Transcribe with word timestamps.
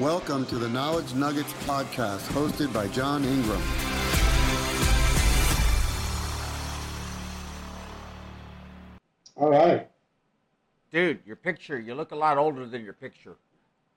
Welcome 0.00 0.44
to 0.46 0.56
the 0.56 0.68
Knowledge 0.68 1.14
Nuggets 1.14 1.52
podcast, 1.64 2.26
hosted 2.32 2.72
by 2.72 2.88
John 2.88 3.22
Ingram. 3.24 3.62
All 9.36 9.50
right. 9.50 9.88
Dude, 10.90 11.20
your 11.24 11.36
picture, 11.36 11.78
you 11.78 11.94
look 11.94 12.10
a 12.10 12.16
lot 12.16 12.38
older 12.38 12.66
than 12.66 12.82
your 12.82 12.92
picture. 12.94 13.36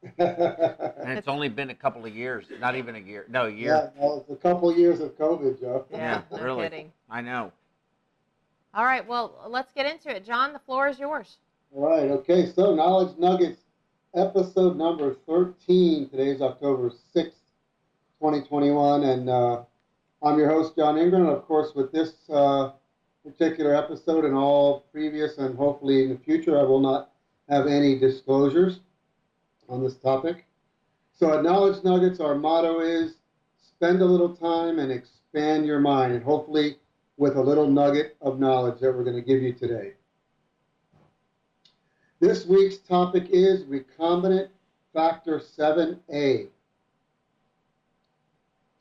And 0.19 1.17
it's 1.17 1.27
only 1.27 1.49
been 1.49 1.71
a 1.71 1.75
couple 1.75 2.05
of 2.05 2.15
years, 2.15 2.45
not 2.59 2.75
even 2.75 2.95
a 2.95 2.99
year. 2.99 3.25
No, 3.27 3.45
a 3.45 3.49
yeah, 3.49 3.55
year. 3.55 3.91
well, 3.97 4.17
it's 4.19 4.29
a 4.29 4.35
couple 4.35 4.69
of 4.69 4.77
years 4.77 4.99
of 4.99 5.17
COVID, 5.17 5.59
Joe. 5.59 5.85
Yeah, 5.91 6.21
no 6.31 6.43
really. 6.43 6.63
kidding. 6.65 6.91
I 7.09 7.21
know. 7.21 7.51
All 8.75 8.85
right, 8.85 9.07
well, 9.07 9.33
let's 9.47 9.71
get 9.71 9.87
into 9.91 10.15
it. 10.15 10.25
John, 10.25 10.53
the 10.53 10.59
floor 10.59 10.87
is 10.89 10.99
yours. 10.99 11.37
All 11.75 11.87
right. 11.89 12.11
Okay. 12.11 12.51
So, 12.51 12.75
Knowledge 12.75 13.17
Nuggets, 13.17 13.61
episode 14.17 14.75
number 14.75 15.15
13. 15.27 16.09
Today 16.09 16.29
is 16.29 16.41
October 16.41 16.89
6th, 16.89 17.37
2021. 18.19 19.03
And 19.03 19.29
uh, 19.29 19.61
I'm 20.23 20.39
your 20.39 20.49
host, 20.49 20.75
John 20.75 20.97
Ingram. 20.97 21.27
And 21.27 21.31
of 21.31 21.45
course, 21.45 21.73
with 21.75 21.91
this 21.91 22.13
uh, 22.31 22.71
particular 23.23 23.75
episode 23.75 24.25
and 24.25 24.33
all 24.33 24.85
previous 24.91 25.37
and 25.37 25.55
hopefully 25.55 26.01
in 26.01 26.09
the 26.09 26.17
future, 26.17 26.59
I 26.59 26.63
will 26.63 26.79
not 26.79 27.11
have 27.47 27.67
any 27.67 27.99
disclosures 27.99 28.79
on 29.69 29.83
this 29.83 29.97
topic. 29.97 30.45
So, 31.13 31.37
at 31.37 31.43
Knowledge 31.43 31.83
Nuggets, 31.83 32.19
our 32.19 32.35
motto 32.35 32.79
is 32.79 33.17
spend 33.61 34.01
a 34.01 34.05
little 34.05 34.35
time 34.35 34.79
and 34.79 34.91
expand 34.91 35.65
your 35.65 35.79
mind. 35.79 36.13
And 36.13 36.23
hopefully, 36.23 36.77
with 37.17 37.35
a 37.35 37.41
little 37.41 37.69
nugget 37.69 38.17
of 38.21 38.39
knowledge 38.39 38.79
that 38.79 38.91
we're 38.91 39.03
going 39.03 39.15
to 39.15 39.21
give 39.21 39.43
you 39.43 39.53
today. 39.53 39.93
This 42.19 42.47
week's 42.47 42.79
topic 42.79 43.27
is 43.29 43.63
recombinant 43.65 44.49
factor 44.91 45.39
7A. 45.39 46.47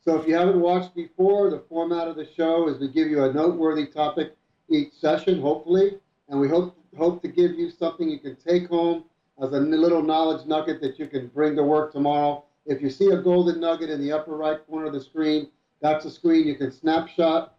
So 0.02 0.18
if 0.18 0.26
you 0.26 0.34
haven't 0.34 0.58
watched 0.58 0.94
before, 0.94 1.50
the 1.50 1.62
format 1.68 2.08
of 2.08 2.16
the 2.16 2.26
show 2.34 2.66
is 2.68 2.78
we 2.78 2.88
give 2.88 3.08
you 3.08 3.24
a 3.24 3.32
noteworthy 3.34 3.88
topic 3.88 4.34
each 4.70 4.94
session, 4.94 5.38
hopefully, 5.38 5.98
and 6.30 6.40
we 6.40 6.48
hope 6.48 6.78
hope 6.96 7.20
to 7.20 7.28
give 7.28 7.52
you 7.52 7.70
something 7.70 8.08
you 8.08 8.18
can 8.18 8.36
take 8.36 8.68
home 8.68 9.04
as 9.42 9.52
a 9.52 9.60
little 9.60 10.02
knowledge 10.02 10.46
nugget 10.46 10.80
that 10.80 10.98
you 10.98 11.06
can 11.06 11.26
bring 11.26 11.54
to 11.56 11.62
work 11.62 11.92
tomorrow. 11.92 12.42
If 12.64 12.80
you 12.80 12.88
see 12.88 13.10
a 13.10 13.20
golden 13.20 13.60
nugget 13.60 13.90
in 13.90 14.00
the 14.00 14.12
upper 14.12 14.34
right 14.34 14.66
corner 14.66 14.86
of 14.86 14.94
the 14.94 15.00
screen, 15.02 15.48
that's 15.82 16.06
a 16.06 16.10
screen 16.10 16.46
you 16.46 16.54
can 16.54 16.72
snapshot, 16.72 17.54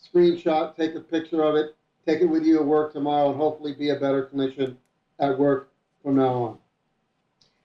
screenshot, 0.00 0.76
take 0.76 0.94
a 0.94 1.00
picture 1.00 1.42
of 1.42 1.56
it, 1.56 1.74
take 2.06 2.20
it 2.20 2.26
with 2.26 2.44
you 2.44 2.60
at 2.60 2.64
work 2.64 2.92
tomorrow, 2.92 3.30
and 3.30 3.36
hopefully 3.36 3.74
be 3.74 3.90
a 3.90 3.96
better 3.96 4.30
clinician 4.32 4.76
at 5.18 5.38
work 5.38 5.72
from 6.02 6.16
now 6.16 6.32
on. 6.32 6.58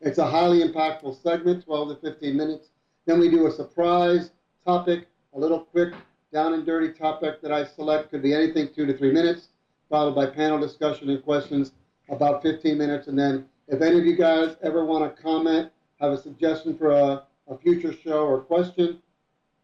It's 0.01 0.19
a 0.19 0.29
highly 0.29 0.61
impactful 0.61 1.21
segment, 1.23 1.65
12 1.65 1.89
to 1.89 1.95
15 1.95 2.37
minutes. 2.37 2.69
Then 3.05 3.19
we 3.19 3.29
do 3.29 3.47
a 3.47 3.51
surprise 3.51 4.31
topic, 4.65 5.07
a 5.33 5.39
little 5.39 5.61
quick, 5.61 5.93
down 6.31 6.53
and 6.53 6.65
dirty 6.65 6.93
topic 6.93 7.41
that 7.41 7.51
I 7.51 7.65
select. 7.65 8.11
Could 8.11 8.21
be 8.21 8.33
anything, 8.33 8.69
two 8.75 8.85
to 8.85 8.97
three 8.97 9.11
minutes, 9.11 9.49
followed 9.89 10.13
by 10.13 10.27
panel 10.27 10.59
discussion 10.59 11.09
and 11.09 11.23
questions, 11.23 11.71
about 12.09 12.43
15 12.43 12.77
minutes. 12.77 13.07
And 13.07 13.17
then 13.17 13.45
if 13.67 13.81
any 13.81 13.97
of 13.97 14.05
you 14.05 14.15
guys 14.15 14.55
ever 14.61 14.85
want 14.85 15.15
to 15.15 15.21
comment, 15.21 15.71
have 15.99 16.11
a 16.11 16.21
suggestion 16.21 16.77
for 16.77 16.91
a, 16.91 17.23
a 17.47 17.57
future 17.57 17.93
show 17.93 18.25
or 18.25 18.41
question, 18.41 19.01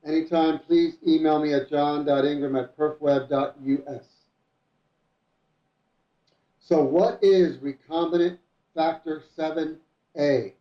anytime, 0.06 0.60
please 0.60 0.96
email 1.06 1.40
me 1.40 1.54
at 1.54 1.70
john.ingram 1.70 2.56
at 2.56 2.78
perfweb.us. 2.78 4.13
So, 6.66 6.82
what 6.82 7.20
is 7.22 7.58
recombinant 7.58 8.38
factor 8.74 9.22
7A? 9.38 10.54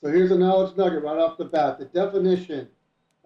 So, 0.00 0.10
here's 0.10 0.30
a 0.30 0.38
knowledge 0.38 0.74
nugget 0.78 1.02
right 1.02 1.18
off 1.18 1.36
the 1.36 1.44
bat. 1.44 1.78
The 1.78 1.84
definition 1.84 2.68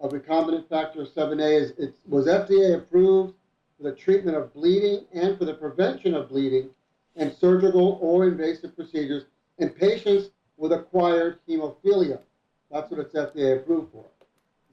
of 0.01 0.11
recombinant 0.11 0.67
factor 0.67 1.05
7A 1.05 1.61
is 1.61 1.71
it 1.77 1.95
was 2.05 2.27
FDA 2.27 2.75
approved 2.75 3.33
for 3.77 3.83
the 3.83 3.95
treatment 3.95 4.35
of 4.35 4.53
bleeding 4.53 5.05
and 5.13 5.37
for 5.37 5.45
the 5.45 5.53
prevention 5.53 6.13
of 6.13 6.27
bleeding 6.27 6.69
and 7.15 7.33
surgical 7.33 7.97
or 8.01 8.27
invasive 8.27 8.75
procedures 8.75 9.23
in 9.59 9.69
patients 9.69 10.31
with 10.57 10.73
acquired 10.73 11.39
hemophilia. 11.47 12.19
That's 12.69 12.91
what 12.91 12.99
it's 12.99 13.15
FDA 13.15 13.55
approved 13.55 13.93
for. 13.93 14.05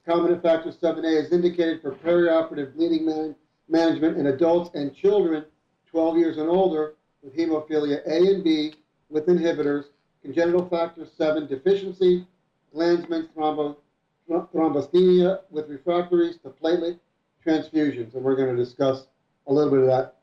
Recombinant 0.04 0.42
factor 0.42 0.72
7A 0.72 1.24
is 1.24 1.30
indicated 1.30 1.82
for 1.82 1.92
perioperative 1.92 2.74
bleeding 2.74 3.06
man- 3.06 3.36
management 3.69 4.16
in 4.16 4.26
adults 4.26 4.74
and 4.74 4.92
children 4.92 5.44
12 5.91 6.19
years 6.19 6.38
and 6.38 6.49
older 6.49 6.94
with 7.22 7.37
hemophilia 7.37 8.06
A 8.06 8.34
and 8.34 8.44
B 8.44 8.75
with 9.09 9.26
inhibitors, 9.26 9.87
congenital 10.22 10.69
factor 10.69 11.06
7 11.06 11.47
deficiency, 11.47 12.26
Glanzmann 12.75 13.28
thrombo, 13.34 13.76
with 15.50 15.69
refractories 15.69 16.37
to 16.38 16.50
platelet 16.50 16.98
transfusions. 17.44 18.15
And 18.15 18.22
we're 18.22 18.37
going 18.37 18.54
to 18.54 18.62
discuss 18.62 19.06
a 19.47 19.53
little 19.53 19.71
bit 19.71 19.81
of 19.81 19.87
that 19.87 20.16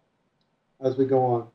as 0.84 0.98
we 0.98 1.06
go 1.06 1.24
on. 1.24 1.48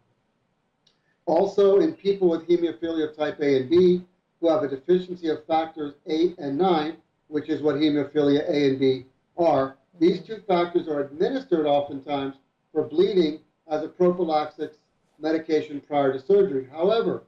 Also, 1.26 1.78
in 1.78 1.92
people 1.92 2.28
with 2.28 2.48
hemophilia 2.48 3.16
type 3.16 3.38
A 3.40 3.58
and 3.58 3.70
B 3.70 4.02
who 4.40 4.48
have 4.48 4.64
a 4.64 4.68
deficiency 4.68 5.28
of 5.28 5.46
factors 5.46 5.94
8 6.06 6.38
and 6.38 6.58
9, 6.58 6.96
which 7.28 7.48
is 7.48 7.62
what 7.62 7.76
hemophilia 7.76 8.48
A 8.48 8.70
and 8.70 8.80
B 8.80 9.06
are, 9.38 9.76
these 10.00 10.22
two 10.22 10.42
factors 10.48 10.88
are 10.88 11.00
administered 11.02 11.66
oftentimes 11.66 12.36
for 12.72 12.88
bleeding 12.88 13.40
as 13.70 13.84
a 13.84 13.88
prophylaxis 13.88 14.76
medication 15.20 15.80
prior 15.80 16.12
to 16.12 16.20
surgery. 16.20 16.66
However, 16.70 17.22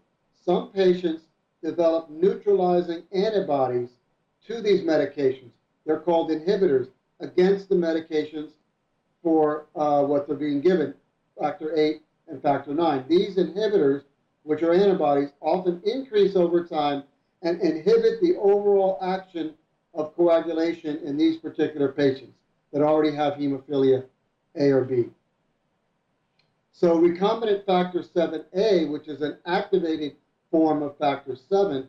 some 0.45 0.73
patients 0.73 1.23
develop 1.63 2.11
neutralizing 2.11 3.05
antibodies 3.13 3.91
to 4.47 4.61
these 4.61 4.81
medications. 4.83 5.51
They're 5.87 6.01
called 6.01 6.31
inhibitors 6.31 6.89
against 7.21 7.69
the 7.69 7.77
medications 7.77 8.51
for 9.23 9.67
uh, 9.77 10.03
what 10.03 10.27
they're 10.27 10.37
being 10.37 10.61
given, 10.61 10.95
factor 11.39 11.77
8 11.77 12.03
and 12.29 12.43
factor 12.43 12.75
9. 12.75 13.05
These 13.09 13.37
inhibitors, 13.37 14.03
which 14.43 14.63
are 14.63 14.73
antibodies, 14.73 15.29
often 15.41 15.81
increase 15.85 16.35
over 16.35 16.67
time 16.67 17.05
and 17.43 17.61
inhibit 17.61 18.21
the 18.21 18.37
overall 18.37 18.99
action 19.01 19.55
of 19.95 20.17
coagulation 20.17 20.99
in 21.05 21.17
these 21.17 21.37
particular 21.37 21.93
patients 21.93 22.35
that 22.73 22.83
already 22.83 23.15
have 23.15 23.35
hemophilia 23.35 24.05
A 24.57 24.71
or 24.71 24.85
B. 24.85 25.11
So 26.73 26.99
recombinant 26.99 27.67
factor 27.67 28.01
7A, 28.01 28.91
which 28.91 29.07
is 29.07 29.21
an 29.21 29.37
activating 29.47 30.13
form 30.51 30.83
of 30.83 30.97
factor 30.99 31.37
7, 31.37 31.87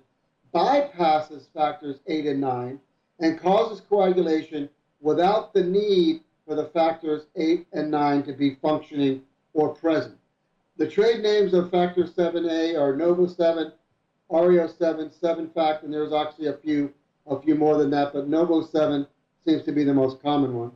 bypasses 0.54 1.48
factors 1.54 2.00
8 2.06 2.28
and 2.28 2.42
9 2.42 2.80
and 3.20 3.40
causes 3.40 3.82
coagulation 3.90 4.70
without 5.02 5.54
the 5.54 5.64
need 5.64 6.22
for 6.46 6.56
the 6.56 6.66
factors 6.66 7.24
8 7.36 7.66
and 7.74 7.90
9 7.90 8.24
to 8.24 8.34
be 8.34 8.56
functioning 8.62 9.24
or 9.54 9.74
present. 9.74 10.18
The 10.78 10.88
trade 10.88 11.22
names 11.22 11.54
of 11.54 11.72
factor 11.72 12.04
7A 12.04 12.80
are 12.80 12.94
NovoSeven, 12.94 13.72
Ario 14.30 14.78
7, 14.78 15.10
SevenFact, 15.10 15.84
and 15.84 15.94
there's 15.94 16.14
actually 16.14 16.48
a 16.48 16.58
few, 16.58 16.94
a 17.28 17.40
few 17.40 17.56
more 17.56 17.78
than 17.78 17.90
that, 17.92 18.14
but 18.14 18.30
NovoSeven 18.30 19.08
seems 19.46 19.64
to 19.64 19.72
be 19.72 19.84
the 19.84 19.94
most 19.94 20.22
common 20.22 20.56
one. 20.56 20.72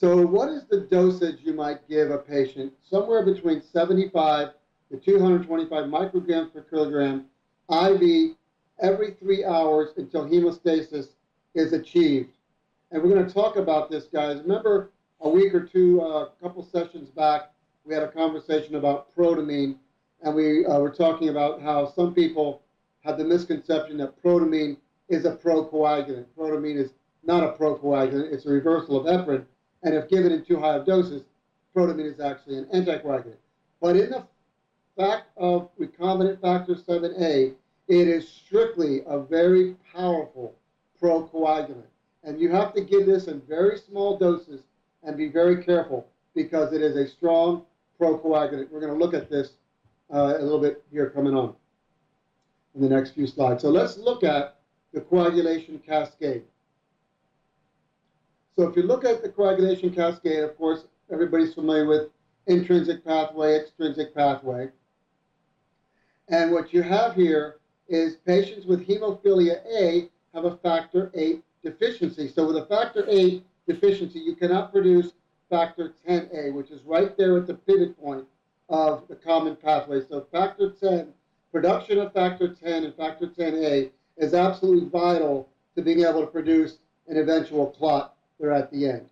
So, 0.00 0.24
what 0.24 0.48
is 0.48 0.64
the 0.64 0.80
dosage 0.80 1.40
you 1.42 1.52
might 1.52 1.86
give 1.86 2.10
a 2.10 2.16
patient? 2.16 2.72
Somewhere 2.88 3.22
between 3.22 3.60
75 3.60 4.48
to 4.90 4.96
225 4.96 5.84
micrograms 5.84 6.54
per 6.54 6.62
kilogram 6.62 7.26
IV 7.70 8.34
every 8.80 9.10
three 9.20 9.44
hours 9.44 9.90
until 9.98 10.24
hemostasis 10.24 11.08
is 11.54 11.74
achieved. 11.74 12.30
And 12.90 13.02
we're 13.02 13.10
going 13.10 13.26
to 13.26 13.32
talk 13.32 13.56
about 13.56 13.90
this, 13.90 14.04
guys. 14.04 14.40
Remember 14.40 14.90
a 15.20 15.28
week 15.28 15.52
or 15.52 15.66
two, 15.66 16.00
a 16.00 16.20
uh, 16.20 16.28
couple 16.42 16.64
sessions 16.64 17.10
back, 17.10 17.52
we 17.84 17.92
had 17.92 18.02
a 18.02 18.08
conversation 18.08 18.76
about 18.76 19.14
protamine, 19.14 19.76
and 20.22 20.34
we 20.34 20.64
uh, 20.64 20.78
were 20.78 20.94
talking 20.94 21.28
about 21.28 21.60
how 21.60 21.92
some 21.92 22.14
people 22.14 22.62
have 23.04 23.18
the 23.18 23.24
misconception 23.24 23.98
that 23.98 24.22
protamine 24.22 24.78
is 25.10 25.26
a 25.26 25.36
procoagulant. 25.36 26.24
Protamine 26.34 26.78
is 26.78 26.92
not 27.22 27.44
a 27.44 27.52
procoagulant, 27.52 28.32
it's 28.32 28.46
a 28.46 28.50
reversal 28.50 28.96
of 28.96 29.04
heparin 29.04 29.44
and 29.82 29.94
if 29.94 30.08
given 30.08 30.32
in 30.32 30.44
too 30.44 30.58
high 30.58 30.76
of 30.76 30.86
doses, 30.86 31.22
protamine 31.74 32.12
is 32.12 32.20
actually 32.20 32.58
an 32.58 32.64
anticoagulant. 32.66 33.36
But 33.80 33.96
in 33.96 34.10
the 34.10 34.24
fact 34.96 35.28
of 35.36 35.70
recombinant 35.78 36.40
factor 36.40 36.74
7A, 36.74 37.54
it 37.88 38.08
is 38.08 38.28
strictly 38.28 39.02
a 39.06 39.18
very 39.18 39.74
powerful 39.94 40.54
procoagulant. 41.02 41.84
And 42.22 42.38
you 42.38 42.50
have 42.50 42.74
to 42.74 42.82
give 42.82 43.06
this 43.06 43.26
in 43.26 43.40
very 43.42 43.78
small 43.78 44.18
doses 44.18 44.60
and 45.02 45.16
be 45.16 45.28
very 45.28 45.64
careful 45.64 46.06
because 46.34 46.72
it 46.72 46.82
is 46.82 46.96
a 46.96 47.08
strong 47.08 47.64
procoagulant. 47.98 48.70
We're 48.70 48.80
going 48.80 48.92
to 48.92 48.98
look 48.98 49.14
at 49.14 49.30
this 49.30 49.52
uh, 50.12 50.34
a 50.38 50.42
little 50.42 50.60
bit 50.60 50.82
here 50.90 51.10
coming 51.10 51.34
on 51.34 51.54
in 52.74 52.82
the 52.82 52.88
next 52.88 53.12
few 53.12 53.26
slides. 53.26 53.62
So 53.62 53.70
let's 53.70 53.96
look 53.96 54.22
at 54.22 54.56
the 54.92 55.00
coagulation 55.00 55.78
cascade. 55.78 56.42
So 58.60 58.68
if 58.68 58.76
you 58.76 58.82
look 58.82 59.06
at 59.06 59.22
the 59.22 59.30
coagulation 59.30 59.90
cascade, 59.90 60.44
of 60.44 60.54
course, 60.58 60.84
everybody's 61.10 61.54
familiar 61.54 61.86
with 61.86 62.10
intrinsic 62.46 63.02
pathway, 63.02 63.56
extrinsic 63.58 64.14
pathway. 64.14 64.68
And 66.28 66.52
what 66.52 66.74
you 66.74 66.82
have 66.82 67.14
here 67.14 67.56
is 67.88 68.16
patients 68.16 68.66
with 68.66 68.86
hemophilia 68.86 69.64
A 69.74 70.10
have 70.34 70.44
a 70.44 70.58
factor 70.58 71.10
VIII 71.14 71.40
deficiency. 71.64 72.28
So 72.28 72.46
with 72.46 72.58
a 72.58 72.66
factor 72.66 73.06
VIII 73.06 73.42
deficiency, 73.66 74.18
you 74.18 74.36
cannot 74.36 74.72
produce 74.72 75.12
factor 75.48 75.94
10A, 76.06 76.52
which 76.52 76.70
is 76.70 76.82
right 76.82 77.16
there 77.16 77.38
at 77.38 77.46
the 77.46 77.54
pivot 77.54 77.98
point 77.98 78.26
of 78.68 79.08
the 79.08 79.16
common 79.16 79.56
pathway. 79.56 80.02
So 80.06 80.26
factor 80.30 80.72
10, 80.72 81.14
production 81.50 81.96
of 81.96 82.12
factor 82.12 82.48
10 82.48 82.84
and 82.84 82.94
factor 82.94 83.26
10A 83.26 83.90
is 84.18 84.34
absolutely 84.34 84.86
vital 84.90 85.48
to 85.76 85.80
being 85.80 86.00
able 86.00 86.20
to 86.20 86.26
produce 86.26 86.76
an 87.08 87.16
eventual 87.16 87.68
clot 87.68 88.16
there 88.40 88.52
at 88.52 88.70
the 88.72 88.86
end. 88.88 89.06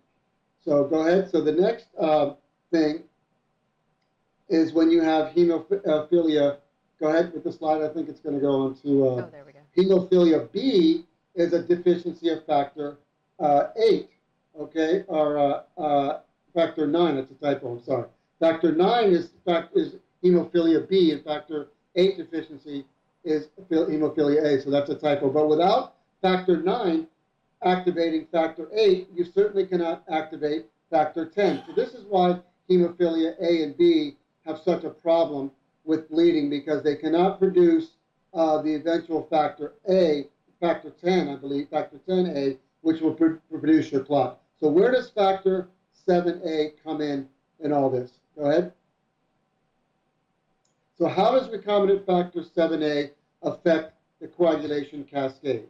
So 0.65 0.85
go 0.85 1.07
ahead. 1.07 1.29
So 1.31 1.41
the 1.41 1.51
next 1.51 1.87
uh, 1.99 2.33
thing 2.71 3.03
is 4.49 4.73
when 4.73 4.91
you 4.91 5.01
have 5.01 5.33
hemophilia. 5.33 6.57
Go 6.99 7.07
ahead 7.07 7.31
with 7.33 7.45
the 7.45 7.51
slide. 7.53 7.81
I 7.81 7.87
think 7.93 8.09
it's 8.09 8.19
going 8.19 8.35
to 8.35 8.41
go 8.41 8.51
on 8.51 8.75
to 8.81 9.05
uh, 9.07 9.09
Oh, 9.09 9.29
there 9.31 9.45
we 9.45 9.53
go. 9.53 9.59
hemophilia 9.77 10.51
B 10.51 11.05
is 11.35 11.53
a 11.53 11.63
deficiency 11.63 12.27
of 12.29 12.45
factor 12.45 12.97
uh, 13.39 13.67
8, 13.81 14.09
okay, 14.59 15.05
or 15.07 15.37
uh, 15.37 15.61
uh, 15.81 16.19
factor 16.53 16.85
9. 16.87 17.15
That's 17.15 17.31
a 17.31 17.35
typo. 17.35 17.77
I'm 17.77 17.83
sorry. 17.83 18.07
Factor 18.41 18.73
9 18.75 19.11
is 19.11 19.29
fact 19.45 19.77
is 19.77 19.95
hemophilia 20.23 20.89
B, 20.89 21.11
and 21.11 21.23
factor 21.23 21.67
8 21.95 22.17
deficiency 22.17 22.85
is 23.23 23.47
hemophilia 23.71 24.43
A. 24.43 24.61
So 24.61 24.69
that's 24.69 24.89
a 24.89 24.95
typo. 24.95 25.29
But 25.29 25.47
without 25.47 25.93
factor 26.21 26.61
9 26.61 27.07
activating 27.63 28.25
factor 28.31 28.69
8, 28.73 29.09
you 29.13 29.25
certainly 29.25 29.65
cannot 29.65 30.03
activate 30.09 30.65
factor 30.89 31.25
10. 31.25 31.63
So 31.67 31.73
this 31.73 31.93
is 31.93 32.05
why 32.05 32.39
hemophilia 32.69 33.35
A 33.41 33.63
and 33.63 33.77
B 33.77 34.15
have 34.45 34.59
such 34.59 34.83
a 34.83 34.89
problem 34.89 35.51
with 35.83 36.09
bleeding 36.09 36.49
because 36.49 36.83
they 36.83 36.95
cannot 36.95 37.39
produce 37.39 37.91
uh, 38.33 38.61
the 38.61 38.75
eventual 38.75 39.23
factor 39.29 39.73
A, 39.89 40.27
factor 40.59 40.91
10, 40.91 41.29
I 41.29 41.35
believe, 41.35 41.69
factor 41.69 41.99
10A, 42.07 42.57
which 42.81 43.01
will 43.01 43.13
pr- 43.13 43.35
produce 43.49 43.91
your 43.91 44.03
clot. 44.03 44.39
So 44.59 44.69
where 44.69 44.91
does 44.91 45.09
factor 45.09 45.69
7A 46.07 46.73
come 46.83 47.01
in 47.01 47.27
in 47.59 47.71
all 47.73 47.89
this? 47.89 48.11
Go 48.37 48.45
ahead. 48.45 48.73
So 50.97 51.07
how 51.07 51.31
does 51.31 51.47
recombinant 51.47 52.05
factor 52.05 52.41
7A 52.41 53.11
affect 53.41 53.93
the 54.19 54.27
coagulation 54.27 55.05
cascade? 55.05 55.67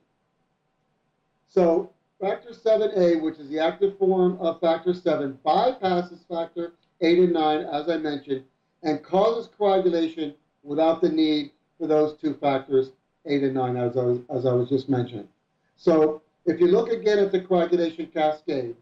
So 1.50 1.92
factor 2.22 2.52
7A, 2.52 3.22
which 3.22 3.40
is 3.40 3.50
the 3.50 3.60
active 3.60 3.98
form 3.98 4.38
of 4.40 4.60
factor 4.60 4.94
7, 4.94 5.38
bypasses 5.46 6.20
factor 6.28 6.74
8 7.02 7.20
and 7.20 7.34
9, 7.34 7.62
as 7.62 7.90
I 7.90 7.98
mentioned, 7.98 8.44
and 8.84 9.04
causes 9.04 9.50
coagulation 9.58 10.36
without 10.64 11.02
the 11.02 11.10
need 11.10 11.52
for 11.80 11.88
those 11.88 12.18
two 12.18 12.36
factors, 12.36 12.92
8 13.26 13.44
and 13.44 13.54
9, 13.56 13.78
as 13.78 13.98
I 13.98 14.04
was, 14.04 14.20
as 14.30 14.46
I 14.46 14.54
was 14.54 14.70
just 14.70 14.90
mentioning. 14.90 15.28
So 15.76 16.22
if 16.46 16.60
you 16.60 16.68
look 16.68 16.90
again 16.90 17.20
at 17.20 17.32
the 17.32 17.42
coagulation 17.42 18.08
cascade, 18.08 18.76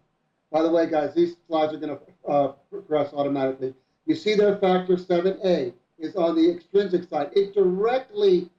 by 0.52 0.62
the 0.62 0.70
way, 0.70 0.90
guys, 0.90 1.14
these 1.14 1.36
slides 1.48 1.74
are 1.74 1.78
going 1.78 1.98
to 1.98 2.30
uh, 2.30 2.54
progress 2.70 3.14
automatically. 3.14 3.74
You 4.06 4.16
see 4.16 4.36
there 4.36 4.58
factor 4.58 4.96
7A 4.96 5.74
is 6.00 6.16
on 6.16 6.36
the 6.36 6.50
extrinsic 6.50 7.10
side. 7.10 7.30
It 7.34 7.54
directly 7.54 8.50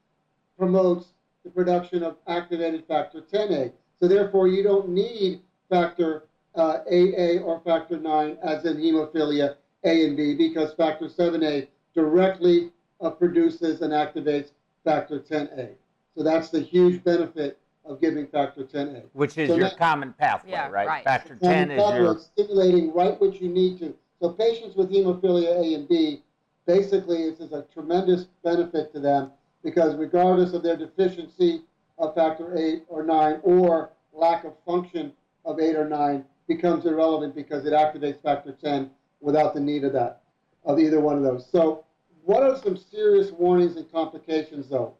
promotes 0.58 1.08
the 1.44 1.50
production 1.50 2.02
of 2.02 2.16
activated 2.26 2.86
factor 2.86 3.22
10A. 3.22 3.72
So 4.00 4.08
therefore, 4.08 4.48
you 4.48 4.62
don't 4.62 4.88
need 4.88 5.40
factor 5.68 6.24
uh, 6.54 6.78
8A 6.90 7.42
or 7.44 7.60
factor 7.60 7.98
9 7.98 8.38
as 8.42 8.64
in 8.64 8.76
hemophilia 8.76 9.56
A 9.84 10.06
and 10.06 10.16
B 10.16 10.34
because 10.34 10.72
factor 10.74 11.06
7A 11.06 11.68
directly 11.94 12.70
uh, 13.00 13.10
produces 13.10 13.80
and 13.82 13.92
activates 13.92 14.50
factor 14.84 15.20
10A. 15.20 15.70
So 16.16 16.22
that's 16.22 16.48
the 16.50 16.60
huge 16.60 17.02
benefit 17.04 17.58
of 17.84 18.00
giving 18.00 18.26
factor 18.26 18.64
10A. 18.64 19.04
Which 19.12 19.36
is 19.38 19.48
So 19.48 19.56
your 19.56 19.68
now- 19.68 19.74
common 19.76 20.12
pathway, 20.12 20.50
Yeah, 20.52 20.68
right? 20.68 20.86
right. 20.86 21.04
Factor 21.04 21.32
And 21.42 21.70
10 21.70 21.70
is 21.72 21.78
your. 21.98 22.18
stimulating 22.18 22.92
right 22.92 23.20
what 23.20 23.40
you 23.40 23.48
need 23.48 23.78
to. 23.80 23.94
So 24.20 24.30
patients 24.30 24.74
with 24.76 24.90
hemophilia 24.90 25.56
A 25.56 25.74
and 25.74 25.88
B, 25.88 26.22
basically, 26.66 27.30
this 27.30 27.40
is 27.40 27.52
a 27.52 27.62
tremendous 27.72 28.24
benefit 28.42 28.92
to 28.94 29.00
them 29.00 29.30
because 29.62 29.94
regardless 29.96 30.52
of 30.54 30.62
their 30.62 30.76
deficiency 30.76 31.62
of 31.98 32.14
factor 32.14 32.56
8 32.56 32.84
or 32.88 33.02
9 33.02 33.40
or 33.42 33.90
lack 34.12 34.44
of 34.44 34.54
function 34.64 35.12
of 35.44 35.60
8 35.60 35.76
or 35.76 35.88
9 35.88 36.24
becomes 36.46 36.86
irrelevant 36.86 37.34
because 37.34 37.66
it 37.66 37.72
activates 37.72 38.22
factor 38.22 38.52
10 38.52 38.90
without 39.20 39.54
the 39.54 39.60
need 39.60 39.84
of 39.84 39.92
that, 39.92 40.22
of 40.64 40.78
either 40.78 41.00
one 41.00 41.16
of 41.16 41.22
those. 41.22 41.48
So 41.50 41.84
what 42.24 42.42
are 42.42 42.56
some 42.56 42.76
serious 42.76 43.30
warnings 43.32 43.76
and 43.76 43.90
complications 43.90 44.68
though? 44.68 44.94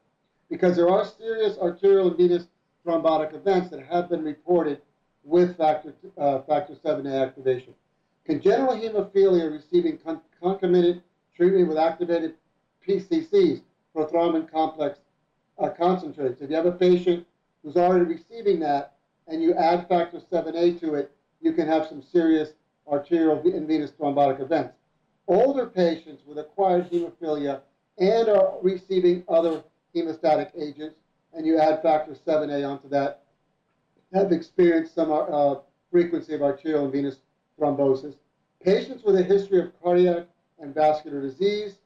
Because 0.51 0.77
there 0.77 0.89
are 0.89 1.05
serious 1.05 1.59
arterial 1.59 2.09
and 2.09 2.17
venous 2.17 2.47
thrombotic 2.85 3.35
events 3.35 3.71
that 3.71 3.85
have 3.85 4.09
been 4.09 4.23
reported 4.23 4.81
with 5.25 5.57
factor, 5.57 5.95
uh, 6.17 6.41
factor 6.43 6.75
7A 6.75 7.23
activation. 7.23 7.75
Congenital 8.25 8.77
hemophilia 8.77 9.51
receiving 9.51 9.99
con- 9.99 10.21
concomitant 10.41 11.03
treatment 11.35 11.69
with 11.69 11.79
activated 11.79 12.35
PCCs, 12.87 13.63
prothrombin 13.95 14.51
complex 14.51 14.99
uh, 15.59 15.69
concentrates. 15.71 16.41
If 16.41 16.51
you 16.51 16.57
have 16.57 16.67
a 16.67 16.73
patient 16.73 17.27
who's 17.63 17.77
already 17.77 18.05
receiving 18.05 18.61
that 18.61 18.95
and 19.27 19.43
you 19.43 19.55
add 19.55 19.89
factor 19.89 20.21
7A 20.21 20.81
to 20.81 20.95
it, 20.95 21.13
you 21.41 21.53
can 21.53 21.67
have 21.69 21.87
some 21.87 22.03
serious 22.03 22.51
arterial 22.87 23.41
and 23.41 23.67
venous 23.67 23.91
thrombotic 23.91 24.41
events. 24.41 24.75
Older 25.27 25.67
patients 25.67 26.23
with 26.27 26.39
acquired 26.39 26.91
hemophilia 26.91 27.61
and 27.99 28.29
are 28.29 28.55
receiving 28.63 29.25
other 29.29 29.63
hemostatic 29.95 30.51
agents, 30.57 30.97
and 31.35 31.47
you 31.47 31.59
add 31.59 31.83
factor 31.83 32.15
7A 32.15 32.67
onto 32.69 32.89
that, 32.89 33.25
have 34.15 34.33
experienced 34.33 34.95
some 34.95 35.13
uh, 35.13 35.57
frequency 35.91 36.35
of 36.35 36.43
arterial 36.43 36.85
and 36.85 36.93
venous 36.93 37.17
thrombosis. 37.59 38.15
Patients 38.65 39.05
with 39.05 39.17
a 39.17 39.23
history 39.23 39.61
of 39.61 39.73
cardiac 39.83 40.27
and 40.59 40.75
vascular 40.75 41.21
disease, 41.21 41.79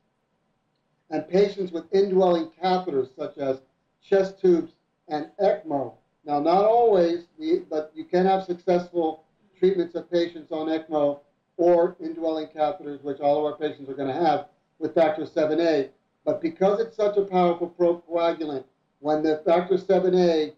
and 1.12 1.29
patients 1.29 1.70
with 1.70 1.85
indwelling 1.93 2.50
catheters 2.61 3.14
such 3.14 3.38
as 3.38 3.61
chest 4.03 4.41
tubes 4.41 4.73
and 5.09 5.29
ECMO. 5.41 5.94
Now, 6.25 6.41
not 6.41 6.64
always, 6.64 7.26
but 7.69 7.93
you 7.94 8.05
can 8.05 8.25
have 8.25 8.44
successful 8.44 9.25
treatments 9.59 9.94
of 9.94 10.11
patients 10.11 10.50
on 10.50 10.69
ECMO 10.69 11.20
or 11.59 11.97
indwelling 12.00 12.49
catheters, 12.49 13.03
which 13.03 13.20
all 13.20 13.38
of 13.38 13.44
our 13.44 13.59
patients 13.59 13.88
are 13.91 13.94
going 13.94 14.09
to 14.09 14.20
have 14.20 14.47
with 14.79 14.94
factor 14.94 15.25
7A. 15.25 15.91
But 16.25 16.40
because 16.40 16.81
it's 16.81 16.97
such 16.97 17.16
a 17.19 17.23
powerful 17.23 17.69
procoagulant, 17.69 18.64
when 19.00 19.23
the 19.23 19.42
factor 19.45 19.76
7A 19.76 20.54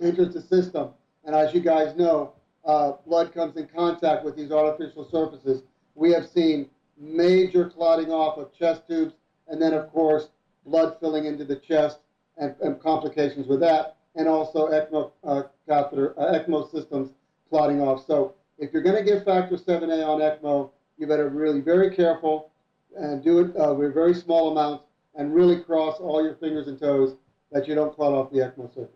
enters 0.00 0.32
the 0.32 0.40
system, 0.40 0.90
and 1.24 1.34
as 1.36 1.52
you 1.52 1.60
guys 1.60 1.94
know, 1.96 2.32
uh, 2.64 2.92
blood 3.06 3.34
comes 3.34 3.56
in 3.56 3.66
contact 3.66 4.24
with 4.24 4.36
these 4.36 4.50
artificial 4.50 5.08
surfaces, 5.10 5.62
we 5.94 6.10
have 6.12 6.26
seen 6.26 6.70
major 6.96 7.68
clotting 7.68 8.10
off 8.10 8.38
of 8.38 8.52
chest 8.52 8.82
tubes, 8.88 9.14
and 9.48 9.60
then, 9.60 9.72
of 9.72 9.90
course, 9.90 10.28
blood 10.66 10.96
filling 11.00 11.24
into 11.24 11.44
the 11.44 11.56
chest 11.56 11.98
and, 12.36 12.54
and 12.60 12.80
complications 12.80 13.46
with 13.46 13.60
that, 13.60 13.96
and 14.14 14.28
also 14.28 14.68
ECMO 14.68 15.12
uh, 15.24 15.42
catheter, 15.66 16.18
uh, 16.18 16.38
ECMO 16.38 16.70
systems 16.70 17.10
clotting 17.48 17.80
off. 17.80 18.06
So 18.06 18.34
if 18.58 18.72
you're 18.72 18.82
going 18.82 18.96
to 18.96 19.04
give 19.04 19.24
factor 19.24 19.56
7A 19.56 20.06
on 20.06 20.20
ECMO, 20.20 20.70
you 20.98 21.06
better 21.06 21.28
really 21.28 21.60
very 21.60 21.94
careful 21.94 22.50
and 22.96 23.22
do 23.22 23.40
it 23.40 23.56
uh, 23.56 23.72
with 23.74 23.94
very 23.94 24.14
small 24.14 24.50
amounts 24.52 24.84
and 25.14 25.34
really 25.34 25.60
cross 25.60 25.98
all 26.00 26.22
your 26.22 26.34
fingers 26.34 26.68
and 26.68 26.78
toes 26.78 27.16
that 27.52 27.66
you 27.66 27.74
don't 27.74 27.94
clot 27.94 28.12
off 28.12 28.30
the 28.30 28.38
ECMO 28.38 28.68
circuit. 28.74 28.94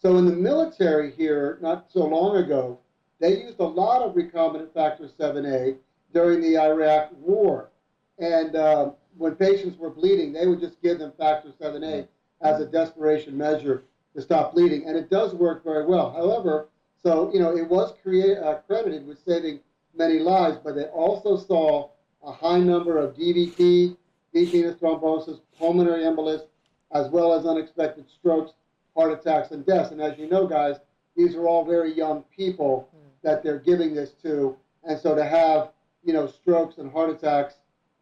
So 0.00 0.16
in 0.16 0.24
the 0.24 0.32
military 0.32 1.10
here, 1.12 1.58
not 1.60 1.86
so 1.92 2.06
long 2.06 2.36
ago, 2.36 2.78
they 3.18 3.42
used 3.42 3.60
a 3.60 3.64
lot 3.64 4.02
of 4.02 4.14
recombinant 4.14 4.72
factor 4.72 5.06
7A 5.06 5.76
during 6.14 6.40
the 6.40 6.56
Iraq 6.58 7.10
War. 7.18 7.69
And 8.20 8.54
uh, 8.54 8.90
when 9.16 9.34
patients 9.34 9.78
were 9.78 9.90
bleeding, 9.90 10.32
they 10.32 10.46
would 10.46 10.60
just 10.60 10.80
give 10.82 10.98
them 10.98 11.12
factor 11.18 11.50
7A 11.60 12.06
as 12.42 12.60
a 12.60 12.66
desperation 12.66 13.36
measure 13.36 13.84
to 14.14 14.22
stop 14.22 14.52
bleeding. 14.54 14.86
And 14.86 14.96
it 14.96 15.10
does 15.10 15.34
work 15.34 15.64
very 15.64 15.86
well. 15.86 16.12
However, 16.12 16.68
so, 17.02 17.32
you 17.32 17.40
know, 17.40 17.56
it 17.56 17.68
was 17.68 17.94
create, 18.02 18.38
uh, 18.38 18.56
credited 18.66 19.06
with 19.06 19.24
saving 19.24 19.60
many 19.96 20.18
lives, 20.18 20.58
but 20.62 20.74
they 20.74 20.84
also 20.84 21.36
saw 21.36 21.90
a 22.22 22.30
high 22.30 22.60
number 22.60 22.98
of 22.98 23.16
DVT, 23.16 23.96
deep 24.34 24.52
venous 24.52 24.76
thrombosis, 24.76 25.40
pulmonary 25.58 26.04
embolus, 26.04 26.42
as 26.92 27.08
well 27.08 27.32
as 27.32 27.46
unexpected 27.46 28.04
strokes, 28.08 28.52
heart 28.94 29.12
attacks, 29.12 29.50
and 29.52 29.64
deaths. 29.64 29.92
And 29.92 30.00
as 30.00 30.18
you 30.18 30.28
know, 30.28 30.46
guys, 30.46 30.76
these 31.16 31.34
are 31.34 31.46
all 31.46 31.64
very 31.64 31.92
young 31.92 32.24
people 32.36 32.88
that 33.22 33.42
they're 33.42 33.58
giving 33.58 33.94
this 33.94 34.10
to. 34.22 34.56
And 34.84 34.98
so 34.98 35.14
to 35.14 35.24
have, 35.24 35.72
you 36.04 36.12
know, 36.12 36.26
strokes 36.26 36.78
and 36.78 36.90
heart 36.90 37.10
attacks, 37.10 37.54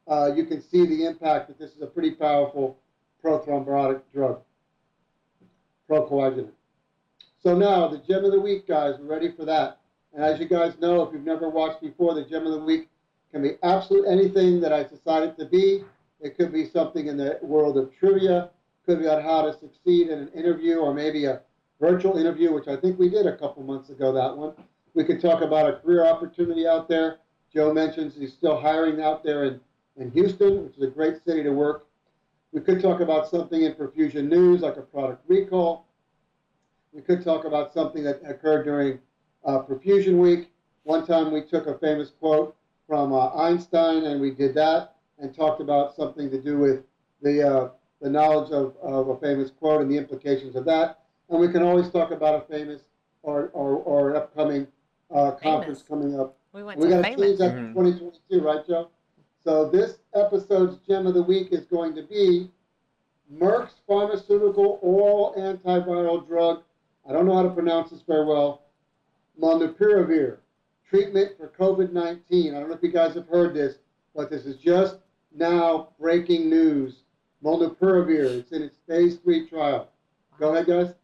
uh, 0.09 0.33
you 0.35 0.45
can 0.45 0.63
see 0.63 0.87
the 0.87 1.07
impact 1.07 1.49
that 1.49 1.59
this 1.59 1.73
is 1.73 1.83
a 1.83 1.87
pretty 1.87 2.13
powerful 2.13 2.79
prothrombotic 3.25 4.01
drug, 4.13 4.41
procoagulant. 5.89 6.51
So 7.43 7.57
now 7.57 7.89
the 7.89 7.99
gem 7.99 8.25
of 8.25 8.33
the 8.33 8.41
week, 8.41 8.67
guys, 8.67 8.95
we're 8.99 9.07
ready 9.07 9.33
for 9.33 9.45
that. 9.45 9.81
And 10.15 10.25
as 10.25 10.41
you 10.41 10.47
guys 10.47 10.75
know, 10.81 11.03
if 11.03 11.13
you've 11.13 11.25
never 11.25 11.49
watched 11.49 11.81
before, 11.81 12.15
the 12.15 12.25
gem 12.25 12.47
of 12.47 12.53
the 12.53 12.61
week 12.61 12.89
can 13.31 13.43
be 13.43 13.53
absolutely 13.63 14.11
anything 14.11 14.61
that 14.61 14.73
I 14.73 14.85
decided 14.85 15.37
to 15.39 15.45
be. 15.45 15.85
It 16.21 16.37
could 16.37 16.53
be 16.53 16.69
something 16.69 17.07
in 17.07 17.17
the 17.17 17.39
world 17.43 17.77
of 17.77 17.95
trivia. 17.99 18.51
Could 18.87 19.01
be 19.01 19.07
on 19.07 19.23
how 19.23 19.43
to 19.43 19.53
succeed 19.53 20.09
in 20.09 20.19
an 20.19 20.29
interview 20.29 20.79
or 20.79 20.95
maybe 20.95 21.27
a 21.27 21.43
virtual 21.79 22.17
interview, 22.17 22.53
which 22.53 22.69
I 22.69 22.77
think 22.77 22.99
we 22.99 23.11
did 23.11 23.27
a 23.27 23.37
couple 23.37 23.63
months 23.63 23.91
ago, 23.91 24.13
that 24.13 24.37
one. 24.37 24.55
We 24.95 25.05
could 25.05 25.21
talk 25.21 25.43
about 25.43 25.69
a 25.69 25.77
career 25.77 26.07
opportunity 26.07 26.67
out 26.67 26.89
there. 26.89 27.19
Joe 27.53 27.73
mentions 27.73 28.17
he's 28.17 28.33
still 28.33 28.59
hiring 28.59 29.01
out 29.01 29.23
there 29.23 29.45
in, 29.45 29.61
in 29.99 30.11
Houston, 30.13 30.65
which 30.65 30.77
is 30.77 30.83
a 30.83 30.87
great 30.87 31.23
city 31.25 31.43
to 31.43 31.51
work. 31.51 31.87
We 32.53 32.61
could 32.61 32.81
talk 32.81 33.01
about 33.01 33.29
something 33.29 33.63
in 33.63 33.75
perfusion 33.75 34.29
news, 34.29 34.63
like 34.63 34.77
a 34.77 34.83
product 34.83 35.23
recall. 35.29 35.87
We 36.93 37.03
could 37.03 37.23
talk 37.23 37.45
about 37.45 37.73
something 37.75 38.03
that 38.05 38.21
occurred 38.25 38.65
during 38.65 39.01
uh, 39.45 39.61
perfusion 39.61 40.19
week. 40.19 40.51
One 40.85 41.05
time 41.07 41.31
we 41.31 41.43
took 41.43 41.67
a 41.67 41.77
famous 41.79 42.11
quote 42.11 42.57
from 42.87 43.13
uh, 43.13 43.29
Einstein 43.35 44.05
and 44.05 44.21
we 44.21 44.31
did 44.31 44.55
that 44.55 44.95
and 45.19 45.35
talked 45.35 45.61
about 45.61 45.95
something 45.95 46.31
to 46.31 46.41
do 46.41 46.57
with 46.59 46.85
the, 47.21 47.47
uh, 47.47 47.69
the 48.01 48.09
knowledge 48.09 48.51
of, 48.53 48.75
of 48.81 49.09
a 49.09 49.19
famous 49.19 49.51
quote 49.51 49.83
and 49.83 49.91
the 49.91 49.97
implications 49.99 50.57
of 50.57 50.65
that. 50.65 51.01
And 51.29 51.39
we 51.39 51.49
can 51.49 51.63
always 51.63 51.91
talk 51.91 52.11
about 52.13 52.35
a 52.43 52.47
famous 52.53 52.83
or, 53.23 53.51
or, 53.53 53.77
or 53.77 54.17
upcoming 54.17 54.67
uh, 55.15 55.33
conference 55.33 55.83
coming 55.83 56.19
up. 56.19 56.37
We 56.55 56.63
went 56.63 56.79
We 56.81 56.89
to 56.89 56.91
got 56.91 57.03
to 57.03 57.09
change 57.09 57.21
famous. 57.21 57.39
that 57.41 57.55
to 57.55 57.61
Mhm. 57.61 57.73
2022, 57.75 58.41
right, 58.41 58.67
Joe? 58.67 58.89
So 59.45 59.69
this 59.69 59.99
episode's 60.15 60.79
gem 60.87 61.07
of 61.07 61.15
the 61.15 61.23
week 61.23 61.49
is 61.53 61.65
going 61.67 61.95
to 61.95 62.03
be 62.03 62.51
Merck's 63.33 63.75
pharmaceutical 63.87 64.79
oral 64.83 65.35
antiviral 65.39 66.27
drug. 66.27 66.63
I 67.09 67.13
don't 67.13 67.27
know 67.27 67.35
how 67.35 67.43
to 67.43 67.51
pronounce 67.51 67.91
this 67.91 68.03
very 68.03 68.27
well. 68.27 68.63
Molnupiravir, 69.41 70.39
treatment 70.89 71.37
for 71.39 71.49
COVID-19. 71.49 72.55
I 72.55 72.59
don't 72.59 72.69
know 72.69 72.75
if 72.75 72.83
you 72.83 72.91
guys 72.91 73.15
have 73.15 73.29
heard 73.29 73.55
this, 73.55 73.77
but 74.15 74.31
this 74.31 74.45
is 74.45 74.57
just 74.57 74.97
now 75.35 75.91
breaking 76.01 76.51
news. 76.51 77.03
Molnupiravir, 77.45 78.39
it's 78.39 78.53
in 78.53 78.63
its 78.63 78.79
phase 78.89 79.17
three 79.17 79.49
trial. 79.49 79.89
Go 80.39 80.53
ahead, 80.53 80.67
guys. 80.67 80.95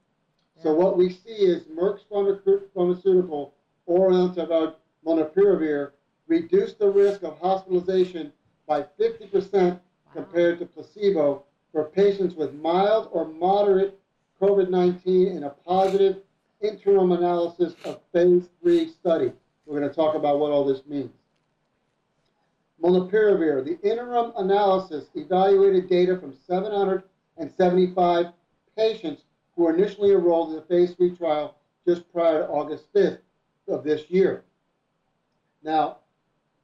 So 0.63 0.73
what 0.73 0.97
we 0.97 1.11
see 1.11 1.31
is 1.31 1.65
Merck's 1.65 2.05
pharmaceutical 2.11 3.55
oral 3.87 4.29
antiviral 4.29 4.75
molnupiravir 5.07 5.91
reduced 6.27 6.79
the 6.79 6.91
risk 6.91 7.23
of 7.23 7.39
hospitalization 7.39 8.33
by 8.67 8.85
50% 8.99 9.79
compared 10.13 10.59
to 10.59 10.67
placebo 10.67 11.45
for 11.73 11.85
patients 11.85 12.35
with 12.35 12.55
mild 12.55 13.09
or 13.13 13.27
moderate 13.27 13.99
COVID-19 14.41 15.37
in 15.37 15.45
a 15.45 15.51
positive 15.51 16.19
interim 16.61 17.13
analysis 17.13 17.75
of 17.85 18.01
phase 18.13 18.49
three 18.63 18.89
study. 18.89 19.33
We're 19.67 19.79
going 19.79 19.91
to 19.91 19.95
talk 19.95 20.15
about 20.15 20.39
what 20.39 20.53
all 20.53 20.65
this 20.65 20.87
means. 20.87 21.11
Molnupiravir, 22.83 23.65
the 23.65 23.81
interim 23.89 24.33
analysis 24.37 25.07
evaluated 25.15 25.89
data 25.89 26.19
from 26.19 26.35
775 26.47 28.27
patients 28.77 29.23
who 29.55 29.63
were 29.63 29.75
initially 29.75 30.13
enrolled 30.13 30.51
in 30.51 30.57
the 30.57 30.63
phase 30.63 30.95
three 30.95 31.17
trial 31.17 31.57
just 31.87 32.11
prior 32.13 32.41
to 32.41 32.49
August 32.49 32.93
5th 32.93 33.21
of 33.69 33.85
this 33.85 34.11
year. 34.11 34.45
Now, 35.63 35.99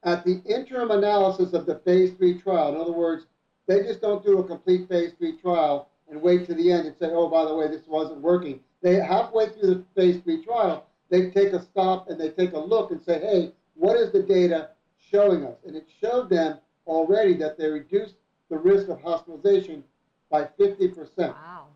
at 0.03 0.25
the 0.25 0.41
interim 0.45 0.91
analysis 0.91 1.53
of 1.53 1.65
the 1.65 1.75
phase 1.75 2.13
three 2.13 2.39
trial, 2.41 2.73
in 2.73 2.81
other 2.81 2.91
words, 2.91 3.25
they 3.67 3.81
just 3.83 4.01
don't 4.01 4.25
do 4.25 4.39
a 4.39 4.43
complete 4.43 4.89
phase 4.89 5.13
three 5.17 5.37
trial 5.37 5.89
and 6.09 6.21
wait 6.21 6.45
to 6.47 6.53
the 6.53 6.71
end 6.71 6.87
and 6.87 6.95
say, 6.97 7.09
oh, 7.11 7.29
by 7.29 7.45
the 7.45 7.55
way, 7.55 7.67
this 7.67 7.87
wasn't 7.87 8.19
working. 8.21 8.59
They 8.81 8.95
halfway 8.95 9.49
through 9.49 9.75
the 9.75 9.85
phase 9.95 10.21
three 10.23 10.43
trial, 10.43 10.87
they 11.09 11.29
take 11.29 11.53
a 11.53 11.61
stop 11.61 12.09
and 12.09 12.19
they 12.19 12.29
take 12.29 12.53
a 12.53 12.59
look 12.59 12.91
and 12.91 13.01
say, 13.01 13.19
hey, 13.19 13.51
what 13.75 13.95
is 13.95 14.11
the 14.11 14.23
data 14.23 14.71
showing 14.97 15.45
us? 15.45 15.57
And 15.65 15.75
it 15.75 15.87
showed 16.01 16.29
them 16.29 16.57
already 16.87 17.35
that 17.35 17.57
they 17.57 17.67
reduced 17.67 18.15
the 18.49 18.57
risk 18.57 18.89
of 18.89 19.01
hospitalization 19.01 19.83
by 20.29 20.45
50%. 20.59 21.17
Wow. 21.17 21.67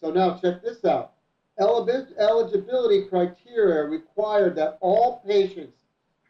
So 0.00 0.10
now 0.10 0.38
check 0.38 0.62
this 0.62 0.84
out. 0.84 1.12
Eligibility 1.58 3.06
criteria 3.08 3.84
required 3.84 4.56
that 4.56 4.78
all 4.80 5.22
patients 5.26 5.72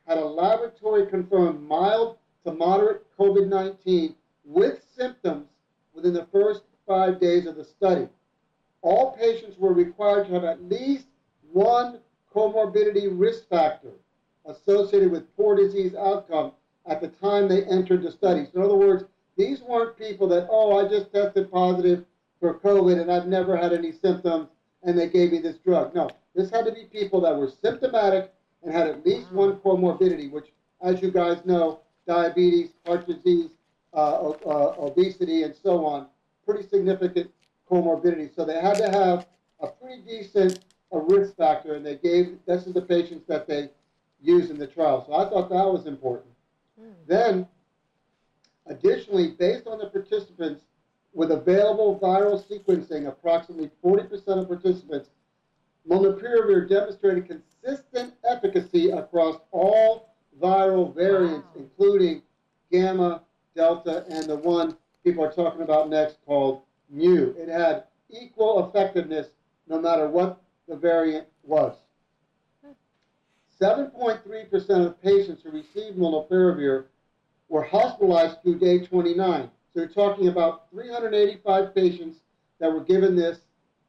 had 0.06 0.18
a 0.18 0.24
laboratory 0.24 1.06
confirmed 1.06 1.62
mild 1.62 2.16
to 2.44 2.52
moderate 2.52 3.02
COVID 3.18 3.48
19 3.48 4.14
with 4.44 4.84
symptoms 4.96 5.48
within 5.94 6.12
the 6.12 6.26
first 6.32 6.62
five 6.86 7.20
days 7.20 7.46
of 7.46 7.56
the 7.56 7.64
study. 7.64 8.08
All 8.82 9.16
patients 9.16 9.58
were 9.58 9.72
required 9.72 10.28
to 10.28 10.34
have 10.34 10.44
at 10.44 10.62
least 10.62 11.06
one 11.52 11.98
comorbidity 12.32 13.08
risk 13.10 13.48
factor 13.48 13.92
associated 14.44 15.10
with 15.10 15.34
poor 15.36 15.56
disease 15.56 15.94
outcome 15.94 16.52
at 16.86 17.00
the 17.00 17.08
time 17.08 17.48
they 17.48 17.64
entered 17.64 18.02
the 18.02 18.12
study. 18.12 18.46
So, 18.52 18.60
in 18.60 18.64
other 18.64 18.76
words, 18.76 19.04
these 19.36 19.60
weren't 19.62 19.98
people 19.98 20.28
that, 20.28 20.46
oh, 20.50 20.78
I 20.78 20.88
just 20.88 21.12
tested 21.12 21.50
positive 21.50 22.04
for 22.38 22.58
COVID 22.60 23.00
and 23.00 23.10
I've 23.10 23.26
never 23.26 23.56
had 23.56 23.72
any 23.72 23.90
symptoms 23.92 24.48
and 24.82 24.96
they 24.96 25.08
gave 25.08 25.32
me 25.32 25.38
this 25.38 25.56
drug. 25.56 25.94
No, 25.94 26.10
this 26.34 26.50
had 26.50 26.64
to 26.66 26.72
be 26.72 26.84
people 26.84 27.20
that 27.22 27.36
were 27.36 27.50
symptomatic 27.50 28.32
and 28.62 28.72
had 28.72 28.88
at 28.88 29.04
least 29.04 29.30
one 29.32 29.56
comorbidity, 29.56 30.30
which, 30.30 30.52
as 30.82 31.00
you 31.02 31.10
guys 31.10 31.44
know, 31.44 31.80
diabetes, 32.06 32.70
heart 32.86 33.06
disease, 33.06 33.50
uh, 33.92 34.30
uh, 34.30 34.74
obesity, 34.78 35.42
and 35.42 35.54
so 35.54 35.84
on, 35.84 36.06
pretty 36.44 36.66
significant 36.68 37.30
comorbidity. 37.70 38.34
So 38.34 38.44
they 38.44 38.60
had 38.60 38.76
to 38.76 38.90
have 38.90 39.26
a 39.60 39.68
pretty 39.68 40.02
decent 40.02 40.60
a 40.92 40.98
risk 40.98 41.36
factor, 41.36 41.74
and 41.74 41.84
they 41.84 41.96
gave 41.96 42.38
this 42.46 42.66
is 42.66 42.72
the 42.72 42.82
patients 42.82 43.26
that 43.26 43.46
they 43.46 43.70
used 44.22 44.50
in 44.50 44.58
the 44.58 44.66
trial. 44.66 45.04
So 45.06 45.14
I 45.14 45.28
thought 45.28 45.48
that 45.50 45.66
was 45.66 45.86
important. 45.86 46.30
Hmm. 46.78 46.90
Then, 47.06 47.48
additionally, 48.66 49.30
based 49.38 49.66
on 49.66 49.78
the 49.78 49.86
participants 49.86 50.62
with 51.12 51.30
available 51.32 51.98
viral 51.98 52.42
sequencing, 52.46 53.08
approximately 53.08 53.70
40% 53.84 54.12
of 54.28 54.48
participants, 54.48 55.10
molnupiravir 55.88 56.68
demonstrated 56.68 57.26
consistent 57.26 58.14
efficacy 58.24 58.90
across 58.90 59.40
all 59.52 60.14
viral 60.40 60.94
variants, 60.94 61.46
Wow. 61.54 61.62
including 61.62 62.22
gamma, 62.70 63.22
delta, 63.54 64.04
and 64.10 64.24
the 64.24 64.36
one 64.36 64.76
people 65.04 65.24
are 65.24 65.32
talking 65.32 65.62
about 65.62 65.88
next 65.88 66.18
called 66.26 66.62
mu. 66.90 67.34
It 67.38 67.48
had 67.48 67.84
equal 68.10 68.66
effectiveness 68.68 69.28
no 69.68 69.80
matter 69.80 70.08
what 70.08 70.40
the 70.68 70.76
variant 70.76 71.26
was. 71.42 71.76
7.3% 73.60 74.86
of 74.86 75.00
patients 75.00 75.42
who 75.42 75.50
received 75.50 75.96
molnupiravir 75.96 76.84
were 77.48 77.62
hospitalized 77.62 78.42
through 78.42 78.58
day 78.58 78.84
29. 78.84 79.50
So 79.72 79.80
you're 79.80 79.88
talking 79.88 80.28
about 80.28 80.68
385 80.70 81.74
patients 81.74 82.18
that 82.58 82.70
were 82.72 82.82
given 82.82 83.16
this. 83.16 83.38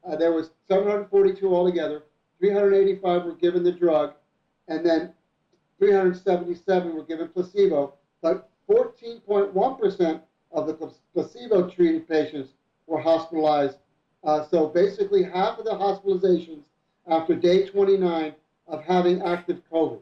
Uh, 0.08 0.16
there 0.16 0.32
was 0.32 0.52
742 0.68 1.54
altogether. 1.54 2.04
385 2.40 3.26
were 3.26 3.36
given 3.36 3.64
the 3.64 3.72
drug, 3.72 4.14
and 4.68 4.86
then 4.86 5.12
377 5.80 6.96
were 6.96 7.04
given 7.04 7.28
placebo. 7.28 7.94
But 8.22 8.50
14.1% 8.70 10.22
of 10.52 10.68
the 10.68 10.92
placebo-treated 11.14 12.08
patients 12.08 12.52
were 12.86 13.00
hospitalized. 13.00 13.78
Uh, 14.24 14.46
so 14.48 14.68
basically, 14.68 15.24
half 15.24 15.58
of 15.58 15.66
the 15.66 15.72
hospitalizations 15.72 16.64
after 17.08 17.36
day 17.36 17.68
29 17.68 18.34
of 18.68 18.84
having 18.84 19.22
active 19.22 19.62
COVID. 19.72 20.00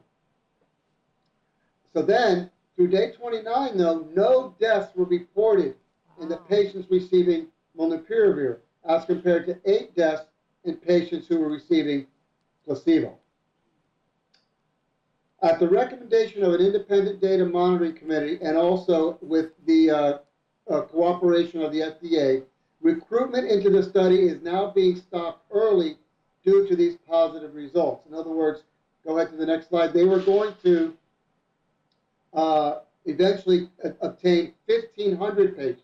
So 1.94 2.02
then, 2.02 2.50
through 2.76 2.90
day 2.90 3.12
29, 3.12 3.78
though, 3.78 4.08
no 4.14 4.56
deaths 4.60 4.96
were 4.96 5.06
reported 5.06 5.76
in 6.20 6.30
the 6.30 6.38
patients 6.38 6.90
receiving 6.90 7.48
molnupiravir, 7.78 8.60
as 8.88 9.06
compared 9.06 9.46
to 9.48 9.58
eight 9.66 9.96
deaths 9.96 10.26
in 10.64 10.76
patients 10.78 11.28
who 11.28 11.40
were 11.40 11.50
receiving 11.50 12.06
placebo. 12.66 13.18
At 15.42 15.60
the 15.60 15.68
recommendation 15.68 16.44
of 16.44 16.54
an 16.54 16.62
independent 16.62 17.22
data 17.22 17.46
monitoring 17.46 17.94
committee 17.94 18.40
and 18.42 18.58
also 18.58 19.18
with 19.22 19.52
the 19.66 19.92
uh, 19.92 20.18
uh, 20.70 20.82
cooperation 20.82 21.62
of 21.62 21.72
the 21.72 21.82
FDA, 21.82 22.44
recruitment 22.82 23.48
into 23.48 23.70
the 23.70 23.84
study 23.84 24.28
is 24.28 24.42
now 24.42 24.72
being 24.72 24.96
stopped 24.96 25.44
early 25.52 25.98
due 26.44 26.68
to 26.68 26.76
these 26.76 26.98
positive 27.08 27.54
results. 27.54 28.08
In 28.08 28.14
other 28.14 28.32
words, 28.32 28.64
go 29.06 29.18
ahead 29.18 29.32
to 29.32 29.38
the 29.38 29.46
next 29.46 29.70
slide. 29.70 29.94
They 29.94 30.06
were 30.06 30.20
going 30.20 30.54
to 30.64 30.94
uh, 32.34 32.80
eventually 33.06 33.70
obtain 34.02 34.54
1,500 34.66 35.56
patients. 35.58 35.82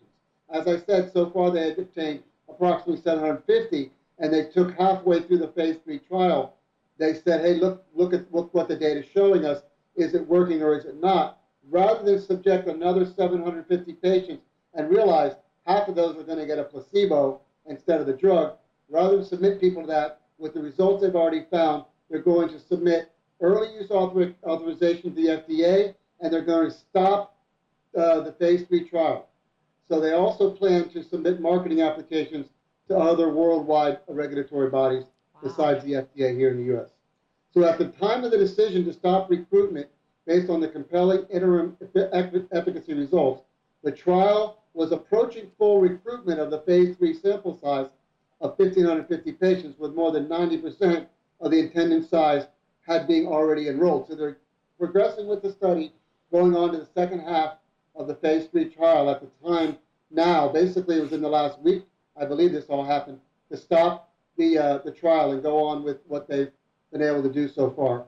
As 0.50 0.66
I 0.66 0.78
said, 0.78 1.12
so 1.12 1.30
far 1.30 1.50
they 1.50 1.68
had 1.68 1.78
obtained 1.78 2.22
approximately 2.52 3.02
750, 3.02 3.90
and 4.18 4.32
they 4.32 4.44
took 4.44 4.72
halfway 4.74 5.20
through 5.20 5.38
the 5.38 5.48
phase 5.48 5.76
three 5.84 5.98
trial. 5.98 6.54
They 6.98 7.14
said, 7.14 7.40
"Hey, 7.40 7.54
look, 7.54 7.84
look 7.94 8.12
at 8.12 8.32
look 8.32 8.52
what 8.54 8.68
the 8.68 8.76
data 8.76 9.00
is 9.00 9.06
showing 9.06 9.44
us. 9.44 9.62
Is 9.96 10.14
it 10.14 10.26
working 10.28 10.62
or 10.62 10.74
is 10.76 10.84
it 10.84 11.00
not?" 11.00 11.38
Rather 11.70 12.02
than 12.04 12.20
subject 12.20 12.68
another 12.68 13.04
750 13.04 13.94
patients 13.94 14.42
and 14.74 14.90
realize 14.90 15.32
half 15.66 15.88
of 15.88 15.94
those 15.94 16.16
are 16.16 16.24
going 16.24 16.38
to 16.38 16.46
get 16.46 16.58
a 16.58 16.64
placebo 16.64 17.40
instead 17.66 18.00
of 18.00 18.06
the 18.06 18.12
drug, 18.12 18.56
rather 18.88 19.16
than 19.16 19.24
submit 19.24 19.60
people 19.60 19.82
to 19.82 19.88
that 19.88 20.20
with 20.38 20.54
the 20.54 20.60
results 20.60 21.02
they've 21.02 21.14
already 21.14 21.44
found, 21.50 21.84
they're 22.10 22.20
going 22.20 22.48
to 22.48 22.58
submit 22.58 23.10
early 23.40 23.72
use 23.74 23.90
author- 23.90 24.34
authorization 24.44 25.14
to 25.14 25.22
the 25.22 25.28
FDA, 25.28 25.94
and 26.20 26.32
they're 26.32 26.44
going 26.44 26.70
to 26.70 26.76
stop 26.76 27.36
uh, 27.96 28.20
the 28.20 28.32
phase 28.32 28.64
three 28.66 28.88
trial. 28.88 29.28
So 29.88 30.00
they 30.00 30.12
also 30.12 30.50
plan 30.50 30.88
to 30.90 31.02
submit 31.02 31.40
marketing 31.40 31.82
applications 31.82 32.46
to 32.88 32.96
other 32.96 33.30
worldwide 33.30 33.98
regulatory 34.08 34.70
bodies 34.70 35.04
besides 35.42 35.84
the 35.84 35.92
FDA 35.92 36.36
here 36.36 36.50
in 36.50 36.58
the 36.58 36.64
U.S. 36.74 36.90
So 37.52 37.64
at 37.64 37.78
the 37.78 37.88
time 37.88 38.24
of 38.24 38.30
the 38.30 38.38
decision 38.38 38.84
to 38.84 38.92
stop 38.92 39.28
recruitment 39.28 39.88
based 40.26 40.48
on 40.48 40.60
the 40.60 40.68
compelling 40.68 41.26
interim 41.30 41.76
efficacy 41.94 42.94
results, 42.94 43.42
the 43.82 43.92
trial 43.92 44.62
was 44.74 44.92
approaching 44.92 45.50
full 45.58 45.80
recruitment 45.80 46.40
of 46.40 46.50
the 46.50 46.60
phase 46.60 46.96
three 46.96 47.14
sample 47.14 47.58
size 47.58 47.88
of 48.40 48.58
1,550 48.58 49.32
patients, 49.32 49.78
with 49.78 49.94
more 49.94 50.10
than 50.10 50.26
90% 50.26 51.06
of 51.40 51.50
the 51.50 51.58
intended 51.58 52.08
size 52.08 52.46
had 52.86 53.06
been 53.06 53.26
already 53.26 53.68
enrolled. 53.68 54.08
So 54.08 54.14
they're 54.14 54.38
progressing 54.78 55.26
with 55.28 55.42
the 55.42 55.52
study, 55.52 55.92
going 56.32 56.56
on 56.56 56.72
to 56.72 56.78
the 56.78 56.88
second 56.94 57.20
half 57.20 57.54
of 57.94 58.06
the 58.06 58.14
phase 58.14 58.46
three 58.48 58.68
trial 58.68 59.10
at 59.10 59.20
the 59.20 59.48
time 59.48 59.76
now. 60.10 60.48
Basically, 60.48 60.98
it 60.98 61.02
was 61.02 61.12
in 61.12 61.22
the 61.22 61.28
last 61.28 61.58
week, 61.60 61.84
I 62.16 62.24
believe 62.24 62.52
this 62.52 62.66
all 62.66 62.84
happened, 62.84 63.20
to 63.50 63.56
stop 63.56 64.10
the, 64.36 64.58
uh, 64.58 64.78
the 64.78 64.90
trial 64.90 65.32
and 65.32 65.42
go 65.42 65.62
on 65.64 65.82
with 65.82 65.98
what 66.06 66.28
they've 66.28 66.50
been 66.92 67.02
able 67.02 67.22
to 67.22 67.32
do 67.32 67.48
so 67.48 67.70
far. 67.70 68.04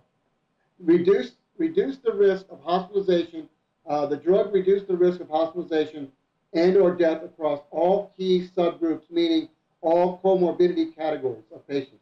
Reduce, 0.79 1.33
reduce 1.59 1.99
the 1.99 2.13
risk 2.13 2.47
of 2.51 2.61
hospitalization. 2.61 3.49
Uh, 3.87 4.07
the 4.07 4.17
drug 4.17 4.53
reduced 4.53 4.89
the 4.89 4.97
risk 4.97 5.21
of 5.21 5.29
hospitalization 5.29 6.11
and 6.53 6.77
or 6.77 6.95
death 6.95 7.23
across 7.23 7.61
all 7.71 8.13
key 8.17 8.49
subgroups, 8.57 9.11
meaning 9.11 9.49
all 9.81 10.19
comorbidity 10.25 10.95
categories 10.97 11.45
of 11.55 11.67
patients. 11.69 12.01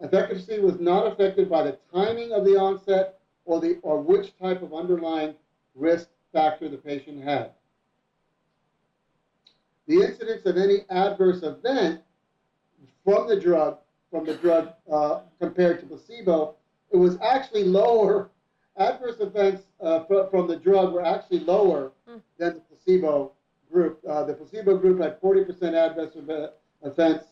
Efficacy 0.00 0.60
was 0.60 0.78
not 0.78 1.10
affected 1.10 1.48
by 1.48 1.62
the 1.62 1.78
timing 1.92 2.32
of 2.32 2.44
the 2.44 2.56
onset 2.56 3.18
or, 3.46 3.60
the, 3.60 3.78
or 3.82 4.00
which 4.00 4.36
type 4.38 4.62
of 4.62 4.74
underlying 4.74 5.34
risk 5.74 6.08
factor 6.38 6.68
the 6.68 6.76
patient 6.76 7.24
had. 7.24 7.50
The 9.88 10.02
incidence 10.02 10.46
of 10.46 10.56
any 10.56 10.84
adverse 10.88 11.42
event 11.42 12.00
from 13.04 13.26
the 13.26 13.40
drug, 13.40 13.78
from 14.10 14.24
the 14.24 14.34
drug 14.36 14.72
uh, 14.90 15.20
compared 15.40 15.80
to 15.80 15.86
placebo, 15.86 16.54
it 16.92 16.96
was 16.96 17.18
actually 17.20 17.64
lower. 17.64 18.30
Adverse 18.76 19.16
events 19.18 19.62
uh, 19.80 20.04
fr- 20.04 20.28
from 20.30 20.46
the 20.46 20.56
drug 20.56 20.92
were 20.92 21.04
actually 21.04 21.40
lower 21.40 21.90
Mm. 22.08 22.22
than 22.38 22.54
the 22.54 22.60
placebo 22.60 23.32
group. 23.70 24.00
Uh, 24.08 24.22
the 24.24 24.32
placebo 24.32 24.78
group 24.78 24.98
had 25.00 25.20
40% 25.20 25.74
adverse 25.74 26.16
ev- 26.16 26.52
events. 26.82 27.26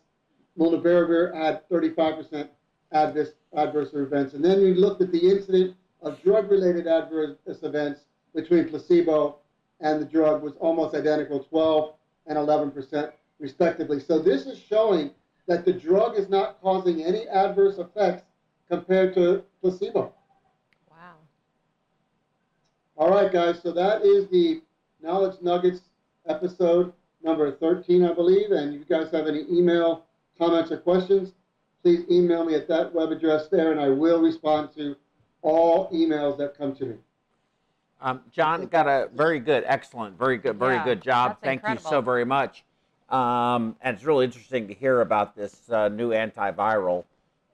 Molnupiravir 0.59 1.35
had 1.35 1.67
35% 1.71 2.49
adverse, 2.93 3.31
adverse 3.55 3.95
events. 3.95 4.35
And 4.35 4.45
then 4.45 4.59
we 4.61 4.75
looked 4.75 5.01
at 5.01 5.13
the 5.13 5.31
incident 5.31 5.75
of 6.03 6.21
drug-related 6.23 6.87
adverse 6.87 7.37
events 7.47 8.01
between 8.37 8.69
placebo 8.69 9.39
and 9.81 10.01
the 10.01 10.05
drug 10.05 10.43
was 10.43 10.53
almost 10.61 10.95
identical, 10.95 11.43
12 11.43 11.95
and 12.27 12.39
11% 12.39 13.13
respectively. 13.41 13.99
So 13.99 14.21
this 14.21 14.47
is 14.47 14.59
showing 14.59 15.11
that 15.49 15.65
the 15.65 15.73
drug 15.73 16.17
is 16.17 16.29
not 16.29 16.61
causing 16.61 17.03
any 17.03 17.27
adverse 17.29 17.79
effects 17.79 18.25
compared 18.69 19.15
to 19.15 19.43
placebo. 19.61 20.13
Wow. 20.91 21.15
All 22.97 23.11
right, 23.11 23.33
guys. 23.33 23.61
So 23.63 23.73
that 23.73 24.03
is 24.03 24.29
the 24.29 24.63
Knowledge 25.03 25.41
Nuggets 25.43 25.81
episode 26.29 26.93
number 27.23 27.51
13, 27.53 28.05
I 28.05 28.13
believe. 28.13 28.51
And 28.51 28.75
if 28.75 28.81
you 28.81 28.87
guys 28.87 29.11
have 29.13 29.27
any 29.27 29.45
email 29.51 30.05
comments 30.39 30.71
or 30.71 30.79
questions, 30.79 31.33
please 31.83 32.05
email 32.11 32.45
me 32.45 32.55
at 32.55 32.69
that 32.69 32.93
web 32.93 33.13
address 33.13 33.49
there, 33.49 33.73
and 33.73 33.81
I 33.81 33.89
will 33.89 34.21
respond 34.21 34.71
to 34.77 34.97
all 35.43 35.91
emails 35.93 36.37
that 36.39 36.59
come 36.59 36.75
to 36.77 36.87
me. 36.87 36.97
Um, 38.01 38.21
John 38.31 38.67
got 38.67 38.87
a 38.87 39.09
very 39.15 39.41
good, 39.41 39.65
excellent, 39.67 40.19
very 40.19 40.37
good, 40.37 40.59
very 40.59 40.75
Yeah, 40.77 40.85
good 40.85 41.03
job. 41.03 41.31
that's 41.31 41.41
Thank 41.43 41.69
you 41.69 41.79
so 41.79 42.01
very 42.01 42.25
much. 42.25 42.65
Um, 43.09 43.77
and 43.81 43.97
it's 43.97 44.05
really 44.05 44.25
interesting 44.25 44.69
to 44.69 44.75
hear 44.75 45.01
about 45.01 45.35
this 45.37 45.71
uh, 45.71 45.89
new 45.89 46.11
antiviral 46.11 47.05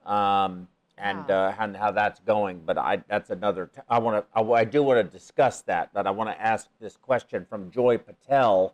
um, 0.05 0.67
and 0.97 1.27
Wow. 1.27 1.47
uh, 1.49 1.55
and 1.59 1.77
how 1.77 1.91
that's 1.91 2.19
going. 2.21 2.61
But 2.65 2.77
I 2.77 2.97
that's 3.07 3.29
another. 3.29 3.67
T- 3.67 3.81
I 3.89 3.99
want 3.99 4.25
to. 4.25 4.39
I, 4.39 4.61
I 4.61 4.63
do 4.65 4.83
want 4.83 4.97
to 4.97 5.03
discuss 5.17 5.61
that. 5.61 5.91
But 5.93 6.07
I 6.07 6.11
want 6.11 6.29
to 6.31 6.41
ask 6.41 6.67
this 6.81 6.97
question 6.97 7.45
from 7.49 7.71
Joy 7.71 7.97
Patel. 7.97 8.73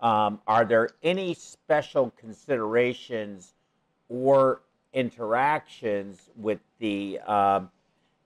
Um, 0.00 0.40
are 0.46 0.64
there 0.64 0.90
any 1.02 1.34
special 1.34 2.12
considerations 2.18 3.54
or 4.08 4.62
interactions 4.94 6.30
with 6.36 6.60
the 6.78 7.18
um, 7.20 7.70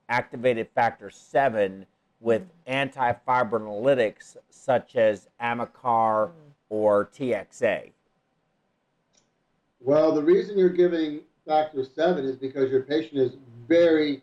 activated 0.08 0.68
factor 0.74 1.10
7 1.10 1.86
with 2.22 2.42
antifibrinolytics 2.68 4.36
such 4.48 4.96
as 4.96 5.28
Amicar 5.42 6.28
mm. 6.28 6.32
or 6.70 7.06
TXA? 7.06 7.90
Well, 9.80 10.12
the 10.12 10.22
reason 10.22 10.56
you're 10.56 10.70
giving 10.70 11.20
factor 11.46 11.84
seven 11.84 12.24
is 12.24 12.36
because 12.36 12.70
your 12.70 12.82
patient 12.82 13.20
is 13.20 13.32
very 13.66 14.22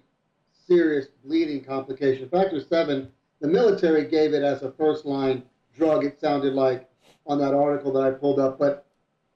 serious 0.68 1.08
bleeding 1.24 1.64
complication. 1.64 2.30
Factor 2.30 2.62
seven, 2.62 3.12
the 3.42 3.48
military 3.48 4.06
gave 4.06 4.34
it 4.34 4.44
as 4.44 4.64
a 4.64 4.72
first 4.72 5.06
line 5.06 5.44
drug, 5.76 6.06
it 6.06 6.20
sounded 6.20 6.54
like 6.54 6.90
on 7.26 7.40
that 7.40 7.54
article 7.54 7.92
that 7.94 8.04
I 8.04 8.12
pulled 8.12 8.40
up. 8.40 8.58
But 8.58 8.86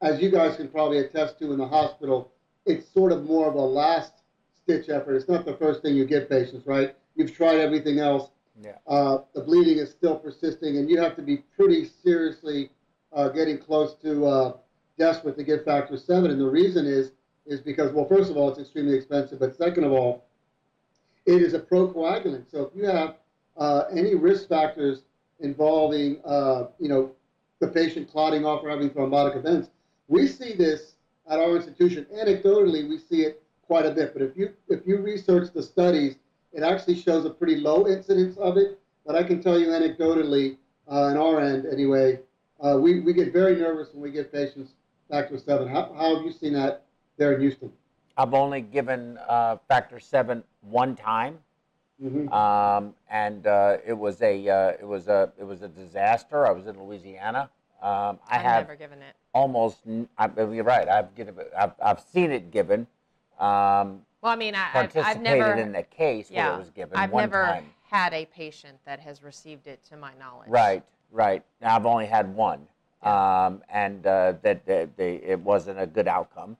as 0.02 0.21
you 0.21 0.30
guys 0.30 0.56
can 0.58 0.67
probably 0.69 0.99
attest 0.99 1.39
to 1.39 1.52
in 1.52 1.58
the 1.58 1.67
hospital, 1.67 2.32
it's 2.65 2.91
sort 2.93 3.12
of 3.12 3.23
more 3.23 3.47
of 3.47 3.56
a 3.56 3.62
last 3.62 4.13
stitch 4.62 4.89
effort. 4.89 5.15
It's 5.15 5.30
not 5.30 5.45
the 5.45 5.56
first 5.56 5.82
thing 5.82 5.95
you 5.95 6.06
give 6.06 6.30
patients, 6.30 6.65
right? 6.65 6.95
You've 7.15 7.34
tried 7.34 7.60
everything 7.60 7.99
else. 7.99 8.30
Yeah. 8.61 8.77
Uh, 8.85 9.19
the 9.33 9.41
bleeding 9.41 9.77
is 9.79 9.89
still 9.91 10.17
persisting, 10.17 10.77
and 10.77 10.89
you 10.89 10.99
have 10.99 11.15
to 11.15 11.21
be 11.21 11.37
pretty 11.37 11.85
seriously 11.85 12.69
uh, 13.11 13.29
getting 13.29 13.57
close 13.57 13.95
to 13.95 14.25
uh, 14.25 14.53
desperate 14.97 15.37
to 15.37 15.43
get 15.43 15.65
factor 15.65 15.97
seven. 15.97 16.31
And 16.31 16.39
the 16.39 16.49
reason 16.49 16.85
is 16.85 17.11
is 17.45 17.59
because 17.59 17.91
well, 17.91 18.05
first 18.05 18.29
of 18.29 18.37
all, 18.37 18.49
it's 18.49 18.59
extremely 18.59 18.95
expensive, 18.95 19.39
but 19.39 19.55
second 19.55 19.83
of 19.83 19.91
all, 19.91 20.25
it 21.25 21.41
is 21.41 21.53
a 21.53 21.59
procoagulant. 21.59 22.49
So 22.49 22.63
if 22.63 22.75
you 22.75 22.85
have 22.85 23.15
uh, 23.57 23.83
any 23.91 24.15
risk 24.15 24.47
factors 24.47 25.01
involving 25.39 26.21
uh, 26.23 26.67
you 26.79 26.89
know 26.89 27.11
the 27.59 27.67
patient 27.67 28.11
clotting 28.11 28.45
off 28.45 28.63
or 28.63 28.69
having 28.69 28.89
thrombotic 28.89 29.35
events, 29.35 29.69
we 30.07 30.27
see 30.27 30.53
this 30.53 30.93
at 31.29 31.39
our 31.39 31.55
institution. 31.55 32.05
Anecdotally, 32.13 32.87
we 32.87 32.97
see 32.97 33.23
it 33.23 33.41
quite 33.65 33.85
a 33.85 33.91
bit. 33.91 34.13
But 34.13 34.21
if 34.21 34.37
you 34.37 34.53
if 34.69 34.85
you 34.85 34.97
research 34.97 35.51
the 35.53 35.63
studies, 35.63 36.17
it 36.53 36.63
actually 36.63 36.95
shows 36.95 37.25
a 37.25 37.29
pretty 37.29 37.57
low 37.57 37.87
incidence 37.87 38.37
of 38.37 38.57
it. 38.57 38.79
But 39.05 39.15
I 39.15 39.23
can 39.23 39.41
tell 39.41 39.59
you 39.59 39.67
anecdotally, 39.67 40.57
uh, 40.89 41.01
on 41.03 41.17
our 41.17 41.41
end 41.41 41.65
anyway, 41.65 42.19
uh, 42.63 42.77
we, 42.79 43.01
we 43.01 43.13
get 43.13 43.33
very 43.33 43.55
nervous 43.57 43.89
when 43.93 44.01
we 44.01 44.11
give 44.11 44.31
patients 44.31 44.71
factor 45.09 45.37
seven. 45.37 45.67
How, 45.67 45.91
how 45.93 46.15
have 46.15 46.25
you 46.25 46.31
seen 46.31 46.53
that 46.53 46.85
there 47.17 47.33
in 47.33 47.41
Houston? 47.41 47.71
I've 48.17 48.33
only 48.33 48.61
given 48.61 49.17
uh, 49.27 49.57
factor 49.67 49.99
seven 49.99 50.43
one 50.61 50.95
time, 50.95 51.39
hmm 51.99 52.29
um, 52.29 52.93
and 53.09 53.45
uh, 53.47 53.77
it 53.85 53.93
was 53.93 54.21
a 54.21 54.47
uh, 54.47 54.67
it 54.79 54.87
was 54.87 55.07
a 55.07 55.31
it 55.37 55.43
was 55.43 55.63
a 55.63 55.67
disaster. 55.67 56.45
I 56.47 56.51
was 56.51 56.67
in 56.67 56.79
Louisiana. 56.81 57.49
Um, 57.81 58.19
I 58.29 58.35
I've 58.37 58.41
have 58.41 58.63
never 58.67 58.75
given 58.75 58.99
it. 59.01 59.15
almost. 59.33 59.79
n- 59.87 60.07
I, 60.17 60.29
you're 60.51 60.63
right. 60.63 60.87
I've 60.87 61.13
given. 61.15 61.35
I've, 61.57 61.71
I've 61.83 61.99
seen 61.99 62.31
it 62.31 62.51
given. 62.51 62.85
Um, 63.39 64.01
Well, 64.23 64.31
I 64.31 64.38
mean, 64.38 64.55
I, 64.55 64.67
I've, 64.67 64.71
participated 64.93 65.17
I've 65.17 65.21
never. 65.21 65.53
in 65.55 65.73
the 65.73 65.83
case 65.83 66.31
where 66.31 66.53
it 66.53 66.57
was 66.57 66.69
given 66.69 66.97
I've 66.97 67.12
one 67.12 67.23
never 67.23 67.43
time. 67.43 67.69
had 67.83 68.13
a 68.13 68.25
patient 68.25 68.77
that 68.86 69.01
has 69.01 69.21
received 69.21 69.67
it, 69.67 69.83
to 69.89 69.97
my 69.97 70.13
knowledge. 70.17 70.47
Right, 70.47 70.81
right. 71.12 71.43
Now, 71.62 71.75
I've 71.75 71.86
only 71.86 72.05
had 72.05 72.33
one, 72.33 72.65
um, 73.01 73.62
and 73.67 74.07
uh, 74.07 74.36
that, 74.41 74.65
that 74.65 74.95
they, 74.95 75.15
it 75.15 75.41
wasn't 75.41 75.77
a 75.77 75.86
good 75.86 76.07
outcome. 76.07 76.55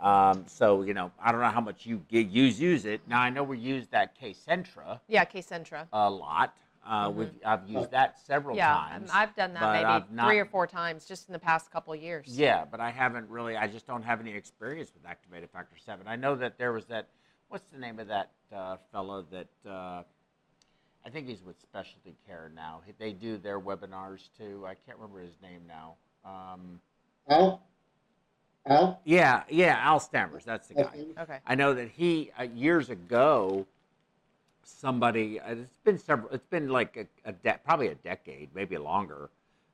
Um, 0.00 0.44
so 0.48 0.82
you 0.82 0.92
know, 0.92 1.12
I 1.22 1.30
don't 1.30 1.40
know 1.40 1.46
how 1.46 1.60
much 1.60 1.86
you 1.86 2.02
get, 2.10 2.26
use 2.26 2.60
use 2.60 2.84
it. 2.84 3.00
Now 3.06 3.20
I 3.20 3.30
know 3.30 3.44
we 3.44 3.58
use 3.58 3.86
that 3.88 4.20
Kcentra 4.20 4.98
Yeah, 5.06 5.24
Kcentra. 5.24 5.86
a 5.92 6.10
lot. 6.10 6.52
Uh, 6.84 7.08
Mhm. 7.10 7.40
I've 7.46 7.68
used 7.68 7.90
that 7.92 8.18
several 8.20 8.56
Yeah, 8.56 8.74
times. 8.74 9.10
um, 9.10 9.16
I've 9.16 9.34
done 9.34 9.54
that 9.54 9.72
maybe 9.72 9.84
I've 9.86 10.10
not- 10.10 10.26
three 10.28 10.38
or 10.38 10.44
four 10.44 10.66
times 10.66 11.06
just 11.06 11.28
in 11.28 11.32
the 11.32 11.38
past 11.38 11.70
couple 11.70 11.92
of 11.94 12.02
years. 12.02 12.26
Yeah, 12.38 12.64
but 12.64 12.78
I 12.80 12.90
haven't 12.90 13.28
really. 13.30 13.56
I 13.56 13.66
just 13.66 13.86
don't 13.86 14.02
have 14.02 14.20
any 14.20 14.32
experience 14.34 14.92
with 14.92 15.06
activated 15.06 15.50
factor 15.50 15.76
seven. 15.78 16.06
I 16.06 16.16
know 16.16 16.34
that 16.36 16.58
there 16.58 16.72
was 16.72 16.84
that. 16.86 17.08
What's 17.48 17.70
the 17.70 17.78
name 17.78 17.98
of 17.98 18.08
that 18.08 18.30
uh, 18.52 18.76
fellow 18.92 19.22
that? 19.30 19.48
Uh, 19.66 20.02
I 21.06 21.10
think 21.10 21.26
he's 21.26 21.42
with 21.42 21.58
Specialty 21.60 22.16
Care 22.26 22.50
now. 22.54 22.82
They 22.98 23.12
do 23.12 23.36
their 23.38 23.60
webinars 23.60 24.28
too. 24.36 24.64
I 24.66 24.74
can't 24.74 24.98
remember 24.98 25.20
his 25.20 25.40
name 25.42 25.66
now. 25.66 25.96
Um, 26.24 26.80
Al? 27.28 27.62
Al? 28.66 29.00
yeah, 29.04 29.44
yeah, 29.50 29.78
Al 29.80 30.00
Stammers. 30.00 30.44
That's 30.44 30.68
the 30.68 30.74
guy. 30.74 30.82
Okay. 30.84 31.06
Okay. 31.18 31.40
I 31.46 31.54
know 31.54 31.74
that 31.74 31.88
he 31.90 32.30
uh, 32.38 32.42
years 32.44 32.88
ago. 32.90 33.66
Somebody. 34.64 35.40
uh, 35.40 35.52
It's 35.52 35.78
been 35.84 35.98
several. 35.98 36.30
It's 36.32 36.46
been 36.46 36.68
like 36.68 36.96
a, 36.96 37.28
a 37.28 37.32
de- 37.32 37.60
probably 37.64 37.88
a 37.88 37.94
decade, 37.96 38.48
maybe 38.54 38.76
longer. 38.78 39.30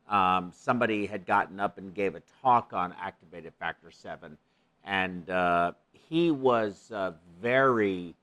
Um, 0.09 0.51
somebody 0.53 1.07
had 1.07 1.25
gotten 1.25 1.61
up 1.61 1.79
and 1.79 1.95
gave 1.95 2.17
a 2.17 2.23
talk 2.43 2.73
on 2.73 2.93
activated 3.01 3.53
factor 3.61 3.91
seven, 3.93 4.37
and 4.85 5.29
uh, 5.31 5.73
he 5.93 6.31
was 6.33 6.91
uh, 6.93 7.13
very 7.41 8.15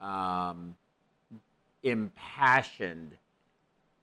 um, 0.00 0.74
impassioned 1.82 3.12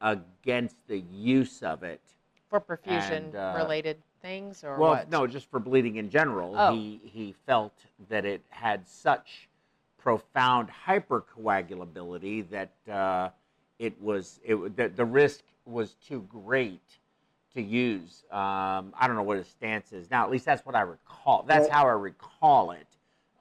against 0.02 0.88
the 0.88 1.00
use 1.14 1.62
of 1.62 1.84
it 1.84 2.02
For 2.50 2.60
perfusion 2.60 3.12
And, 3.12 3.36
uh, 3.36 3.54
related 3.56 3.98
things 4.22 4.64
or 4.64 4.78
well, 4.80 4.92
what? 4.92 5.10
no, 5.12 5.28
just 5.28 5.50
for 5.52 5.60
bleeding 5.60 5.98
in 5.98 6.10
general. 6.10 6.56
Oh. 6.58 6.74
He 6.74 7.00
he 7.04 7.36
felt 7.46 7.74
that 8.10 8.26
it 8.26 8.42
had 8.50 8.88
such 8.88 9.48
profound 10.02 10.70
hypercoagulability 10.88 12.46
that 12.50 12.72
uh, 12.92 13.30
it 13.80 14.00
was 14.02 14.40
it 14.44 14.52
w- 14.52 14.72
the, 14.76 14.90
the 14.90 15.06
risk 15.06 15.42
was 15.66 15.94
too 16.06 16.26
great 16.30 16.82
to 17.54 17.62
use. 17.62 18.24
Um, 18.32 18.94
I 19.00 19.06
don't 19.08 19.16
know 19.16 19.24
what 19.24 19.38
his 19.38 19.48
stance 19.48 19.92
is 19.94 20.10
now. 20.10 20.24
At 20.24 20.32
least 20.32 20.46
that's 20.46 20.66
what 20.66 20.76
I 20.76 20.82
recall. 20.82 21.44
That's 21.48 21.68
how 21.70 21.86
I 21.88 21.92
recall 21.92 22.72
it. 22.72 22.88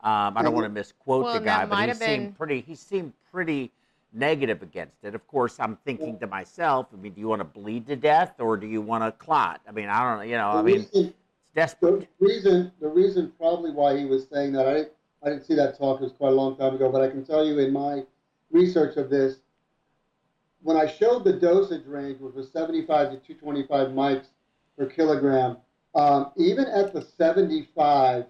Um, 0.03 0.37
I 0.37 0.43
don't 0.43 0.55
want 0.55 0.65
to 0.65 0.71
misquote 0.71 1.25
Well, 1.25 1.35
the 1.35 1.41
guy, 1.41 1.67
but 1.67 1.89
he 1.89 1.95
seemed 1.95 1.99
been- 2.27 2.33
pretty. 2.33 2.61
He 2.61 2.75
seemed 2.75 3.13
pretty 3.31 3.71
negative 4.13 4.63
against 4.63 5.05
it. 5.05 5.15
Of 5.15 5.27
course, 5.29 5.61
I'm 5.61 5.77
thinking 5.85 6.19
to 6.19 6.27
myself. 6.27 6.87
I 6.93 6.97
mean, 6.97 7.13
do 7.13 7.21
you 7.21 7.29
want 7.29 7.41
to 7.41 7.45
bleed 7.45 7.87
to 7.87 7.97
death 7.97 8.41
or 8.41 8.57
do 8.57 8.67
you 8.67 8.81
want 8.81 9.05
to 9.05 9.13
clot? 9.13 9.61
I 9.69 9.73
mean, 9.73 9.89
I 9.89 10.01
don't 10.03 10.19
know. 10.19 10.25
You 10.25 10.37
know, 10.37 10.49
I 10.51 10.57
The 10.57 10.63
mean, 10.63 10.75
reason- 10.77 10.91
it's 11.07 11.15
desperate. 11.55 12.09
The 12.19 12.27
reason, 12.27 12.73
the 12.81 12.89
reason 12.89 13.33
probably 13.39 13.71
why 13.71 13.97
he 13.97 14.05
was 14.07 14.27
saying 14.33 14.53
that, 14.55 14.67
I 14.67 14.73
didn't, 14.75 14.93
I 15.23 15.29
didn't 15.29 15.45
see 15.45 15.55
that 15.55 15.79
talk, 15.79 16.01
it 16.01 16.05
was 16.05 16.13
quite 16.13 16.33
a 16.33 16.37
long 16.37 16.57
time 16.57 16.75
ago, 16.75 16.91
but 16.91 17.03
I 17.03 17.11
can 17.11 17.25
tell 17.25 17.45
you 17.45 17.59
in 17.59 17.73
my 17.73 18.05
research 18.51 18.97
of 18.97 19.11
this, 19.11 19.37
when 20.63 20.77
I 20.77 20.87
showed 20.87 21.25
the 21.25 21.33
dosage 21.33 21.87
range, 21.87 22.21
which 22.21 22.35
was 22.35 22.51
75 22.51 23.11
to 23.11 23.17
225 23.17 23.89
mics 23.89 24.27
per 24.77 24.87
kilogram, 24.87 25.57
um, 25.95 26.33
even 26.37 26.67
at 26.67 26.93
the 26.93 27.03
75 27.03 28.27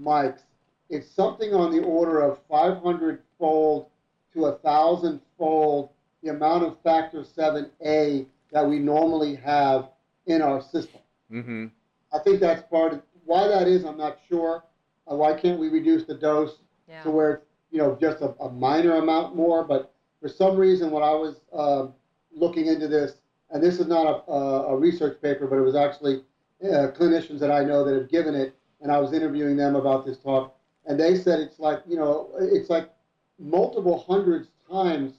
mics, 0.00 0.40
it's 0.88 1.08
something 1.08 1.54
on 1.54 1.70
the 1.70 1.82
order 1.82 2.20
of 2.20 2.40
500 2.48 3.22
fold 3.38 3.86
to 4.34 4.46
a 4.46 4.58
thousand 4.58 5.20
fold 5.38 5.90
the 6.22 6.30
amount 6.30 6.64
of 6.64 6.76
factor 6.82 7.22
7A 7.22 8.26
that 8.52 8.68
we 8.68 8.78
normally 8.78 9.36
have 9.36 9.90
in 10.26 10.42
our 10.42 10.60
system. 10.60 11.00
Mm-hmm. 11.32 11.66
I 12.12 12.18
think 12.18 12.40
that's 12.40 12.62
part 12.68 12.92
of 12.92 13.02
why 13.24 13.46
that 13.46 13.68
is. 13.68 13.84
I'm 13.84 13.96
not 13.96 14.18
sure. 14.28 14.64
Uh, 15.10 15.14
why 15.16 15.34
can't 15.34 15.58
we 15.58 15.68
reduce 15.68 16.04
the 16.04 16.14
dose 16.14 16.58
yeah. 16.88 17.02
to 17.02 17.10
where 17.10 17.32
it's, 17.32 17.46
you 17.70 17.78
know 17.78 17.96
just 18.00 18.20
a, 18.20 18.30
a 18.40 18.50
minor 18.50 18.96
amount 18.96 19.34
more? 19.34 19.64
But 19.64 19.92
for 20.20 20.28
some 20.28 20.56
reason, 20.56 20.90
when 20.90 21.02
I 21.02 21.14
was 21.14 21.40
um, 21.52 21.94
looking 22.32 22.66
into 22.66 22.88
this, 22.88 23.14
and 23.50 23.62
this 23.62 23.80
is 23.80 23.86
not 23.86 24.06
a, 24.06 24.30
a, 24.30 24.66
a 24.74 24.76
research 24.76 25.20
paper, 25.20 25.46
but 25.46 25.56
it 25.56 25.62
was 25.62 25.74
actually 25.74 26.22
uh, 26.62 26.90
clinicians 26.92 27.38
that 27.40 27.50
I 27.50 27.64
know 27.64 27.84
that 27.84 27.94
have 27.94 28.08
given 28.08 28.34
it, 28.34 28.54
and 28.80 28.92
I 28.92 28.98
was 28.98 29.12
interviewing 29.12 29.56
them 29.56 29.76
about 29.76 30.06
this 30.06 30.18
talk, 30.18 30.54
and 30.86 30.98
they 30.98 31.16
said 31.16 31.40
it's 31.40 31.58
like 31.58 31.82
you 31.88 31.96
know 31.96 32.30
it's 32.38 32.70
like 32.70 32.90
multiple 33.38 34.04
hundreds 34.06 34.48
times 34.70 35.14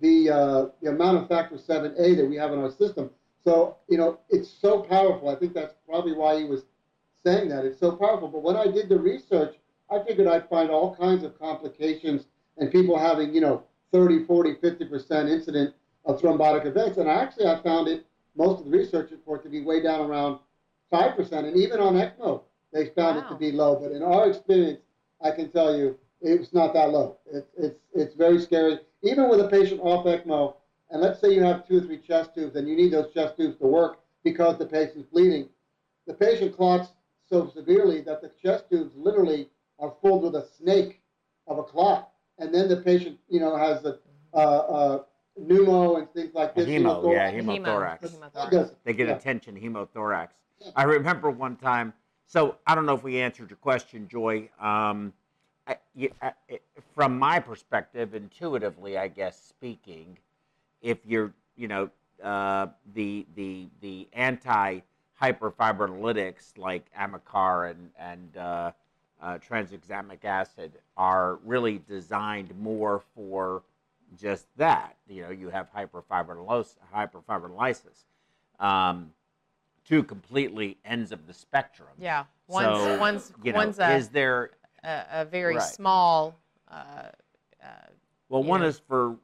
the 0.00 0.30
uh, 0.30 0.66
the 0.82 0.90
amount 0.90 1.18
of 1.18 1.28
factor 1.28 1.56
7A 1.56 2.16
that 2.16 2.26
we 2.26 2.36
have 2.36 2.52
in 2.52 2.58
our 2.58 2.70
system. 2.70 3.10
So, 3.44 3.76
you 3.88 3.96
know, 3.96 4.18
it's 4.28 4.50
so 4.50 4.82
powerful. 4.82 5.28
I 5.28 5.34
think 5.34 5.54
that's 5.54 5.74
probably 5.88 6.12
why 6.12 6.38
he 6.38 6.44
was 6.44 6.64
saying 7.24 7.48
that. 7.48 7.64
It's 7.64 7.80
so 7.80 7.92
powerful. 7.92 8.28
But 8.28 8.42
when 8.42 8.56
I 8.56 8.66
did 8.66 8.88
the 8.88 8.98
research, 8.98 9.56
I 9.90 10.02
figured 10.04 10.26
I'd 10.26 10.48
find 10.48 10.70
all 10.70 10.94
kinds 10.94 11.24
of 11.24 11.38
complications 11.38 12.26
and 12.58 12.70
people 12.70 12.98
having, 12.98 13.34
you 13.34 13.40
know, 13.40 13.62
30, 13.92 14.24
40, 14.24 14.54
50% 14.54 15.30
incident 15.30 15.74
of 16.04 16.20
thrombotic 16.20 16.66
events. 16.66 16.98
And 16.98 17.08
actually, 17.08 17.46
I 17.46 17.60
found 17.62 17.88
it, 17.88 18.04
most 18.36 18.60
of 18.60 18.66
the 18.66 18.70
research 18.70 19.10
report, 19.10 19.42
to 19.44 19.48
be 19.48 19.62
way 19.62 19.82
down 19.82 20.00
around 20.00 20.40
5%. 20.92 21.32
And 21.32 21.56
even 21.56 21.80
on 21.80 21.94
ECMO, 21.94 22.42
they 22.72 22.86
found 22.90 23.18
it 23.18 23.28
to 23.28 23.34
be 23.34 23.52
low. 23.52 23.76
But 23.76 23.92
in 23.92 24.02
our 24.02 24.28
experience, 24.28 24.80
I 25.22 25.30
can 25.30 25.50
tell 25.50 25.76
you, 25.76 25.98
it's 26.20 26.52
not 26.52 26.74
that 26.74 26.90
low. 26.90 27.18
It's, 27.32 27.48
it's, 27.56 27.80
it's 27.94 28.14
very 28.14 28.40
scary. 28.40 28.78
Even 29.02 29.28
with 29.28 29.40
a 29.40 29.48
patient 29.48 29.80
off 29.82 30.04
ECMO, 30.04 30.54
and 30.90 31.00
let's 31.00 31.20
say 31.20 31.32
you 31.32 31.42
have 31.42 31.66
two 31.66 31.78
or 31.78 31.80
three 31.82 31.98
chest 31.98 32.34
tubes 32.34 32.56
and 32.56 32.68
you 32.68 32.76
need 32.76 32.92
those 32.92 33.12
chest 33.12 33.36
tubes 33.36 33.56
to 33.58 33.66
work 33.66 34.00
because 34.24 34.58
the 34.58 34.66
patient's 34.66 35.08
bleeding, 35.10 35.48
the 36.06 36.14
patient 36.14 36.56
clots 36.56 36.90
so 37.30 37.48
severely 37.48 38.00
that 38.02 38.20
the 38.22 38.30
chest 38.42 38.70
tubes 38.70 38.92
literally 38.96 39.48
are 39.78 39.92
filled 40.02 40.22
with 40.24 40.34
a 40.34 40.46
snake 40.58 41.00
of 41.46 41.58
a 41.58 41.62
clot. 41.62 42.10
And 42.38 42.54
then 42.54 42.68
the 42.68 42.78
patient, 42.78 43.18
you 43.28 43.40
know, 43.40 43.56
has 43.56 43.84
a 43.84 43.98
uh, 44.34 44.36
uh, 44.36 45.02
pneumo 45.40 45.98
and 45.98 46.10
things 46.12 46.34
like 46.34 46.52
A 46.56 46.64
this. 46.64 46.68
hemo, 46.68 47.12
yeah, 47.12 47.30
Hemo, 47.32 47.58
hemothorax. 47.58 48.00
That 48.00 48.10
hemothorax. 48.12 48.50
does- 48.50 48.74
They 48.84 48.92
get 48.92 49.08
yeah. 49.08 49.16
attention 49.16 49.56
hemothorax. 49.58 50.28
Yeah. 50.60 50.70
I 50.76 50.84
remember 50.84 51.30
one 51.30 51.56
time. 51.56 51.92
So 52.26 52.56
I 52.66 52.74
don't 52.74 52.84
know 52.86 52.94
if 52.94 53.02
we 53.02 53.20
answered 53.20 53.48
your 53.50 53.56
question, 53.56 54.06
Joy. 54.08 54.50
Um, 54.60 55.12
I, 55.66 55.76
I, 56.22 56.32
it- 56.48 56.62
from 56.94 57.18
my 57.18 57.40
perspective, 57.40 58.14
intuitively, 58.14 58.98
I 58.98 59.08
guess 59.08 59.40
speaking, 59.42 60.18
if 60.82 60.98
you're, 61.06 61.32
you 61.56 61.68
know, 61.68 61.90
uh, 62.22 62.66
the 62.94 63.26
the 63.36 63.68
the 63.80 64.08
anti 64.12 64.80
hyperfibrinolytics 65.20 66.56
like 66.58 66.84
Amicar 66.98 67.70
and 67.70 67.90
and 67.98 68.36
uh, 68.36 68.72
uh, 69.20 69.38
tranexamic 69.38 70.24
acid 70.24 70.72
are 70.96 71.38
really 71.44 71.80
designed 71.88 72.56
more 72.60 73.02
for 73.14 73.62
just 74.20 74.46
that. 74.56 74.96
You 75.08 75.22
know, 75.22 75.30
you 75.30 75.50
have 75.50 75.68
hyperfibrinolysis, 75.74 76.76
hyperfibrinolysis. 76.94 78.04
Um, 78.60 79.12
two 79.84 80.02
completely 80.02 80.78
ends 80.84 81.12
of 81.12 81.26
the 81.26 81.34
spectrum. 81.34 81.88
Yeah. 81.98 82.24
One's 82.46 82.64
So, 82.82 82.98
one's 82.98 83.32
You 83.42 83.52
know, 83.52 83.58
one's 83.58 83.78
a, 83.78 83.94
is 83.96 84.08
there? 84.08 84.50
a, 84.84 85.04
a 85.10 85.24
very 85.24 85.56
Right. 85.56 85.62
small. 85.62 86.36
Uh, 86.70 87.08
uh, 87.62 87.66
Well, 88.28 88.42
one 88.42 88.60
know. 88.60 88.66
is 88.66 88.78
for 88.78 89.16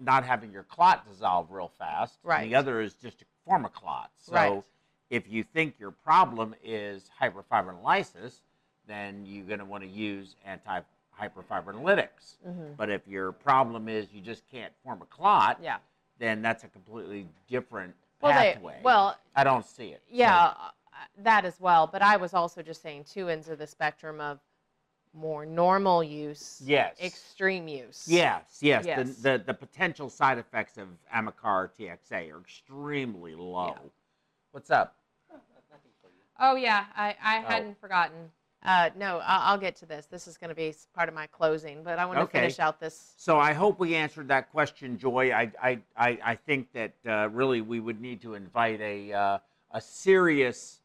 not 0.00 0.24
having 0.24 0.52
your 0.52 0.62
clot 0.64 1.08
dissolve 1.08 1.50
real 1.50 1.72
fast. 1.78 2.18
and 2.22 2.28
Right. 2.28 2.48
the 2.48 2.54
other 2.54 2.80
is 2.80 2.94
just 2.94 3.18
to 3.20 3.24
form 3.44 3.64
a 3.64 3.68
clot. 3.68 4.10
So 4.18 4.32
Right. 4.34 4.62
If 5.10 5.28
you 5.28 5.42
think 5.42 5.74
your 5.78 5.90
problem 5.90 6.54
is 6.62 7.10
hyperfibrinolysis, 7.20 8.40
then 8.86 9.24
you're 9.26 9.44
going 9.44 9.58
to 9.58 9.64
want 9.64 9.82
to 9.82 9.88
use 9.88 10.34
anti-hyperfibrinolytics. 10.44 12.36
mhm. 12.46 12.76
But 12.76 12.90
if 12.90 13.06
your 13.06 13.32
problem 13.32 13.88
is 13.88 14.12
you 14.12 14.20
just 14.20 14.46
can't 14.50 14.72
form 14.82 15.02
a 15.02 15.06
clot, 15.06 15.58
Yeah. 15.62 15.78
then 16.18 16.42
that's 16.42 16.64
a 16.64 16.68
completely 16.68 17.26
different 17.48 17.94
Well, 18.20 18.32
they, 18.38 18.52
pathway. 18.54 18.80
well, 18.82 19.16
I 19.34 19.44
don't 19.44 19.64
see 19.64 19.90
it. 19.90 20.02
Yeah, 20.08 20.54
uh, 20.58 20.70
that 21.18 21.44
as 21.44 21.60
well. 21.60 21.86
But 21.86 22.02
I 22.02 22.16
was 22.16 22.34
also 22.34 22.62
just 22.62 22.82
saying 22.82 23.04
two 23.04 23.28
ends 23.28 23.48
of 23.48 23.58
the 23.58 23.66
spectrum 23.66 24.20
of 24.20 24.40
more 25.14 25.46
normal 25.46 26.02
use, 26.04 26.60
yes. 26.64 27.00
extreme 27.00 27.66
use. 27.66 28.06
Yes, 28.08 28.58
yes. 28.60 28.84
Yes. 28.84 29.16
The, 29.16 29.38
the 29.38 29.44
the 29.46 29.54
potential 29.54 30.10
side 30.10 30.38
effects 30.38 30.76
of 30.76 30.88
Amicar 31.14 31.70
TXA 31.78 32.30
are 32.32 32.40
extremely 32.40 33.34
low. 33.34 33.68
Yeah. 33.68 33.88
What's 34.52 34.70
up? 34.70 34.96
Oh 36.38 36.54
yeah, 36.56 36.84
I, 36.96 37.16
I 37.22 37.38
Oh. 37.38 37.42
hadn't 37.42 37.80
forgotten. 37.80 38.30
Uh, 38.62 38.90
no, 38.96 39.18
I'll, 39.24 39.52
I'll 39.52 39.58
get 39.58 39.76
to 39.76 39.86
this. 39.86 40.06
This 40.06 40.26
is 40.26 40.36
going 40.36 40.48
to 40.48 40.54
be 40.54 40.74
part 40.94 41.08
of 41.08 41.14
my 41.14 41.26
closing, 41.28 41.82
but 41.84 41.98
I 41.98 42.06
want 42.06 42.18
to 42.18 42.24
Okay. 42.24 42.40
finish 42.40 42.58
out 42.58 42.80
this. 42.80 43.14
So 43.16 43.38
I 43.38 43.52
hope 43.52 43.78
we 43.78 43.94
answered 43.94 44.28
that 44.28 44.50
question, 44.50 44.98
Joy. 44.98 45.32
I 45.32 45.52
I, 45.62 45.78
I, 45.96 46.18
I 46.24 46.34
think 46.34 46.72
that 46.72 46.92
uh, 47.06 47.28
really 47.30 47.60
we 47.60 47.80
would 47.80 48.00
need 48.00 48.20
to 48.22 48.34
invite 48.34 48.80
a 48.80 49.12
uh, 49.12 49.38
a 49.70 49.80
serious 49.80 50.80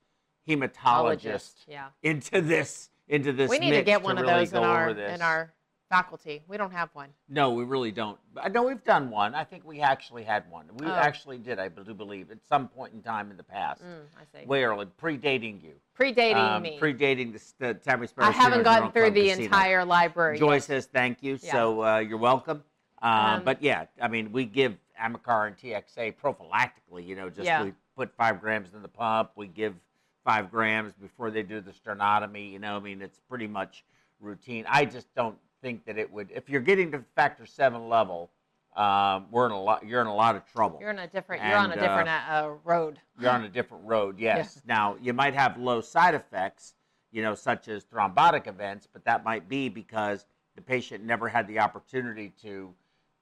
hematologist 0.47 1.65
Yeah, 1.67 1.87
into 2.03 2.41
this 2.41 2.89
into 3.07 3.33
this. 3.33 3.49
we 3.49 3.59
need 3.59 3.71
to 3.71 3.77
mix 3.77 3.85
get 3.85 4.03
one 4.03 4.17
of 4.17 4.25
really 4.25 4.45
those 4.45 4.53
in 4.53 4.63
our 4.63 4.89
in 4.89 5.21
our 5.21 5.53
faculty. 5.97 6.41
We 6.47 6.57
don't 6.57 6.71
have 6.71 6.89
one. 6.93 7.09
No, 7.29 7.51
we 7.51 7.63
really 7.63 7.91
don't. 7.91 8.17
I 8.41 8.49
know 8.49 8.63
we've 8.63 8.83
done 8.83 9.11
one. 9.11 9.35
I 9.35 9.43
think 9.43 9.63
we 9.63 9.79
actually 9.79 10.23
had 10.23 10.49
one. 10.49 10.65
We 10.77 10.87
Oh. 10.87 10.91
actually 10.95 11.37
did. 11.37 11.59
I 11.59 11.67
do 11.67 11.93
believe 11.93 12.31
at 12.31 12.43
some 12.43 12.67
point 12.67 12.93
in 12.93 13.01
time 13.03 13.29
in 13.29 13.37
the 13.37 13.43
past, 13.43 13.83
Mm, 13.83 14.05
I 14.19 14.39
see. 14.39 14.45
way 14.47 14.63
early, 14.63 14.87
predating 14.99 15.61
you. 15.61 15.73
Predating 15.97 16.35
um, 16.35 16.63
me. 16.63 16.79
predating 16.81 17.31
the, 17.33 17.67
the 17.67 17.73
Tammy 17.75 18.07
Sparrow 18.07 18.29
I 18.29 18.31
haven't 18.31 18.63
gotten 18.63 18.91
through 18.91 19.03
Club 19.03 19.13
the 19.13 19.27
Casino. 19.29 19.43
entire 19.45 19.85
library. 19.85 20.39
Joy 20.39 20.53
yet. 20.53 20.63
says 20.63 20.85
thank 20.87 21.21
you, 21.21 21.37
Yeah. 21.43 21.51
so 21.51 21.83
uh, 21.83 21.97
you're 21.99 22.17
welcome. 22.17 22.63
Um, 23.03 23.11
Um, 23.11 23.43
but 23.43 23.61
yeah, 23.61 23.85
I 24.01 24.07
mean, 24.07 24.31
we 24.31 24.45
give 24.45 24.75
Amicar 24.99 25.45
and 25.47 25.55
TXA 25.57 26.15
prophylactically. 26.17 27.05
You 27.05 27.15
know, 27.15 27.29
just 27.29 27.45
Yeah. 27.45 27.63
we 27.65 27.73
put 27.95 28.15
five 28.15 28.41
grams 28.41 28.73
in 28.73 28.81
the 28.81 28.87
pump. 28.87 29.31
We 29.35 29.45
give 29.47 29.75
five 30.23 30.49
grams 30.49 30.93
before 30.93 31.29
they 31.29 31.43
do 31.43 31.61
the 31.61 31.71
sternotomy. 31.71 32.51
You 32.51 32.57
know, 32.59 32.77
I 32.77 32.79
mean, 32.79 32.99
it's 33.01 33.19
pretty 33.29 33.45
much 33.47 33.83
routine. 34.19 34.65
I 34.69 34.85
just 34.85 35.13
don't 35.13 35.37
think 35.63 35.85
that 35.85 35.97
it 35.97 36.11
would. 36.11 36.29
If 36.35 36.49
you're 36.49 36.61
getting 36.61 36.91
to 36.91 37.03
factor 37.15 37.47
seven 37.47 37.89
level, 37.89 38.29
um, 38.75 39.27
we're 39.31 39.47
in 39.47 39.51
a 39.51 39.61
lot. 39.61 39.87
You're 39.87 40.01
in 40.01 40.07
a 40.07 40.13
lot 40.13 40.35
of 40.35 40.45
trouble. 40.45 40.77
You're 40.79 40.91
in 40.91 40.99
a 40.99 41.07
different. 41.07 41.41
You're 41.43 41.57
on 41.57 41.71
a 41.71 41.79
different 41.79 42.09
uh, 42.09 42.51
road. 42.63 42.99
You're 43.19 43.31
on 43.31 43.43
a 43.45 43.49
different 43.49 43.85
road, 43.85 44.19
yes. 44.19 44.61
Now, 44.67 44.97
you 45.01 45.13
might 45.13 45.33
have 45.33 45.57
low 45.57 45.81
side 45.81 46.13
effects, 46.13 46.73
you 47.11 47.23
know, 47.23 47.33
such 47.33 47.67
as 47.67 47.85
thrombotic 47.85 48.47
events, 48.47 48.87
but 48.91 49.05
that 49.05 49.23
might 49.23 49.47
be 49.47 49.69
because 49.69 50.25
the 50.55 50.61
patient 50.61 51.03
never 51.03 51.27
had 51.27 51.47
the 51.47 51.59
opportunity 51.59 52.33
to 52.41 52.73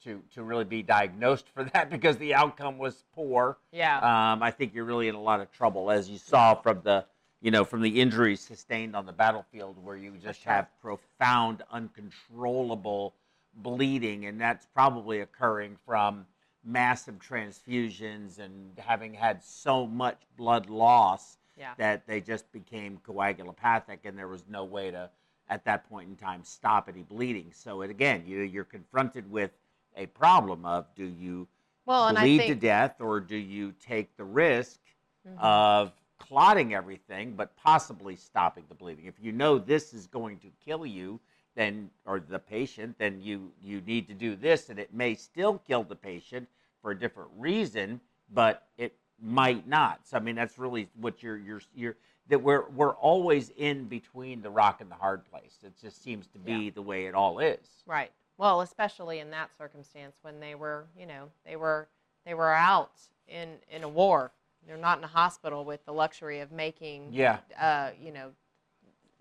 to 0.04 0.22
to 0.34 0.44
really 0.44 0.66
be 0.66 0.82
diagnosed 0.82 1.46
for 1.54 1.64
that 1.74 1.90
because 1.90 2.18
the 2.18 2.34
outcome 2.34 2.78
was 2.78 3.04
poor. 3.14 3.58
Yeah. 3.72 3.98
Um, 3.98 4.42
I 4.42 4.52
think 4.52 4.74
you're 4.74 4.86
really 4.86 5.08
in 5.08 5.16
a 5.16 5.22
lot 5.22 5.42
of 5.42 5.52
trouble, 5.52 5.92
as 5.92 6.10
you 6.10 6.18
saw 6.18 6.56
from 6.56 6.82
the 6.84 7.06
you 7.42 7.52
know 7.52 7.64
from 7.66 7.82
the 7.82 8.00
injuries 8.02 8.40
sustained 8.40 8.96
on 8.96 9.06
the 9.06 9.12
battlefield, 9.14 9.84
where 9.84 9.98
you 9.98 10.12
just 10.18 10.44
have 10.44 10.68
profound, 10.82 11.64
uncontrollable 11.72 13.14
bleeding, 13.56 14.26
and 14.26 14.40
that's 14.40 14.66
probably 14.68 15.22
occurring 15.22 15.78
from 15.86 16.26
massive 16.64 17.16
transfusions 17.20 18.40
and 18.40 18.78
having 18.78 19.14
had 19.14 19.44
so 19.44 19.88
much 19.88 20.22
blood 20.38 20.70
loss 20.70 21.38
Yeah. 21.58 21.74
that 21.78 22.06
they 22.06 22.22
just 22.22 22.52
became 22.52 23.00
coagulopathic 23.06 24.00
and 24.06 24.18
there 24.18 24.28
was 24.28 24.44
no 24.48 24.64
way 24.64 24.92
to 24.92 25.10
at 25.50 25.66
that 25.66 25.90
point 25.90 26.08
in 26.08 26.16
time 26.16 26.44
stop 26.44 26.88
any 26.88 27.02
bleeding 27.02 27.52
so 27.52 27.82
it, 27.82 27.90
again 27.90 28.24
you, 28.28 28.42
you're 28.42 28.64
confronted 28.64 29.30
with 29.30 29.52
a 29.98 30.06
problem 30.08 30.66
of 30.66 30.86
do 30.96 31.04
you 31.06 31.48
Well, 31.86 32.14
bleed 32.14 32.46
to 32.46 32.56
death 32.56 33.02
or 33.02 33.20
do 33.20 33.36
you 33.36 33.74
take 33.74 34.16
the 34.18 34.24
risk 34.24 34.80
Mhm. 35.28 35.40
of 35.40 35.94
clotting 36.28 36.74
everything 36.74 37.34
but 37.36 37.56
possibly 37.56 38.16
stopping 38.16 38.64
the 38.70 38.76
bleeding. 38.76 39.06
If 39.06 39.16
you 39.22 39.32
know 39.32 39.58
this 39.58 39.94
is 39.94 40.08
going 40.08 40.38
to 40.40 40.48
kill 40.64 40.86
you 40.86 41.20
then 41.56 41.90
or 42.06 42.20
the 42.20 42.40
patient 42.40 42.96
then 42.98 43.22
you 43.22 43.52
you 43.62 43.82
need 43.82 44.08
to 44.08 44.14
do 44.14 44.36
this 44.36 44.70
and 44.70 44.80
it 44.80 44.94
may 44.94 45.16
still 45.16 45.62
kill 45.68 45.84
the 45.84 45.96
patient 45.96 46.48
for 46.82 46.92
a 46.92 47.00
different 47.00 47.30
reason 47.38 48.00
but 48.34 48.68
it 48.78 48.96
might 49.22 49.68
not. 49.68 50.00
So 50.08 50.18
i 50.18 50.20
mean 50.20 50.36
that's 50.36 50.58
really 50.58 50.90
what 51.00 51.22
you're 51.22 51.38
you're 51.38 51.62
you're 51.76 51.96
that 52.30 52.42
we're 52.42 52.70
we're 52.70 52.96
always 52.96 53.52
in 53.58 53.86
between 53.86 54.42
the 54.42 54.50
rock 54.50 54.82
and 54.82 54.90
the 54.90 54.96
hard 54.96 55.26
place. 55.30 55.58
It 55.64 55.74
just 55.80 56.02
seems 56.04 56.28
to 56.28 56.40
be 56.40 56.70
the 56.70 56.82
way 56.82 57.06
it 57.06 57.14
all 57.14 57.40
is. 57.40 57.84
Right. 57.86 58.12
Well, 58.38 58.62
especially 58.62 59.20
in 59.20 59.30
that 59.32 59.50
circumstance 59.58 60.16
when 60.22 60.40
they 60.40 60.56
were, 60.56 60.86
you 60.98 61.06
know, 61.06 61.30
they 61.46 61.58
were 61.58 61.88
they 62.26 62.34
were 62.34 62.54
out 62.54 62.94
in 63.28 63.50
in 63.70 63.84
a 63.84 63.90
war. 63.90 64.32
They're 64.68 64.78
not 64.78 64.98
in 64.98 65.04
a 65.04 65.08
hospital 65.08 65.66
with 65.66 65.84
the 65.86 65.94
luxury 65.94 66.40
of 66.40 66.52
making, 66.52 67.10
yeah 67.14 67.40
uh, 67.60 67.92
you 68.00 68.12
know, 68.12 68.32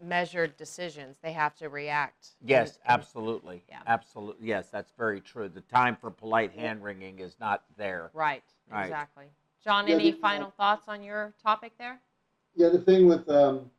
measured 0.03 0.57
decisions. 0.57 1.17
They 1.23 1.33
have 1.33 1.55
to 1.57 1.69
react. 1.69 2.29
in- 2.43 2.49
Yes, 2.49 2.77
in- 2.77 2.83
absolutely. 2.87 3.65
Yeah. 3.69 3.81
Absolutely. 3.87 4.47
Yes, 4.47 4.69
that's 4.71 4.93
very 4.97 5.21
true. 5.21 5.49
The 5.49 5.61
time 5.63 5.97
for 5.97 6.11
polite 6.11 6.53
hand 6.53 6.83
wringing 6.83 7.19
is 7.19 7.37
not 7.41 7.65
there. 7.77 8.11
Right. 8.15 8.43
Right. 8.71 8.85
Exactly. 8.85 9.27
John, 9.63 9.87
Yeah, 9.89 9.95
any 9.97 10.13
the- 10.13 10.19
final 10.19 10.51
thoughts 10.51 10.89
on 10.89 11.03
your 11.03 11.35
topic 11.43 11.73
there? 11.79 12.01
Yeah, 12.55 12.69
the 12.71 12.81
thing 12.81 13.07
with 13.07 13.29
um, 13.29 13.71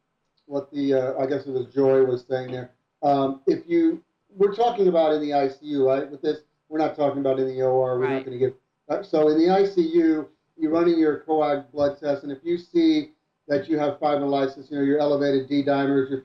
what 0.45 0.71
the 0.71 0.93
uh, 0.93 1.17
I 1.19 1.25
guess 1.25 1.45
it 1.45 1.51
was 1.51 1.67
Joy 1.67 2.03
was 2.05 2.25
saying 2.27 2.51
there. 2.51 2.71
Um, 3.03 3.41
if 3.47 3.67
you 3.67 4.03
we're 4.35 4.55
talking 4.55 4.87
about 4.87 5.11
in 5.13 5.21
the 5.21 5.31
ICU, 5.31 5.85
right? 5.85 6.09
With 6.09 6.21
this, 6.21 6.39
we're 6.69 6.77
not 6.77 6.95
talking 6.95 7.19
about 7.19 7.37
in 7.39 7.47
the 7.47 7.61
OR. 7.61 7.97
We're 7.99 8.05
Right. 8.05 8.13
not 8.15 8.25
going 8.25 8.39
to 8.39 8.45
get. 8.45 8.55
Uh, 8.87 9.03
so 9.03 9.27
in 9.29 9.37
the 9.37 9.45
ICU, 9.47 10.27
you're 10.61 10.71
running 10.71 10.99
your 10.99 11.19
coag 11.27 11.71
blood 11.71 11.99
test, 11.99 12.23
and 12.23 12.31
if 12.31 12.39
you 12.43 12.57
see 12.57 13.11
that 13.47 13.67
you 13.67 13.77
have 13.79 13.99
fibrinolysis, 13.99 14.69
you 14.69 14.77
know 14.77 14.83
your 14.83 14.99
elevated 14.99 15.49
D 15.49 15.63
dimers, 15.63 16.09
your 16.09 16.21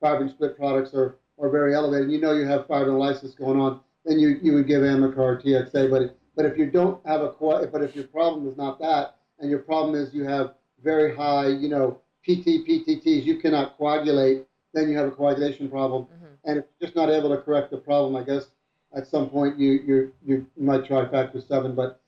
fibrin 0.00 0.30
split 0.30 0.56
products 0.56 0.94
are, 0.94 1.16
are 1.38 1.50
very 1.50 1.74
elevated. 1.74 2.10
You 2.10 2.20
know 2.20 2.32
you 2.32 2.46
have 2.46 2.66
fibrinolysis 2.68 3.36
going 3.36 3.60
on, 3.60 3.80
then 4.04 4.18
you, 4.18 4.38
you 4.42 4.54
would 4.54 4.66
give 4.66 4.82
Amicar 4.82 5.42
TXA. 5.42 5.90
But 5.90 6.16
but 6.36 6.46
if 6.46 6.56
you 6.56 6.70
don't 6.70 7.04
have 7.06 7.22
a 7.22 7.30
coag, 7.30 7.72
but 7.72 7.82
if 7.82 7.94
your 7.94 8.06
problem 8.06 8.48
is 8.48 8.56
not 8.56 8.78
that, 8.78 9.16
and 9.40 9.50
your 9.50 9.58
problem 9.58 9.94
is 9.94 10.14
you 10.14 10.24
have 10.24 10.54
very 10.82 11.14
high, 11.14 11.48
you 11.48 11.68
know, 11.68 12.00
PT, 12.24 12.64
PTTs, 12.66 13.24
you 13.24 13.38
cannot 13.38 13.76
coagulate, 13.76 14.46
then 14.72 14.88
you 14.88 14.96
have 14.96 15.08
a 15.08 15.10
coagulation 15.10 15.68
problem. 15.68 16.04
hmm 16.04 16.26
And 16.44 16.58
if 16.58 16.64
you're 16.80 16.88
just 16.88 16.96
not 16.96 17.10
able 17.10 17.30
to 17.30 17.42
correct 17.42 17.70
the 17.70 17.78
problem, 17.78 18.16
I 18.16 18.22
guess 18.24 18.46
at 18.94 19.06
some 19.06 19.28
point 19.28 19.58
you 19.58 19.72
you 19.86 20.12
you 20.24 20.46
might 20.56 20.84
try 20.84 21.08
factor 21.08 21.40
seven. 21.40 21.74
But 21.74 22.00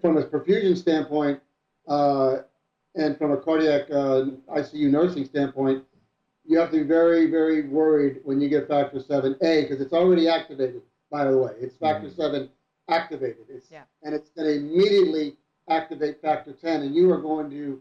from 0.00 0.16
a 0.16 0.22
perfusion 0.24 0.76
standpoint, 0.76 1.40
uh, 1.88 2.38
and 2.94 3.16
from 3.16 3.32
a 3.32 3.36
cardiac 3.36 3.90
uh, 3.90 4.26
ICU 4.54 4.90
nursing 4.90 5.24
standpoint, 5.24 5.84
you 6.44 6.58
have 6.58 6.70
to 6.70 6.78
be 6.78 6.82
very 6.82 7.30
very 7.30 7.68
worried 7.68 8.20
when 8.24 8.40
you 8.40 8.48
get 8.48 8.68
factor 8.68 9.00
seven 9.00 9.36
A 9.42 9.62
because 9.62 9.80
it's 9.80 9.92
already 9.92 10.28
activated. 10.28 10.82
By 11.10 11.24
the 11.30 11.36
way, 11.36 11.52
it's 11.60 11.76
factor 11.76 12.08
Mhm. 12.08 12.16
seven 12.16 12.48
activated. 12.88 13.44
It's 13.48 13.70
Yeah. 13.70 13.84
and 14.02 14.14
it's 14.14 14.30
going 14.30 14.48
to 14.48 14.54
immediately 14.56 15.36
activate 15.68 16.20
factor 16.20 16.52
ten, 16.52 16.82
and 16.82 16.94
you 16.94 17.10
are 17.12 17.20
going 17.20 17.50
to 17.50 17.80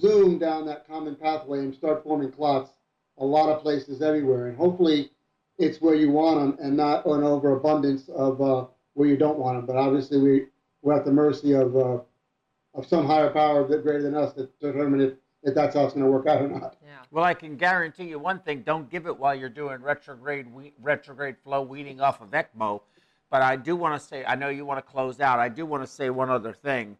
zoom 0.00 0.38
down 0.38 0.66
that 0.66 0.86
common 0.86 1.16
pathway 1.16 1.60
and 1.60 1.74
start 1.74 2.02
forming 2.02 2.30
clots 2.30 2.72
a 3.18 3.24
lot 3.24 3.48
of 3.48 3.62
places 3.62 4.02
everywhere. 4.02 4.46
And 4.46 4.56
hopefully, 4.56 5.10
it's 5.58 5.80
where 5.80 5.94
you 5.94 6.10
want 6.10 6.38
them 6.38 6.58
and 6.60 6.76
not 6.76 7.06
an 7.06 7.22
overabundance 7.24 8.08
of 8.10 8.40
uh, 8.40 8.66
where 8.94 9.08
you 9.08 9.16
don't 9.16 9.38
want 9.38 9.56
them. 9.58 9.66
But 9.66 9.76
obviously, 9.76 10.20
we 10.20 10.46
we're 10.86 10.94
at 10.94 11.04
the 11.04 11.12
mercy 11.12 11.52
of 11.52 11.76
uh, 11.76 11.98
of 12.74 12.86
some 12.86 13.06
higher 13.06 13.28
power 13.30 13.66
that 13.66 13.82
greater 13.82 14.02
than 14.02 14.14
us 14.14 14.32
to 14.34 14.48
determine 14.60 15.00
if, 15.00 15.14
if 15.42 15.54
that's 15.54 15.74
how 15.74 15.84
it's 15.84 15.94
going 15.94 16.04
to 16.04 16.10
work 16.10 16.26
out 16.28 16.42
or 16.42 16.48
not. 16.48 16.76
Yeah. 16.84 16.90
Well, 17.10 17.24
I 17.24 17.34
can 17.34 17.56
guarantee 17.56 18.04
you 18.04 18.20
one 18.20 18.38
thing: 18.38 18.62
don't 18.62 18.88
give 18.88 19.06
it 19.06 19.18
while 19.18 19.34
you're 19.34 19.48
doing 19.48 19.82
retrograde 19.82 20.50
we, 20.50 20.72
retrograde 20.80 21.36
flow 21.42 21.62
weaning 21.62 22.00
off 22.00 22.20
of 22.20 22.30
ECMO. 22.30 22.82
But 23.28 23.42
I 23.42 23.56
do 23.56 23.74
want 23.74 24.00
to 24.00 24.06
say, 24.06 24.24
I 24.24 24.36
know 24.36 24.48
you 24.48 24.64
want 24.64 24.78
to 24.78 24.88
close 24.88 25.18
out. 25.18 25.40
I 25.40 25.48
do 25.48 25.66
want 25.66 25.82
to 25.82 25.88
say 25.88 26.10
one 26.10 26.30
other 26.30 26.52
thing, 26.52 26.96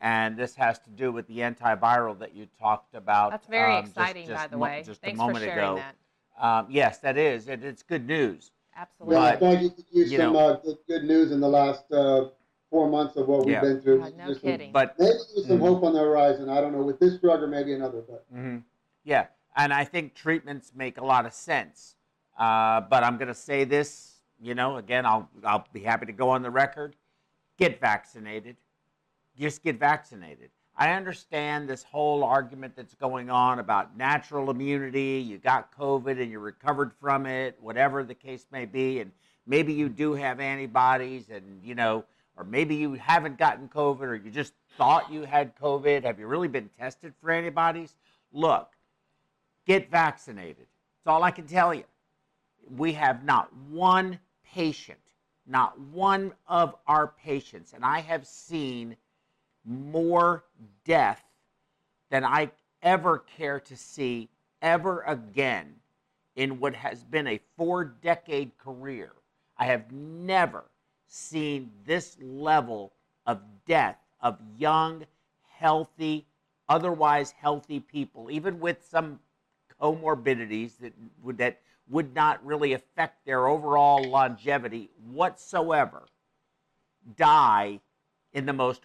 and 0.00 0.36
this 0.36 0.56
has 0.56 0.80
to 0.80 0.90
do 0.90 1.12
with 1.12 1.28
the 1.28 1.38
antiviral 1.38 2.18
that 2.18 2.34
you 2.34 2.48
talked 2.58 2.96
about. 2.96 3.30
That's 3.30 3.46
very 3.46 3.74
um, 3.74 3.84
exciting, 3.84 4.26
just 4.26 4.42
by 4.42 4.48
the 4.48 4.56
mo- 4.56 4.64
way. 4.64 4.82
Just 4.84 5.00
Thanks 5.00 5.16
a 5.16 5.22
moment 5.22 5.38
for 5.38 5.44
sharing 5.44 5.58
ago. 5.60 5.76
that. 5.76 6.44
Um, 6.44 6.66
yes, 6.68 6.98
that 6.98 7.16
is, 7.16 7.46
and 7.46 7.62
it's 7.62 7.84
good 7.84 8.04
news. 8.04 8.50
Absolutely. 8.76 9.16
Yeah, 9.16 9.30
But, 9.32 9.40
Doug, 9.40 9.62
you 9.62 9.70
could 9.70 9.84
use 9.92 10.10
you 10.10 10.18
some 10.18 10.32
know- 10.32 10.38
uh, 10.38 10.56
good, 10.56 10.78
good 10.88 11.04
news 11.04 11.30
in 11.30 11.38
the 11.38 11.48
last 11.48 11.84
uh, 11.92 12.30
four 12.70 12.88
months 12.88 13.16
of 13.16 13.26
what 13.28 13.40
we've 13.40 13.50
Yeah. 13.54 13.60
been 13.60 13.80
through. 13.80 13.98
God, 14.00 14.16
no 14.16 14.26
Just 14.28 14.40
some- 14.40 14.50
kidding. 14.50 14.72
But 14.72 14.98
Maybe 14.98 15.10
there's 15.34 15.46
some 15.48 15.58
Mhm. 15.58 15.60
hope 15.60 15.82
on 15.82 15.92
the 15.92 16.00
horizon. 16.00 16.48
I 16.48 16.60
don't 16.60 16.72
know 16.72 16.82
with 16.82 17.00
this 17.00 17.18
drug 17.18 17.42
or 17.42 17.48
maybe 17.48 17.74
another, 17.74 18.00
but 18.00 18.24
hmm 18.30 18.58
Yeah, 19.02 19.26
and 19.56 19.72
I 19.72 19.84
think 19.84 20.14
treatments 20.14 20.72
make 20.74 20.98
a 20.98 21.04
lot 21.04 21.26
of 21.26 21.32
sense. 21.32 21.96
Uh, 22.38 22.80
but 22.82 23.02
I'm 23.02 23.16
going 23.16 23.28
to 23.28 23.34
say 23.34 23.64
this, 23.64 24.20
you 24.38 24.54
know, 24.54 24.76
again, 24.76 25.04
I'll 25.04 25.28
I'll 25.44 25.66
be 25.72 25.80
happy 25.80 26.06
to 26.06 26.12
go 26.12 26.30
on 26.30 26.42
the 26.42 26.50
record. 26.50 26.96
Get 27.58 27.80
vaccinated. 27.80 28.56
Just 29.36 29.62
get 29.62 29.78
vaccinated. 29.78 30.50
I 30.76 30.92
understand 30.92 31.68
this 31.68 31.82
whole 31.82 32.22
argument 32.24 32.74
that's 32.76 32.94
going 32.94 33.28
on 33.30 33.58
about 33.58 33.96
natural 33.96 34.50
immunity. 34.50 35.18
You 35.26 35.36
got 35.38 35.72
COVID 35.76 36.20
and 36.22 36.30
you 36.30 36.38
recovered 36.38 36.92
from 36.94 37.26
it, 37.26 37.58
whatever 37.60 38.02
the 38.04 38.14
case 38.14 38.46
may 38.50 38.64
be, 38.64 39.00
and 39.00 39.12
maybe 39.46 39.72
you 39.74 39.88
do 39.90 40.14
have 40.14 40.40
antibodies, 40.40 41.28
and 41.28 41.62
you 41.62 41.74
know, 41.74 42.04
or 42.40 42.44
maybe 42.44 42.74
you 42.74 42.94
haven't 42.94 43.36
gotten 43.36 43.68
COVID, 43.68 44.00
or 44.00 44.14
you 44.14 44.30
just 44.30 44.54
thought 44.78 45.12
you 45.12 45.24
had 45.24 45.54
COVID. 45.56 46.04
Have 46.04 46.18
you 46.18 46.26
really 46.26 46.48
been 46.48 46.70
tested 46.78 47.12
for 47.20 47.30
antibodies? 47.30 47.96
Look, 48.32 48.70
get 49.66 49.90
vaccinated. 49.90 50.66
That's 51.04 51.14
all 51.14 51.22
I 51.22 51.32
can 51.32 51.46
tell 51.46 51.74
you. 51.74 51.84
We 52.74 52.94
have 52.94 53.24
not 53.24 53.54
one 53.68 54.18
patient, 54.42 54.98
not 55.46 55.78
one 55.78 56.32
of 56.48 56.74
our 56.86 57.08
patients, 57.08 57.74
and 57.74 57.84
I 57.84 58.00
have 58.00 58.26
seen 58.26 58.96
more 59.66 60.44
death 60.86 61.22
than 62.08 62.24
I 62.24 62.50
ever 62.82 63.18
care 63.36 63.60
to 63.60 63.76
see 63.76 64.30
ever 64.62 65.02
again 65.02 65.74
in 66.36 66.58
what 66.58 66.74
has 66.74 67.04
been 67.04 67.26
a 67.26 67.40
four 67.58 67.84
decade 67.84 68.56
career. 68.56 69.12
I 69.58 69.66
have 69.66 69.92
never 69.92 70.69
seen 71.10 71.72
this 71.84 72.16
level 72.20 72.92
of 73.26 73.40
death 73.66 73.98
of 74.20 74.38
young, 74.56 75.04
healthy, 75.58 76.24
otherwise 76.68 77.32
healthy 77.32 77.80
people, 77.80 78.30
even 78.30 78.60
with 78.60 78.86
some 78.88 79.18
comorbidities 79.80 80.78
that 80.78 80.92
would, 81.22 81.36
that 81.38 81.60
would 81.88 82.14
not 82.14 82.44
really 82.46 82.72
affect 82.72 83.26
their 83.26 83.48
overall 83.48 84.02
longevity 84.04 84.88
whatsoever, 85.10 86.06
die 87.16 87.80
in 88.32 88.46
the 88.46 88.52
most 88.52 88.82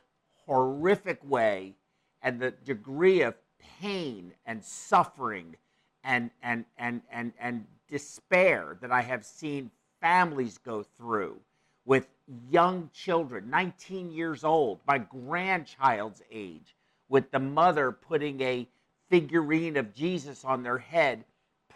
horrific 0.47 1.19
way, 1.23 1.75
and 2.23 2.39
the 2.39 2.51
degree 2.51 3.21
of 3.21 3.35
pain 3.79 4.33
and 4.47 4.63
suffering 4.63 5.55
and, 6.03 6.31
and, 6.41 6.65
and, 6.77 7.01
and, 7.11 7.33
and 7.39 7.65
despair 7.87 8.77
that 8.81 8.91
I 8.91 9.01
have 9.01 9.23
seen 9.23 9.69
families 10.01 10.57
go 10.57 10.83
through 10.97 11.39
with 11.85 12.07
young 12.49 12.89
children, 12.93 13.49
19 13.49 14.11
years 14.11 14.43
old, 14.43 14.79
my 14.87 14.97
grandchild's 14.97 16.21
age, 16.31 16.75
with 17.07 17.31
the 17.31 17.39
mother 17.39 17.91
putting 17.91 18.41
a 18.41 18.67
figurine 19.09 19.77
of 19.77 19.93
Jesus 19.93 20.43
on 20.43 20.63
their 20.63 20.79
head, 20.79 21.23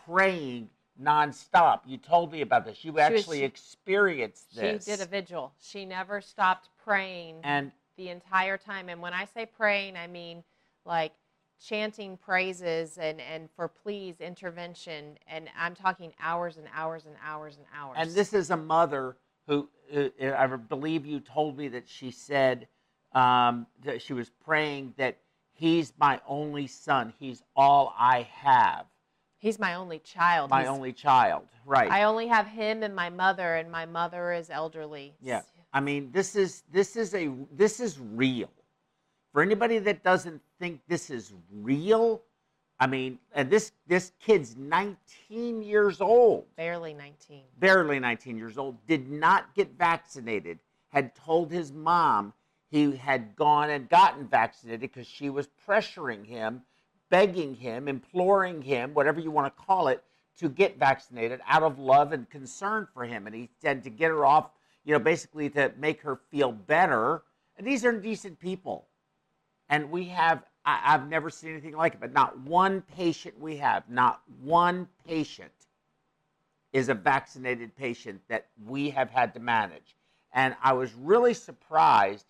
praying 0.05 0.69
nonstop. 1.01 1.81
You 1.85 1.97
told 1.97 2.31
me 2.31 2.41
about 2.41 2.65
this. 2.65 2.83
You 2.83 2.93
was- 2.93 3.01
actually 3.01 3.43
experienced 3.43 4.51
She 4.51 4.59
this. 4.59 4.85
She 4.85 4.91
did 4.91 5.01
a 5.01 5.05
vigil. 5.05 5.53
She 5.59 5.85
never 5.85 6.21
stopped 6.21 6.69
praying 6.83 7.41
and 7.43 7.71
the 7.95 8.09
entire 8.09 8.57
time. 8.57 8.89
And 8.89 9.01
when 9.01 9.13
I 9.13 9.25
say 9.25 9.45
praying, 9.45 9.95
I 9.95 10.07
mean 10.07 10.43
like 10.85 11.13
chanting 11.61 12.17
praises 12.17 12.97
and, 12.97 13.21
and 13.21 13.49
for 13.51 13.67
please 13.67 14.19
intervention. 14.19 15.17
And 15.27 15.49
I'm 15.57 15.75
talking 15.75 16.13
hours 16.19 16.57
and 16.57 16.67
hours 16.73 17.05
and 17.05 17.15
hours 17.23 17.57
and 17.57 17.65
hours. 17.75 17.97
And 17.99 18.11
this 18.11 18.33
is 18.33 18.49
a 18.49 18.57
mother 18.57 19.17
who, 19.49 19.67
uh, 19.93 20.09
I 20.37 20.45
believe 20.47 21.05
you 21.05 21.19
told 21.19 21.57
me 21.57 21.67
that 21.69 21.89
she 21.89 22.11
said 22.11 22.67
um, 23.13 23.65
that 23.83 24.01
she 24.01 24.13
was 24.13 24.29
praying 24.45 24.93
that 24.97 25.17
he's 25.51 25.91
my 25.99 26.21
only 26.27 26.67
son. 26.67 27.13
He's 27.19 27.41
all 27.55 27.93
I 27.97 28.27
have. 28.31 28.85
He's 29.39 29.57
my 29.57 29.75
only 29.75 29.99
child. 29.99 30.51
My 30.51 30.61
He's- 30.61 30.69
only 30.69 30.93
child. 30.93 31.47
Right. 31.65 31.89
I 31.91 32.03
only 32.03 32.27
have 32.27 32.45
him 32.45 32.83
and 32.83 32.95
my 32.95 33.09
mother, 33.09 33.55
and 33.55 33.71
my 33.71 33.85
mother 33.85 34.33
is 34.33 34.49
elderly. 34.49 35.15
Yeah. 35.21 35.41
I 35.73 35.79
mean, 35.79 36.11
this 36.11 36.35
is 36.35 36.63
this 36.71 36.95
is 36.95 37.13
a 37.15 37.31
this 37.51 37.79
is 37.79 37.99
real. 37.99 38.49
For 39.31 39.41
anybody 39.41 39.77
that 39.79 40.03
doesn't 40.03 40.41
think 40.59 40.81
this 40.87 41.09
is 41.09 41.31
real, 41.51 42.21
I 42.79 42.87
mean, 42.87 43.19
and 43.33 43.49
this 43.49 43.73
this 43.87 44.13
kid's 44.19 44.55
19 44.55 45.61
years 45.61 45.99
old, 45.99 46.45
Barely 46.55 46.93
19. 46.93 47.43
barely 47.59 47.99
19 47.99 48.37
years 48.37 48.57
old, 48.57 48.77
did 48.87 49.09
not 49.09 49.53
get 49.53 49.77
vaccinated. 49.77 50.59
Had 50.89 51.13
told 51.13 51.51
his 51.51 51.71
mom 51.71 52.33
he 52.71 52.95
had 52.95 53.35
gone 53.35 53.69
and 53.69 53.89
gotten 53.89 54.27
vaccinated 54.27 54.79
because 54.79 55.07
she 55.07 55.29
was 55.29 55.49
pressuring 55.67 56.25
him, 56.25 56.61
begging 57.09 57.55
him, 57.55 57.87
imploring 57.87 58.61
him, 58.61 58.93
whatever 58.93 59.19
you 59.19 59.31
want 59.31 59.55
to 59.55 59.63
call 59.63 59.87
it, 59.87 60.03
to 60.37 60.47
get 60.47 60.77
vaccinated 60.79 61.41
out 61.47 61.63
of 61.63 61.79
love 61.79 62.13
and 62.13 62.29
concern 62.29 62.87
for 62.93 63.03
him. 63.03 63.27
And 63.27 63.35
he 63.35 63.49
said 63.61 63.83
to 63.83 63.89
get 63.89 64.09
her 64.09 64.25
off, 64.25 64.51
you 64.85 64.93
know, 64.93 64.99
basically 64.99 65.49
to 65.51 65.73
make 65.77 66.01
her 66.01 66.15
feel 66.31 66.51
better. 66.51 67.23
And 67.57 67.67
these 67.67 67.83
are 67.83 67.91
decent 67.91 68.39
people. 68.39 68.87
And 69.67 69.91
we 69.91 70.05
have, 70.05 70.43
I, 70.65 70.79
I've 70.93 71.07
never 71.09 71.29
seen 71.29 71.51
anything 71.51 71.75
like 71.75 71.93
it, 71.95 71.99
but 71.99 72.13
not 72.13 72.37
one 72.39 72.81
patient 72.95 73.39
we 73.39 73.57
have, 73.57 73.89
not 73.89 74.21
one 74.41 74.87
patient 75.07 75.51
is 76.71 76.89
a 76.89 76.93
vaccinated 76.93 77.75
patient 77.75 78.21
that 78.27 78.47
we 78.67 78.89
have 78.91 79.09
had 79.09 79.33
to 79.33 79.39
manage. 79.39 79.95
And 80.33 80.55
I 80.61 80.73
was 80.73 80.93
really 80.93 81.33
surprised 81.33 82.25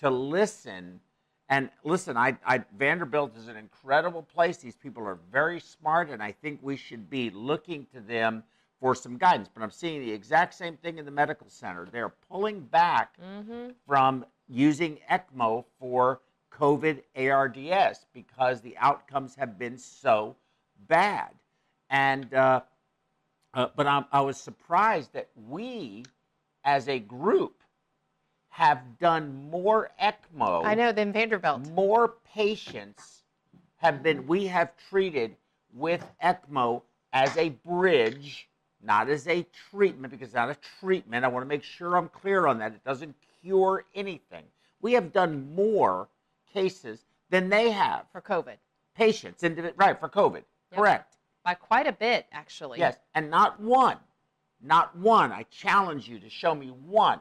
to 0.00 0.10
listen. 0.10 1.00
And 1.48 1.70
listen, 1.82 2.16
I, 2.16 2.36
I, 2.46 2.62
Vanderbilt 2.76 3.36
is 3.36 3.48
an 3.48 3.56
incredible 3.56 4.22
place. 4.22 4.58
These 4.58 4.76
people 4.76 5.02
are 5.06 5.18
very 5.32 5.58
smart, 5.60 6.10
and 6.10 6.22
I 6.22 6.32
think 6.32 6.60
we 6.62 6.76
should 6.76 7.08
be 7.08 7.30
looking 7.30 7.86
to 7.94 8.00
them 8.00 8.44
for 8.78 8.94
some 8.94 9.16
guidance. 9.16 9.48
But 9.52 9.62
I'm 9.62 9.70
seeing 9.70 10.00
the 10.00 10.12
exact 10.12 10.54
same 10.54 10.76
thing 10.76 10.98
in 10.98 11.04
the 11.06 11.10
medical 11.10 11.48
center. 11.48 11.88
They're 11.90 12.12
pulling 12.28 12.60
back 12.60 13.16
Mm-hmm. 13.22 13.70
from 13.86 14.24
using 14.48 14.98
ECMO 15.10 15.64
for 15.78 16.20
COVID 16.60 17.02
ARDS 17.16 18.06
because 18.12 18.60
the 18.60 18.76
outcomes 18.78 19.34
have 19.36 19.58
been 19.58 19.78
so 19.78 20.36
bad. 20.88 21.30
And 21.88 22.32
uh, 22.34 22.60
uh, 23.54 23.68
but 23.74 23.86
I'm, 23.86 24.04
I 24.12 24.20
was 24.20 24.36
surprised 24.36 25.12
that 25.14 25.28
we, 25.48 26.04
as 26.64 26.88
a 26.88 26.98
group, 26.98 27.54
have 28.50 28.98
done 28.98 29.48
more 29.50 29.90
ECMO. 30.00 30.64
I 30.64 30.74
know, 30.74 30.92
than 30.92 31.12
Vanderbilt. 31.12 31.66
More 31.70 32.14
patients 32.34 33.22
have 33.78 34.02
been 34.02 34.26
we 34.26 34.46
have 34.46 34.70
treated 34.90 35.36
with 35.72 36.04
ECMO 36.22 36.82
as 37.12 37.36
a 37.36 37.48
bridge, 37.48 38.48
not 38.82 39.08
as 39.08 39.26
a 39.26 39.46
treatment, 39.70 40.12
because 40.12 40.28
it's 40.28 40.34
not 40.34 40.50
a 40.50 40.56
treatment. 40.80 41.24
I 41.24 41.28
want 41.28 41.44
to 41.44 41.48
make 41.48 41.62
sure 41.62 41.96
I'm 41.96 42.08
clear 42.08 42.46
on 42.46 42.58
that. 42.58 42.72
It 42.72 42.84
doesn't 42.84 43.14
cure 43.42 43.84
anything. 43.94 44.44
We 44.82 44.92
have 44.92 45.12
done 45.12 45.54
more 45.54 46.08
cases 46.52 47.04
than 47.30 47.48
they 47.48 47.70
have. 47.70 48.06
For 48.12 48.20
COVID. 48.20 48.56
Patients, 48.94 49.42
indivi- 49.42 49.72
right, 49.76 49.98
for 49.98 50.08
COVID. 50.08 50.42
Correct. 50.74 51.16
By 51.44 51.54
quite 51.54 51.86
a 51.86 51.92
bit, 51.92 52.26
actually. 52.32 52.78
Yes, 52.78 52.96
and 53.14 53.30
not 53.30 53.60
one, 53.60 53.96
not 54.62 54.96
one. 54.96 55.32
I 55.32 55.44
challenge 55.44 56.08
you 56.08 56.18
to 56.20 56.28
show 56.28 56.54
me 56.54 56.68
one 56.68 57.20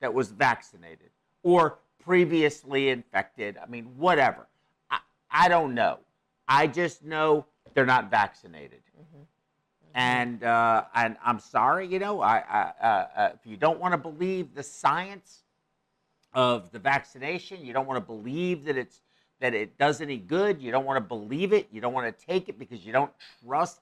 that 0.00 0.12
was 0.12 0.30
vaccinated 0.30 1.10
or 1.42 1.78
previously 2.02 2.88
infected. 2.88 3.58
I 3.62 3.66
mean, 3.66 3.84
whatever. 3.96 4.46
I, 4.90 4.98
I 5.30 5.48
don't 5.48 5.74
know. 5.74 5.98
I 6.48 6.66
just 6.66 7.04
know 7.04 7.46
they're 7.74 7.86
not 7.86 8.10
vaccinated. 8.10 8.80
And 9.94 10.42
uh, 10.42 10.84
and 10.94 11.18
I'm 11.22 11.38
sorry, 11.38 11.86
you 11.86 11.98
know, 11.98 12.22
I, 12.22 12.38
I 12.38 12.72
uh, 12.80 12.86
uh, 12.86 13.30
if 13.34 13.46
you 13.46 13.58
don't 13.58 13.78
want 13.78 13.92
to 13.92 13.98
believe 13.98 14.54
the 14.54 14.62
science 14.62 15.41
of 16.34 16.70
the 16.70 16.78
vaccination, 16.78 17.64
you 17.64 17.72
don't 17.72 17.86
want 17.86 17.96
to 17.96 18.06
believe 18.06 18.64
that 18.64 18.76
it's 18.76 19.00
that 19.40 19.54
it 19.54 19.76
does 19.76 20.00
any 20.00 20.18
good. 20.18 20.62
You 20.62 20.70
don't 20.70 20.84
want 20.84 20.96
to 20.96 21.00
believe 21.00 21.52
it. 21.52 21.68
You 21.72 21.80
don't 21.80 21.92
want 21.92 22.16
to 22.16 22.26
take 22.26 22.48
it 22.48 22.58
because 22.58 22.86
you 22.86 22.92
don't 22.92 23.10
trust 23.44 23.80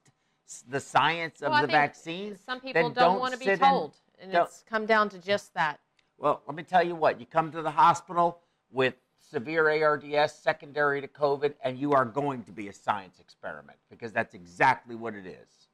the 0.69 0.81
science 0.81 1.43
of 1.43 1.53
I 1.53 1.61
the 1.61 1.69
vaccine. 1.69 2.37
Some 2.47 2.61
people 2.61 2.83
then 2.83 2.93
don't, 2.93 3.21
want 3.21 3.35
to 3.35 3.39
be 3.39 3.45
sit 3.45 3.53
and- 3.53 3.61
told. 3.61 3.95
And 4.23 4.35
it's 4.35 4.65
come 4.69 4.85
down 4.85 5.09
to 5.11 5.19
just 5.19 5.55
that. 5.55 5.81
Well, 6.19 6.43
let 6.47 6.55
me 6.55 6.63
tell 6.63 6.87
you 6.87 6.95
what. 6.95 7.19
You 7.19 7.25
come 7.25 7.51
to 7.53 7.63
the 7.63 7.71
hospital 7.71 8.41
with 8.71 8.95
severe 9.19 9.71
ARDS 9.71 10.33
secondary 10.33 11.01
to 11.01 11.09
COVID, 11.09 11.55
and 11.65 11.79
you 11.79 11.93
are 11.93 12.05
going 12.05 12.43
to 12.45 12.53
be 12.53 12.69
a 12.69 12.73
science 12.73 13.19
experiment 13.19 13.79
because 13.89 14.13
that's 14.13 14.35
exactly 14.35 14.95
what 14.95 15.15
it 15.15 15.27
is. 15.27 15.69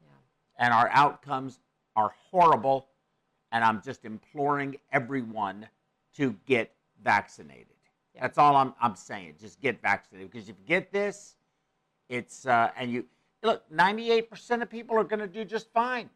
Yeah. 0.00 0.64
And 0.64 0.72
our 0.72 0.88
outcomes 0.94 1.58
are 1.94 2.12
horrible, 2.30 2.88
and 3.52 3.62
I'm 3.62 3.82
just 3.82 4.06
imploring 4.06 4.76
everyone 4.92 5.68
to 6.20 6.36
get 6.46 6.70
vaccinated. 7.02 7.66
Yeah. 8.14 8.22
That's 8.22 8.36
all 8.36 8.54
I'm, 8.54 8.74
I'm 8.80 8.94
saying. 8.94 9.36
Just 9.40 9.60
get 9.60 9.80
vaccinated 9.80 10.30
because 10.30 10.50
if 10.50 10.56
you 10.58 10.66
get 10.66 10.92
this, 10.92 11.36
it's 12.10 12.46
uh, 12.46 12.70
and 12.76 12.92
you 12.92 13.06
look. 13.42 13.62
98% 13.74 14.60
of 14.62 14.68
people 14.68 14.98
are 14.98 15.04
going 15.04 15.20
to 15.20 15.26
do 15.26 15.44
just 15.44 15.72
fine. 15.72 16.10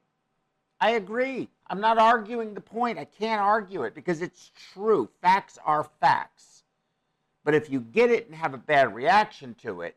I 0.81 0.91
agree. 0.91 1.49
I'm 1.69 1.81
not 1.81 1.97
arguing 1.97 2.53
the 2.53 2.61
point. 2.61 2.99
I 2.99 3.07
can't 3.07 3.41
argue 3.41 3.85
it 3.85 3.95
because 3.95 4.21
it's 4.21 4.51
true. 4.75 5.09
Facts 5.23 5.59
are 5.65 5.89
facts. 6.01 6.65
But 7.45 7.55
if 7.55 7.71
you 7.71 7.81
get 7.81 8.11
it 8.11 8.27
and 8.27 8.35
have 8.35 8.53
a 8.53 8.59
bad 8.59 8.95
reaction 8.95 9.55
to 9.63 9.81
it, 9.83 9.97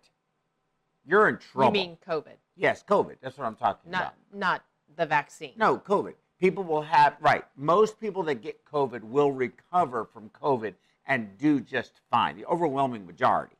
you're 1.06 1.28
in 1.28 1.38
trouble. 1.38 1.78
You 1.78 1.88
mean 1.88 1.98
COVID, 2.08 2.36
yes, 2.56 2.84
COVID. 2.88 3.16
That's 3.22 3.38
what 3.38 3.48
I'm 3.48 3.56
talking 3.56 3.92
not 3.92 4.02
about. 4.02 4.14
not 4.34 4.64
the 4.96 5.06
vaccine. 5.06 5.54
No, 5.58 5.78
COVID. 5.78 6.14
People 6.40 6.64
will 6.64 6.84
have, 6.84 7.16
right, 7.20 7.44
most 7.56 8.00
people 8.00 8.24
that 8.24 8.42
get 8.42 8.64
COVID 8.66 9.04
will 9.04 9.32
recover 9.32 10.06
from 10.06 10.30
COVID 10.30 10.74
and 11.08 11.38
do 11.38 11.60
just 11.60 12.02
fine, 12.12 12.36
the 12.36 12.46
overwhelming 12.46 13.06
majority. 13.06 13.56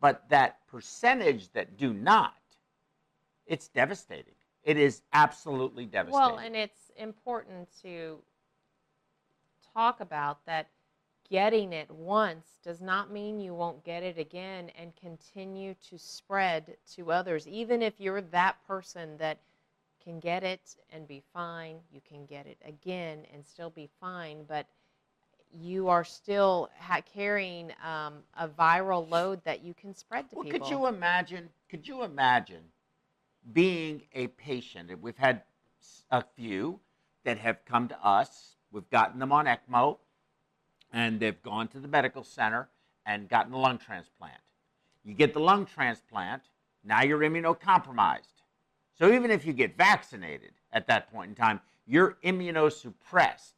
But 0.00 0.28
that 0.28 0.66
percentage 0.66 1.52
that 1.52 1.76
do 1.76 1.92
not, 1.92 2.34
it's 3.46 3.68
devastating. 3.68 4.34
It 4.64 4.76
is 4.76 5.02
absolutely 5.12 5.86
devastating. 5.86 6.20
Well, 6.20 6.38
and 6.38 6.56
it's 6.56 6.90
important 6.96 7.68
to 7.82 8.18
talk 9.72 10.00
about 10.00 10.44
that 10.46 10.68
getting 11.28 11.72
it 11.72 11.90
once 11.90 12.58
does 12.62 12.80
not 12.80 13.12
mean 13.12 13.38
you 13.38 13.54
won't 13.54 13.84
get 13.84 14.02
it 14.02 14.18
again 14.18 14.70
and 14.76 14.92
continue 14.96 15.74
to 15.88 15.96
spread 15.96 16.76
to 16.94 17.12
others. 17.12 17.46
Even 17.46 17.82
if 17.82 17.94
you're 17.98 18.20
that 18.20 18.56
person 18.66 19.16
that 19.18 19.38
can 20.02 20.20
get 20.20 20.42
it 20.42 20.76
and 20.92 21.06
be 21.06 21.22
fine, 21.32 21.76
you 21.92 22.00
can 22.08 22.26
get 22.26 22.46
it 22.46 22.58
again 22.64 23.24
and 23.32 23.46
still 23.46 23.70
be 23.70 23.88
fine, 24.00 24.44
but 24.48 24.66
you 25.52 25.88
are 25.88 26.04
still 26.04 26.70
ha- 26.78 27.02
carrying 27.12 27.72
um, 27.84 28.14
a 28.38 28.48
viral 28.48 29.08
load 29.08 29.42
that 29.44 29.62
you 29.62 29.74
can 29.74 29.94
spread 29.94 30.28
to 30.30 30.36
Well, 30.36 30.44
people. 30.44 30.60
could 30.60 30.70
you 30.70 30.86
imagine? 30.86 31.48
Could 31.68 31.86
you 31.88 32.02
imagine 32.02 32.62
being 33.52 34.02
a 34.14 34.28
patient? 34.28 34.90
We've 35.00 35.16
had 35.16 35.42
a 36.10 36.22
few 36.36 36.80
that 37.24 37.38
have 37.38 37.64
come 37.64 37.88
to 37.88 38.04
us. 38.06 38.56
We've 38.72 38.88
gotten 38.90 39.18
them 39.18 39.32
on 39.32 39.46
ECMO, 39.46 39.98
and 40.92 41.18
they've 41.18 41.42
gone 41.42 41.68
to 41.68 41.80
the 41.80 41.88
medical 41.88 42.22
center 42.22 42.68
and 43.04 43.28
gotten 43.28 43.52
a 43.52 43.58
lung 43.58 43.78
transplant. 43.78 44.40
You 45.04 45.14
get 45.14 45.32
the 45.34 45.40
lung 45.40 45.66
transplant, 45.66 46.42
now 46.84 47.02
you're 47.02 47.18
immunocompromised. 47.20 48.39
So 49.00 49.10
even 49.14 49.30
if 49.30 49.46
you 49.46 49.54
get 49.54 49.78
vaccinated 49.78 50.52
at 50.74 50.86
that 50.88 51.10
point 51.10 51.30
in 51.30 51.34
time, 51.34 51.60
you're 51.86 52.18
immunosuppressed. 52.22 53.54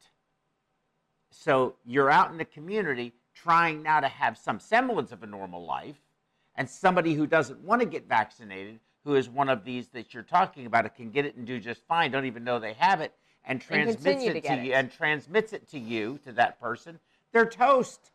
So 1.31 1.75
you're 1.85 2.09
out 2.09 2.31
in 2.31 2.37
the 2.37 2.45
community 2.45 3.11
trying 3.35 3.83
now 3.83 3.99
to 3.99 4.07
have 4.07 4.37
some 4.37 4.57
semblance 4.57 5.11
of 5.11 5.21
a 5.21 5.27
normal 5.27 5.65
life, 5.65 5.99
and 6.55 6.69
somebody 6.69 7.13
who 7.13 7.27
doesn't 7.27 7.59
want 7.59 7.81
to 7.81 7.85
get 7.85 8.07
vaccinated, 8.07 8.79
who 9.03 9.15
is 9.15 9.27
one 9.27 9.49
of 9.49 9.65
these 9.65 9.89
that 9.89 10.13
you're 10.13 10.23
talking 10.23 10.65
about, 10.65 10.85
it 10.85 10.95
can 10.95 11.11
get 11.11 11.25
it 11.25 11.35
and 11.35 11.45
do 11.45 11.59
just 11.59 11.81
fine, 11.87 12.09
don't 12.09 12.25
even 12.25 12.45
know 12.45 12.57
they 12.57 12.73
have 12.73 13.01
it, 13.01 13.11
and 13.43 13.59
transmits 13.59 14.23
it 14.23 14.27
to 14.27 14.33
to, 14.35 14.39
get 14.39 14.63
you, 14.63 14.71
it. 14.71 14.75
and 14.75 14.91
transmits 14.91 15.51
it 15.51 15.67
to 15.67 15.79
you, 15.79 16.19
to 16.23 16.31
that 16.31 16.57
person. 16.61 16.99
They're 17.33 17.45
toast. 17.45 18.11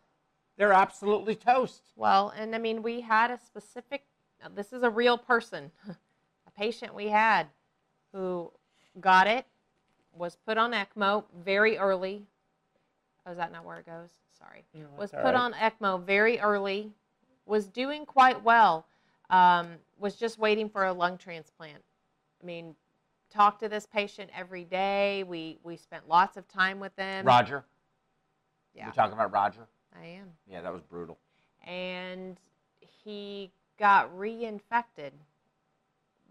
They're 0.57 0.73
absolutely 0.73 1.35
toast. 1.35 1.83
Well, 1.95 2.33
and 2.39 2.55
I 2.55 2.59
mean, 2.59 2.83
we 2.83 3.03
had 3.03 3.31
a 3.31 3.39
specific, 3.39 4.05
this 4.55 4.73
is 4.73 4.83
a 4.83 4.91
real 4.91 5.19
person, 5.19 5.71
patient 6.59 6.95
we 6.95 7.09
had 7.09 7.47
who 8.13 8.51
got 9.01 9.27
it, 9.27 9.47
was 10.13 10.37
put 10.45 10.59
on 10.59 10.73
ECMO 10.73 11.25
very 11.45 11.79
early. 11.79 12.27
Oh, 13.25 13.31
is 13.31 13.37
that 13.37 13.53
not 13.53 13.65
where 13.65 13.79
it 13.79 13.87
goes? 13.87 14.11
Sorry. 14.39 14.65
was 14.97 15.11
put 15.11 15.35
all 15.35 15.43
on 15.43 15.53
ECMO 15.53 16.03
very 16.05 16.41
early, 16.41 16.93
was 17.47 17.67
doing 17.69 18.05
quite 18.07 18.43
well, 18.43 18.87
um, 19.31 19.69
was 19.99 20.17
just 20.17 20.39
waiting 20.39 20.69
for 20.69 20.87
a 20.87 20.93
lung 20.93 21.19
transplant. 21.19 21.83
I 22.43 22.47
mean, 22.47 22.75
talked 23.31 23.61
to 23.61 23.69
this 23.69 23.87
patient 23.87 24.31
every 24.37 24.65
day. 24.65 25.25
We, 25.25 25.59
we 25.63 25.77
spent 25.77 26.09
lots 26.09 26.37
of 26.37 26.49
time 26.49 26.81
with 26.81 26.95
them. 26.97 27.25
Roger. 27.25 27.65
Yeah, 28.75 28.87
You're 28.87 28.95
talking 28.95 29.15
about 29.15 29.33
Roger? 29.33 29.67
I 30.01 30.07
am. 30.07 30.29
Yeah, 30.51 30.63
that 30.63 30.73
was 30.73 30.83
brutal. 30.83 31.19
and 31.67 32.39
he 33.05 33.51
got 33.79 34.17
reinfected 34.17 35.11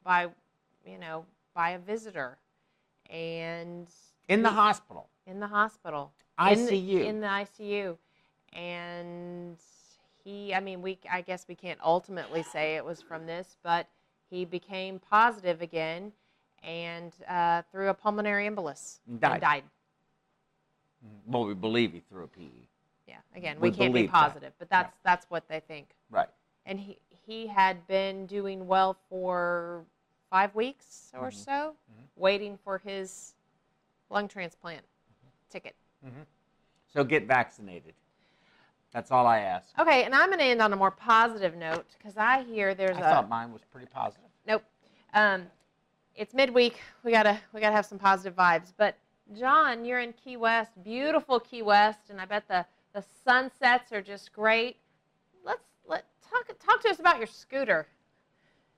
by 0.07 0.27
you 0.85 0.97
know 0.97 1.25
by 1.53 1.71
a 1.71 1.79
visitor 1.79 2.37
and 3.09 3.87
In 4.29 4.41
the 4.41 4.49
hospital. 4.49 5.09
in 5.27 5.39
the 5.41 5.47
hospital 5.47 6.11
in 6.49 6.65
the- 6.65 6.71
ICU. 6.71 7.05
in 7.05 7.19
the 7.19 7.27
ICU, 7.27 7.97
and 8.53 9.57
he. 10.23 10.53
I 10.53 10.59
mean, 10.61 10.81
we. 10.81 10.97
I 11.11 11.21
guess 11.21 11.45
we 11.47 11.55
can't 11.55 11.79
ultimately 11.83 12.43
say 12.43 12.75
it 12.75 12.85
was 12.85 13.01
from 13.01 13.25
this, 13.25 13.57
but 13.63 13.87
he 14.29 14.45
became 14.45 14.99
positive 14.99 15.61
again, 15.61 16.11
and 16.63 17.11
uh, 17.27 17.63
through 17.71 17.89
a 17.89 17.93
pulmonary 17.93 18.47
embolus 18.47 18.99
died. 19.19 19.41
died. 19.41 19.63
well, 21.25 21.45
we 21.45 21.53
believe 21.55 21.91
he 21.93 22.01
threw 22.09 22.23
a 22.23 22.27
PE. 22.27 22.43
Yeah. 23.07 23.15
Again, 23.35 23.57
We 23.59 23.69
we, 23.71 23.75
can't 23.75 23.93
be 23.93 23.99
believe 24.01 24.11
that. 24.11 24.23
positive, 24.23 24.53
but 24.59 24.69
that's 24.69 24.95
that's 25.03 25.25
what 25.29 25.47
they 25.49 25.59
think. 25.61 25.87
Right. 26.11 26.29
And 26.65 26.79
he 26.79 26.97
he 27.25 27.47
had 27.47 27.85
been 27.87 28.25
doing 28.27 28.67
well 28.67 28.95
for 29.09 29.83
five 30.29 30.53
weeks 30.55 31.11
or 31.17 31.29
Mhm. 31.29 31.33
so, 31.33 31.75
waiting 32.15 32.57
for 32.57 32.77
his 32.79 33.35
lung 34.09 34.27
transplant 34.27 34.85
ticket. 35.49 35.75
So 36.87 37.03
get 37.03 37.25
vaccinated. 37.27 37.93
That's 38.91 39.11
all 39.11 39.27
I 39.27 39.39
ask. 39.39 39.77
Okay, 39.77 40.03
and 40.05 40.15
I'm 40.15 40.27
going 40.27 40.39
to 40.39 40.45
end 40.45 40.61
on 40.61 40.71
a 40.73 40.75
more 40.75 40.89
positive 40.91 41.55
note 41.55 41.85
because 41.97 42.17
I 42.17 42.43
hear 42.43 42.73
there's 42.73 42.97
I 42.97 43.01
a 43.01 43.03
thought 43.03 43.29
mine 43.29 43.51
was 43.51 43.63
pretty 43.65 43.87
positive. 43.87 44.29
nope. 44.45 44.63
Um, 45.13 45.51
it's 46.15 46.33
midweek. 46.33 46.81
We 47.03 47.11
gotta 47.11 47.39
we 47.53 47.61
gotta 47.61 47.75
have 47.75 47.85
some 47.85 47.99
positive 47.99 48.35
vibes. 48.35 48.73
But 48.75 48.97
John, 49.37 49.85
you're 49.85 49.99
in 49.99 50.13
Key 50.13 50.37
West, 50.37 50.71
beautiful 50.83 51.39
Key 51.39 51.61
West, 51.61 52.09
and 52.09 52.19
I 52.19 52.25
bet 52.25 52.47
the 52.47 52.65
the 52.93 53.03
sunsets 53.23 53.91
are 53.91 54.01
just 54.01 54.31
great. 54.33 54.77
Let's 55.43 55.67
let 55.85 56.05
talk 56.21 56.47
talk 56.59 56.81
to 56.81 56.89
us 56.89 56.99
about 56.99 57.17
your 57.17 57.27
scooter 57.27 57.87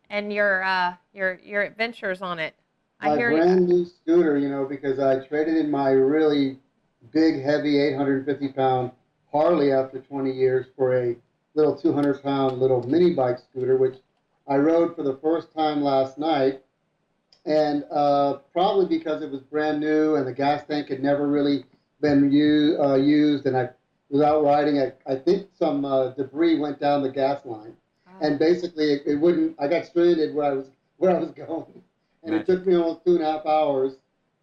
and 0.09 0.33
your 0.33 0.63
uh, 0.63 0.95
your 1.13 1.39
your 1.43 1.61
adventures 1.63 2.21
on 2.21 2.39
it. 2.39 2.55
I 2.99 3.09
my 3.09 3.17
hear 3.17 3.31
you. 3.31 3.43
brand 3.43 3.67
new 3.67 3.85
scooter, 3.85 4.37
you 4.37 4.49
know, 4.49 4.65
because 4.65 4.99
I 4.99 5.19
traded 5.25 5.57
in 5.57 5.69
my 5.71 5.91
really 5.91 6.59
big, 7.11 7.41
heavy, 7.41 7.79
850 7.79 8.49
pound 8.49 8.91
Harley 9.31 9.71
after 9.71 9.99
20 9.99 10.31
years 10.31 10.67
for 10.75 10.95
a 10.95 11.15
little 11.55 11.75
200 11.75 12.21
pound 12.23 12.59
little 12.59 12.83
mini 12.87 13.13
bike 13.13 13.39
scooter, 13.39 13.77
which 13.77 13.97
I 14.47 14.57
rode 14.57 14.95
for 14.95 15.03
the 15.03 15.17
first 15.17 15.53
time 15.53 15.81
last 15.81 16.17
night. 16.17 16.63
And 17.45 17.85
uh, 17.91 18.39
probably 18.53 18.85
because 18.85 19.21
it 19.21 19.31
was 19.31 19.41
brand 19.41 19.79
new 19.79 20.15
and 20.15 20.27
the 20.27 20.33
gas 20.33 20.65
tank 20.65 20.89
had 20.89 21.01
never 21.01 21.27
really 21.27 21.65
been 22.01 22.31
u- 22.31 22.77
uh, 22.81 22.95
used, 22.95 23.45
and 23.45 23.55
I 23.57 23.69
was 24.09 24.21
out 24.21 24.43
riding, 24.43 24.79
I, 24.79 24.93
I 25.05 25.15
think 25.15 25.47
some 25.57 25.85
uh, 25.85 26.09
debris 26.09 26.59
went 26.59 26.79
down 26.79 27.01
the 27.03 27.09
gas 27.11 27.45
line 27.45 27.75
and 28.21 28.39
basically 28.39 28.93
it, 28.93 29.03
it 29.05 29.15
wouldn't. 29.15 29.55
I 29.59 29.67
got 29.67 29.85
stranded 29.85 30.33
where 30.35 30.45
I 30.51 30.53
was 30.53 30.67
where 30.97 31.15
I 31.15 31.19
was 31.19 31.31
going, 31.31 31.81
and 32.23 32.35
it 32.35 32.45
took 32.45 32.65
me 32.65 32.75
almost 32.75 33.05
two 33.05 33.15
and 33.15 33.23
a 33.23 33.31
half 33.31 33.45
hours 33.45 33.93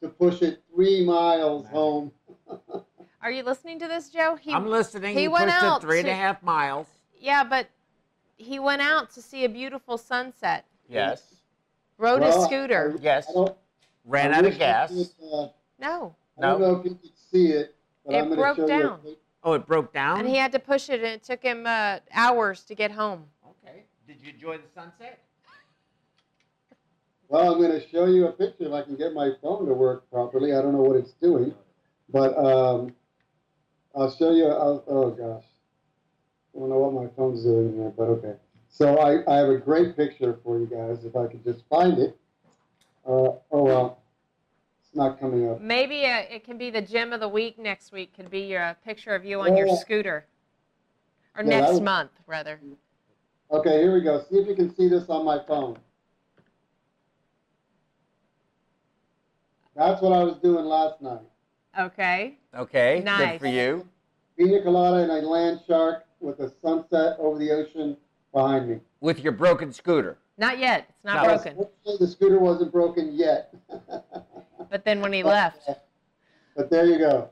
to 0.02 0.08
push 0.08 0.42
it 0.42 0.62
three 0.74 1.04
miles 1.04 1.64
Magic. 1.64 1.76
home. 1.76 2.12
Are 3.22 3.30
you 3.30 3.42
listening 3.42 3.78
to 3.80 3.88
this, 3.88 4.08
Joe? 4.10 4.36
He, 4.36 4.52
I'm 4.52 4.66
listening. 4.68 5.14
he 5.14 5.22
He, 5.22 5.28
went 5.28 5.46
pushed 5.50 5.62
out 5.62 5.82
it 5.82 5.86
three 5.86 6.00
and 6.00 6.08
a 6.08 6.14
half 6.14 6.42
miles. 6.42 6.86
yeah, 7.18 7.42
but 7.42 7.68
he 8.36 8.58
went 8.58 8.82
out 8.82 9.10
to 9.14 9.22
see 9.22 9.44
a 9.44 9.48
beautiful 9.48 9.98
sunset. 9.98 10.64
Yes. 10.88 11.34
Rode 11.98 12.20
Well, 12.20 12.36
his 12.36 12.44
scooter. 12.44 12.96
Yes. 13.00 13.26
I. 13.36 13.46
Ran 14.04 14.32
I 14.32 14.38
out 14.38 14.44
of 14.44 14.56
gas. 14.58 14.90
could, 14.90 15.08
uh, 15.32 15.48
no, 15.80 16.14
I 16.38 16.42
don't 16.42 16.60
No. 16.60 16.74
know 16.74 16.78
if 16.78 16.84
you 16.84 16.94
could 16.94 17.10
see 17.32 17.48
it, 17.48 17.74
but 18.04 18.14
It 18.14 18.18
I'm 18.22 18.34
broke 18.36 18.56
show 18.58 18.66
down. 18.68 19.00
you. 19.04 19.16
Oh, 19.42 19.54
it 19.54 19.66
broke 19.66 19.92
down. 19.92 20.20
and 20.20 20.28
he 20.28 20.36
had 20.36 20.52
to 20.52 20.60
push 20.60 20.88
it, 20.90 21.00
and 21.02 21.06
it 21.14 21.24
took 21.24 21.42
him 21.42 21.64
uh, 21.66 21.98
hours 22.12 22.62
to 22.64 22.74
get 22.76 22.92
home. 22.92 23.24
Okay. 24.06 24.14
Did 24.18 24.26
you 24.26 24.32
enjoy 24.32 24.58
the 24.58 24.68
sunset? 24.74 25.20
Well, 27.28 27.52
I'm 27.52 27.58
going 27.58 27.72
to 27.72 27.88
show 27.88 28.06
you 28.06 28.26
a 28.28 28.32
picture 28.32 28.66
if 28.66 28.72
I 28.72 28.82
can 28.82 28.96
get 28.96 29.12
my 29.12 29.30
phone 29.42 29.66
to 29.66 29.74
work 29.74 30.08
properly. 30.10 30.52
I 30.54 30.62
don't 30.62 30.72
know 30.72 30.82
what 30.82 30.96
it's 30.96 31.12
doing, 31.20 31.54
but 32.08 32.36
um, 32.38 32.94
I'll 33.96 34.14
show 34.14 34.30
you. 34.32 34.46
I'll, 34.46 34.84
oh 34.86 35.10
gosh, 35.10 35.44
I 36.54 36.58
don't 36.58 36.68
know 36.68 36.78
what 36.78 36.92
my 36.94 37.10
phone's 37.16 37.42
doing 37.42 37.74
here, 37.74 37.92
but 37.96 38.04
okay. 38.04 38.34
So 38.68 38.98
I, 38.98 39.28
I 39.32 39.38
have 39.38 39.48
a 39.48 39.56
great 39.58 39.96
picture 39.96 40.38
for 40.44 40.58
you 40.60 40.66
guys 40.66 41.04
if 41.04 41.16
I 41.16 41.26
could 41.26 41.42
just 41.42 41.64
find 41.68 41.98
it. 41.98 42.16
Uh, 43.04 43.10
oh 43.50 43.62
well, 43.64 44.02
it's 44.80 44.94
not 44.94 45.18
coming 45.18 45.48
up. 45.48 45.60
Maybe 45.60 46.04
uh 46.06 46.22
it 46.30 46.44
can 46.44 46.58
be 46.58 46.70
the 46.70 46.82
gem 46.82 47.12
of 47.12 47.18
the 47.20 47.28
week 47.28 47.58
next 47.58 47.90
week. 47.90 48.14
Could 48.14 48.30
be 48.30 48.40
your 48.42 48.62
a 48.62 48.76
picture 48.84 49.14
of 49.16 49.24
you 49.24 49.40
on 49.40 49.56
your 49.56 49.68
scooter, 49.76 50.26
or 51.36 51.42
Yeah, 51.42 51.60
next 51.60 51.74
would- 51.74 51.82
month 51.82 52.10
rather. 52.26 52.60
Okay, 53.50 53.80
here 53.80 53.94
we 53.94 54.00
go. 54.00 54.22
See 54.28 54.36
if 54.38 54.48
you 54.48 54.54
can 54.54 54.74
see 54.74 54.88
this 54.88 55.08
on 55.08 55.24
my 55.24 55.38
phone. 55.46 55.76
That's 59.76 60.00
what 60.02 60.12
I 60.12 60.24
was 60.24 60.36
doing 60.38 60.64
last 60.64 61.00
night. 61.00 61.20
Okay. 61.78 62.38
Okay. 62.56 62.96
Good 62.96 63.04
Nice. 63.04 63.40
for 63.40 63.46
you. 63.46 63.86
Pina 64.38 64.62
colada 64.62 65.02
and 65.02 65.12
a 65.12 65.26
land 65.28 65.60
shark 65.66 66.04
with 66.20 66.40
a 66.40 66.50
sunset 66.62 67.16
over 67.18 67.38
the 67.38 67.50
ocean 67.50 67.96
behind 68.32 68.68
me. 68.68 68.80
With 69.00 69.20
your 69.20 69.32
broken 69.32 69.72
scooter. 69.72 70.18
Not 70.38 70.58
yet. 70.58 70.86
It's 70.88 71.04
not 71.04 71.22
No. 71.22 71.34
broken. 71.34 71.56
Hopefully 71.56 71.96
the 72.00 72.06
scooter 72.06 72.38
wasn't 72.38 72.72
broken 72.72 73.12
yet. 73.12 73.54
But 74.68 74.84
then 74.84 75.00
when 75.00 75.12
he 75.12 75.22
left, 75.22 75.68
But 76.56 76.70
there 76.70 76.86
you 76.86 76.98
go. 76.98 77.30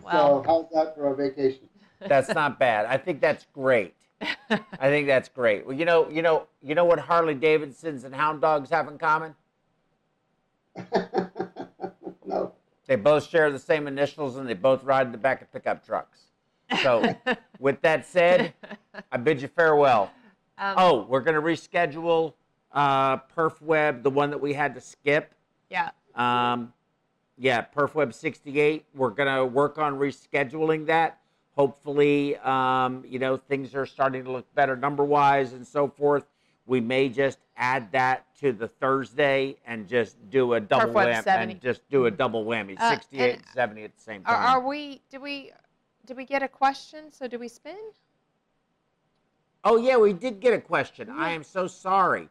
well, 0.00 0.44
So 0.44 0.48
how's 0.48 0.70
that 0.72 0.94
for 0.94 1.08
a 1.12 1.16
vacation? 1.16 1.68
That's 1.98 2.28
not 2.32 2.60
bad. 2.60 2.86
I 2.86 2.96
think 2.96 3.20
that's 3.20 3.46
great. 3.52 3.94
I 4.20 4.58
think 4.88 5.06
that's 5.06 5.28
great. 5.28 5.66
Well, 5.66 5.76
you 5.76 5.84
know, 5.84 6.08
you 6.10 6.22
know, 6.22 6.46
you 6.62 6.74
know 6.74 6.84
what 6.84 6.98
Harley 6.98 7.34
Davidsons 7.34 8.04
and 8.04 8.14
Hound 8.14 8.40
Dogs 8.40 8.70
have 8.70 8.88
in 8.88 8.98
common? 8.98 9.34
no. 12.24 12.52
They 12.86 12.96
both 12.96 13.28
share 13.28 13.50
the 13.50 13.58
same 13.58 13.86
initials 13.86 14.36
and 14.36 14.48
they 14.48 14.54
both 14.54 14.82
ride 14.84 15.06
in 15.06 15.12
the 15.12 15.18
back 15.18 15.42
of 15.42 15.52
pickup 15.52 15.84
trucks. 15.84 16.20
So, 16.82 17.14
with 17.58 17.80
that 17.82 18.06
said, 18.06 18.54
I 19.12 19.16
bid 19.18 19.42
you 19.42 19.48
farewell. 19.48 20.10
um, 20.58 20.74
Oh, 20.76 21.06
we're 21.06 21.20
going 21.20 21.34
to 21.34 21.42
reschedule 21.42 22.34
uh, 22.72 23.18
Perf 23.18 23.60
Web, 23.62 24.02
the 24.02 24.10
one 24.10 24.30
that 24.30 24.40
we 24.40 24.52
had 24.54 24.74
to 24.74 24.80
skip. 24.80 25.34
yeah. 25.70 25.90
Um, 26.14 26.72
yeah, 27.40 27.64
Perf 27.64 27.94
Web 27.94 28.12
68. 28.12 28.84
We're 28.94 29.10
going 29.10 29.32
to 29.32 29.44
work 29.44 29.78
on 29.78 29.94
rescheduling 29.94 30.86
that. 30.86 31.20
Hopefully, 31.68 32.36
um, 32.36 33.04
you 33.04 33.18
know, 33.18 33.36
things 33.36 33.74
are 33.74 33.84
starting 33.84 34.22
to 34.22 34.30
look 34.30 34.46
better 34.54 34.76
number 34.76 35.02
wise 35.02 35.54
and 35.54 35.66
so 35.66 35.88
forth. 35.88 36.24
We 36.66 36.80
may 36.80 37.08
just 37.08 37.38
add 37.56 37.90
that 37.90 38.32
to 38.38 38.52
the 38.52 38.68
Thursday 38.68 39.56
and 39.66 39.88
just 39.88 40.16
do 40.30 40.52
a 40.54 40.60
double 40.60 40.92
whammy 41.08 41.26
and 41.52 41.60
just 41.60 41.80
do 41.90 42.06
a 42.06 42.12
double 42.12 42.44
whammy, 42.44 42.76
Uh, 42.78 42.90
68 42.90 43.20
and- 43.30 43.32
and 43.38 43.44
70 43.52 43.82
at 43.82 43.96
the 43.96 44.00
same 44.00 44.22
time. 44.22 44.36
are 44.36 44.60
we? 44.60 45.02
Did 45.10 45.20
we? 45.20 45.50
Did 46.06 46.16
we 46.16 46.24
get 46.24 46.44
a 46.44 46.48
question? 46.48 47.10
So 47.10 47.26
do 47.26 47.40
we 47.40 47.48
spin? 47.48 47.76
Oh 49.64 49.76
yeah, 49.78 49.96
we 49.96 50.12
did 50.12 50.38
get 50.38 50.54
a 50.54 50.60
question. 50.60 51.10
I 51.10 51.30
am 51.32 51.42
so 51.42 51.66
sorry. 51.66 52.28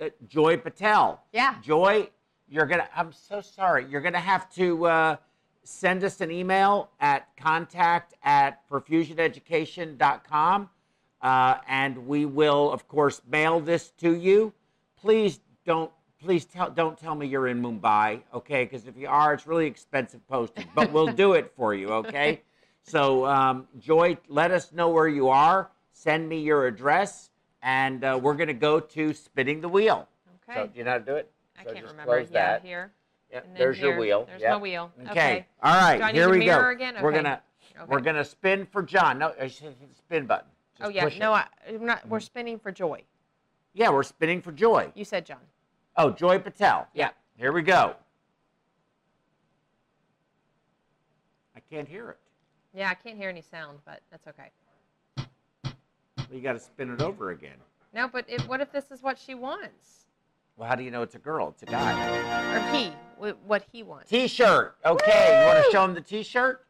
Uh, 0.00 0.08
Joy 0.26 0.56
Patel. 0.56 1.22
Yeah. 1.30 1.56
Joy, 1.60 2.08
you're 2.48 2.64
gonna. 2.66 2.88
I'm 2.96 3.12
so 3.12 3.42
sorry. 3.42 3.84
You're 3.84 4.00
gonna 4.00 4.18
have 4.18 4.50
to 4.54 4.86
uh, 4.86 5.16
send 5.64 6.04
us 6.04 6.20
an 6.20 6.30
email 6.30 6.90
at 7.00 7.28
contact 7.36 8.14
at 8.22 8.68
perfusioneducation.com, 8.68 10.70
uh, 11.20 11.54
and 11.68 12.06
we 12.06 12.26
will, 12.26 12.70
of 12.72 12.88
course, 12.88 13.22
mail 13.30 13.60
this 13.60 13.90
to 13.98 14.16
you. 14.16 14.52
Please 14.96 15.40
don't. 15.64 15.90
Please 16.20 16.44
tell. 16.44 16.70
Don't 16.70 16.96
tell 16.96 17.14
me 17.16 17.26
you're 17.26 17.48
in 17.48 17.60
Mumbai, 17.60 18.22
okay? 18.32 18.64
Because 18.64 18.86
if 18.86 18.96
you 18.96 19.08
are, 19.08 19.34
it's 19.34 19.46
really 19.46 19.66
expensive 19.66 20.24
postage. 20.28 20.66
But 20.74 20.92
we'll 20.92 21.12
do 21.12 21.32
it 21.32 21.52
for 21.56 21.74
you, 21.74 21.88
okay? 21.94 22.42
So, 22.84 23.26
um, 23.26 23.66
Joy, 23.78 24.16
let 24.28 24.50
us 24.52 24.72
know 24.72 24.88
where 24.88 25.08
you 25.08 25.28
are. 25.28 25.70
Send 25.92 26.28
me 26.28 26.40
your 26.40 26.66
address, 26.66 27.30
and 27.62 28.04
uh, 28.04 28.18
we're 28.22 28.34
going 28.34 28.48
to 28.48 28.54
go 28.54 28.78
to 28.80 29.12
spinning 29.14 29.60
the 29.60 29.68
wheel. 29.68 30.08
Okay. 30.48 30.60
So, 30.60 30.66
do 30.68 30.78
you 30.78 30.84
know 30.84 30.92
how 30.92 30.98
to 30.98 31.04
do 31.04 31.14
it? 31.16 31.30
I 31.58 31.64
So 31.64 31.72
can't 31.72 31.84
just 31.84 31.92
remember. 31.92 32.16
close 32.18 32.30
Yeah, 32.30 32.52
that. 32.52 32.62
here. 32.64 32.92
Yeah, 33.32 33.38
and 33.38 33.48
then 33.48 33.54
there's 33.58 33.78
your 33.80 33.92
here. 33.92 34.00
wheel. 34.00 34.24
There's 34.26 34.42
Yep. 34.42 34.50
my 34.50 34.56
wheel. 34.58 34.92
Okay. 35.00 35.10
Okay. 35.10 35.46
All 35.62 35.74
right. 35.74 35.96
Do 35.98 36.02
I 36.04 36.12
need 36.12 36.18
here 36.18 36.26
to 36.26 36.32
we 36.32 36.38
mirror 36.40 36.62
go. 36.62 36.68
again? 36.70 37.02
We're 37.02 37.08
Okay. 37.10 37.22
gonna 37.22 37.42
Okay. 37.76 37.84
we're 37.88 38.00
gonna 38.00 38.24
spin 38.24 38.66
for 38.66 38.82
John. 38.82 39.18
No, 39.18 39.34
I 39.40 39.46
should 39.48 39.80
the 39.80 39.94
spin 39.94 40.26
button. 40.26 40.50
Oh 40.82 40.90
yeah. 40.90 41.04
push 41.04 41.18
No, 41.18 41.34
it. 41.34 41.38
I, 41.38 41.46
I'm 41.68 41.86
not. 41.86 42.06
We're 42.08 42.20
spinning 42.20 42.58
for 42.58 42.70
joy. 42.70 43.02
Yeah, 43.74 43.88
we're 43.88 44.02
spinning 44.02 44.42
for 44.42 44.52
Joy. 44.52 44.92
You 44.94 45.04
said 45.06 45.24
John. 45.24 45.40
Oh, 45.96 46.10
Joy 46.10 46.38
Patel. 46.38 46.86
Yeah. 46.92 47.10
Here 47.36 47.52
we 47.52 47.62
go. 47.62 47.96
I 51.56 51.60
can't 51.70 51.88
hear 51.88 52.10
it. 52.10 52.18
Yeah, 52.74 52.90
I 52.90 52.94
can't 52.94 53.16
hear 53.16 53.30
any 53.30 53.40
sound, 53.40 53.78
but 53.86 54.02
that's 54.10 54.26
okay. 54.26 54.50
Well, 55.16 55.24
you 56.30 56.42
got 56.42 56.52
to 56.52 56.58
spin 56.60 56.92
it 56.92 57.00
over 57.00 57.30
again. 57.30 57.56
No, 57.94 58.08
but 58.08 58.26
it, 58.28 58.42
what 58.46 58.60
if 58.60 58.70
this 58.72 58.90
is 58.90 59.02
what 59.02 59.18
she 59.18 59.34
wants, 59.34 60.06
Well, 60.56 60.68
how 60.68 60.74
do 60.74 60.82
you 60.84 60.90
know 60.90 61.02
it's 61.02 61.14
a 61.14 61.18
girl? 61.18 61.48
It's 61.48 61.62
a 61.62 61.66
guy. 61.66 62.56
or 62.56 62.76
he, 62.76 62.92
what 63.46 63.64
he 63.72 63.82
wants? 63.82 64.10
T-shirt. 64.10 64.76
Okay, 64.84 65.40
you 65.40 65.46
want 65.46 65.64
to 65.64 65.70
show 65.72 65.84
him 65.84 65.94
the 65.94 66.00
T-shirt? 66.00 66.66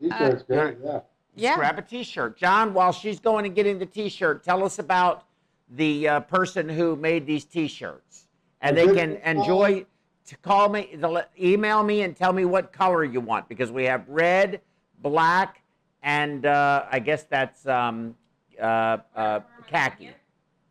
T-shirt's 0.00 0.42
Uh, 0.42 0.46
great, 0.46 0.76
yeah. 0.82 0.92
Just 0.92 1.04
Yeah. 1.36 1.56
grab 1.56 1.78
a 1.78 1.82
T-shirt. 1.82 2.36
John, 2.36 2.74
while 2.74 2.92
she's 2.92 3.20
going 3.20 3.46
and 3.46 3.54
getting 3.54 3.78
the 3.78 3.86
T-shirt, 3.86 4.44
tell 4.44 4.64
us 4.64 4.78
about 4.78 5.24
the 5.70 6.08
uh, 6.08 6.20
person 6.20 6.68
who 6.68 6.96
made 6.96 7.26
these 7.26 7.44
T-shirts, 7.44 8.28
and 8.60 8.76
they 8.76 8.86
can 8.94 9.16
enjoy. 9.24 9.86
To 10.28 10.36
call 10.38 10.70
me, 10.70 10.86
to 11.02 11.06
let- 11.08 11.30
email 11.38 11.82
me, 11.82 12.00
and 12.00 12.16
tell 12.16 12.32
me 12.32 12.46
what 12.46 12.72
color 12.72 13.04
you 13.04 13.20
want 13.20 13.46
because 13.46 13.70
we 13.70 13.84
have 13.84 14.08
red, 14.08 14.62
black, 15.00 15.60
and 16.02 16.46
uh, 16.46 16.86
I 16.90 16.98
guess 16.98 17.24
that's 17.24 17.66
um, 17.66 18.16
uh, 18.58 18.98
uh, 19.14 19.40
khaki 19.66 20.08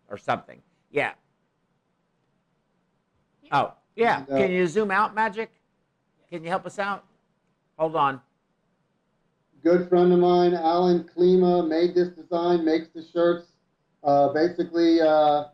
or 0.09 0.17
something. 0.17 0.59
Yeah. 0.89 1.11
Oh, 3.53 3.73
yeah. 3.95 4.25
And, 4.27 4.29
uh, 4.29 4.37
Can 4.39 4.51
you 4.51 4.67
zoom 4.67 4.91
out, 4.91 5.13
Magic? 5.15 5.51
Can 6.29 6.43
you 6.43 6.49
help 6.49 6.65
us 6.65 6.79
out? 6.79 7.05
Hold 7.77 7.95
on. 7.95 8.19
Good 9.63 9.87
friend 9.87 10.11
of 10.11 10.19
mine, 10.19 10.53
Alan 10.55 11.09
Klima, 11.15 11.65
made 11.65 11.95
this 11.95 12.09
design, 12.09 12.65
makes 12.65 12.87
the 12.93 13.05
shirts. 13.13 13.47
Uh, 14.03 14.33
basically, 14.33 14.99
uh, 14.99 15.45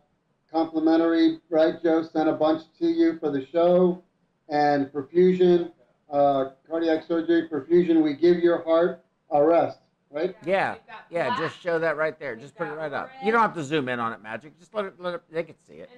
complimentary, 0.50 1.38
right, 1.48 1.80
Joe? 1.80 2.02
Sent 2.02 2.28
a 2.28 2.32
bunch 2.32 2.62
to 2.80 2.86
you 2.86 3.18
for 3.20 3.30
the 3.30 3.46
show. 3.46 4.02
And 4.48 4.86
perfusion, 4.86 5.70
uh, 6.10 6.46
cardiac 6.68 7.04
surgery, 7.06 7.48
perfusion, 7.48 8.02
we 8.02 8.14
give 8.14 8.38
your 8.38 8.64
heart 8.64 9.04
a 9.30 9.44
rest, 9.44 9.78
right? 10.10 10.34
Yeah, 10.44 10.72
We've 10.72 10.80
yeah. 11.10 11.38
Just 11.38 11.60
show 11.60 11.78
that 11.78 11.96
right 11.96 12.18
there. 12.18 12.32
We've 12.32 12.42
Just 12.42 12.56
put 12.56 12.66
it 12.66 12.70
got 12.70 12.78
right 12.78 12.92
up. 12.92 13.10
You 13.24 13.30
don't 13.30 13.42
have 13.42 13.54
to 13.54 13.62
zoom 13.62 13.88
in 13.88 14.00
on 14.00 14.12
it, 14.12 14.20
Magic. 14.20 14.58
Just 14.58 14.74
let 14.74 14.86
it. 14.86 14.94
Let 14.98 15.14
it. 15.14 15.22
They 15.30 15.44
can 15.44 15.54
see 15.68 15.74
it. 15.74 15.88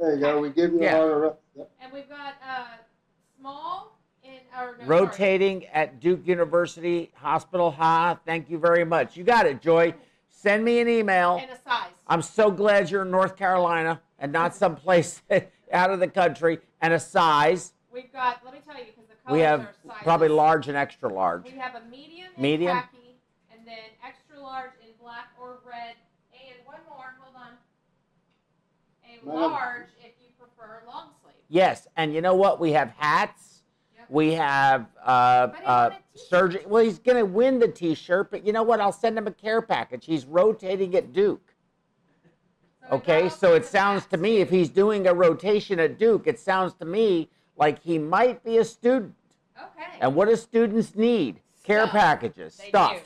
And 0.00 0.12
then 0.12 0.20
There 0.20 0.30
you 0.30 0.34
go. 0.36 0.40
We 0.40 0.50
give 0.50 0.72
you 0.72 0.82
Yeah. 0.82 0.96
heart 0.96 1.10
a 1.12 1.16
rest. 1.16 1.36
Yep. 1.56 1.70
and 1.82 1.92
we've 1.92 2.08
got 2.08 2.34
uh, 2.48 2.64
small 3.38 3.98
in 4.22 4.38
our 4.54 4.76
no, 4.78 4.86
sorry. 4.86 4.88
rotating 5.00 5.66
at 5.66 6.00
Duke 6.00 6.26
University 6.26 7.10
Hospital 7.14 7.70
Ha. 7.72 8.18
Thank 8.24 8.48
you 8.48 8.58
very 8.58 8.84
much. 8.84 9.16
You 9.16 9.24
got 9.24 9.46
it, 9.46 9.60
Joy. 9.60 9.94
Send 10.28 10.64
me 10.64 10.80
an 10.80 10.88
email. 10.88 11.38
and 11.42 11.50
a 11.50 11.58
size. 11.68 11.90
I'm 12.06 12.22
so 12.22 12.50
glad 12.50 12.90
you're 12.90 13.02
in 13.02 13.10
North 13.10 13.36
Carolina 13.36 14.00
and 14.18 14.32
not 14.32 14.54
someplace 14.54 15.20
out 15.72 15.90
of 15.90 16.00
the 16.00 16.08
country. 16.08 16.60
And 16.80 16.94
a 16.94 17.00
size. 17.00 17.74
We've 17.92 18.10
got. 18.12 18.40
Let 18.44 18.54
me 18.54 18.60
tell 18.66 18.78
you 18.78 18.84
because 18.86 19.04
the 19.08 19.16
colors 19.26 19.32
We 19.36 19.40
have 19.40 19.60
are 19.60 19.74
sizes. 19.86 20.02
probably 20.02 20.28
large 20.28 20.68
and 20.68 20.76
extra 20.78 21.12
large. 21.12 21.44
We 21.44 21.50
have 21.58 21.74
a 21.74 21.82
medium, 21.90 22.28
in 22.36 22.42
Medium? 22.42 22.76
khaki, 22.78 23.16
and 23.52 23.66
then 23.66 23.90
extra 24.06 24.40
large 24.40 24.70
in 24.82 24.88
black 25.02 25.26
or 25.38 25.58
red, 25.68 25.96
and 26.32 26.64
one 26.64 26.78
more. 26.88 27.12
Hold 27.20 27.36
on. 27.36 27.52
A 29.04 29.08
Mine- 29.08 29.09
large 29.24 29.88
if 30.00 30.12
you 30.20 30.28
prefer 30.38 30.82
long 30.86 31.08
sleeve. 31.22 31.34
Yes, 31.48 31.86
and 31.96 32.14
you 32.14 32.20
know 32.20 32.34
what? 32.34 32.60
We 32.60 32.72
have 32.72 32.90
hats. 32.96 33.62
Yep. 33.96 34.06
We 34.10 34.32
have 34.34 34.86
uh, 35.04 35.48
uh, 35.64 35.90
surgery. 36.14 36.64
Well, 36.66 36.84
he's 36.84 36.98
going 36.98 37.18
to 37.18 37.24
win 37.24 37.58
the 37.58 37.68
T-shirt, 37.68 38.30
but 38.30 38.46
you 38.46 38.52
know 38.52 38.62
what? 38.62 38.80
I'll 38.80 38.92
send 38.92 39.16
him 39.18 39.26
a 39.26 39.32
care 39.32 39.62
package. 39.62 40.06
He's 40.06 40.24
rotating 40.26 40.94
at 40.96 41.12
Duke. 41.12 41.54
So 42.88 42.96
Okay, 42.96 43.28
so 43.28 43.54
it 43.54 43.64
sounds 43.64 44.06
to 44.06 44.16
me, 44.16 44.38
if 44.38 44.50
he's 44.50 44.68
doing 44.68 45.06
a 45.06 45.14
rotation 45.14 45.78
at 45.78 45.98
Duke, 45.98 46.26
it 46.26 46.38
sounds 46.40 46.74
to 46.74 46.84
me 46.84 47.28
like 47.56 47.80
he 47.82 47.98
might 47.98 48.42
be 48.44 48.58
a 48.58 48.64
student. 48.64 49.14
Okay. 49.56 49.98
And 50.00 50.14
what 50.14 50.28
do 50.28 50.36
students 50.36 50.94
need? 50.96 51.40
Care 51.62 51.82
Stuff. 51.82 51.92
packages, 51.92 52.56
They 52.56 52.68
stuff, 52.70 52.94
do. 52.94 53.00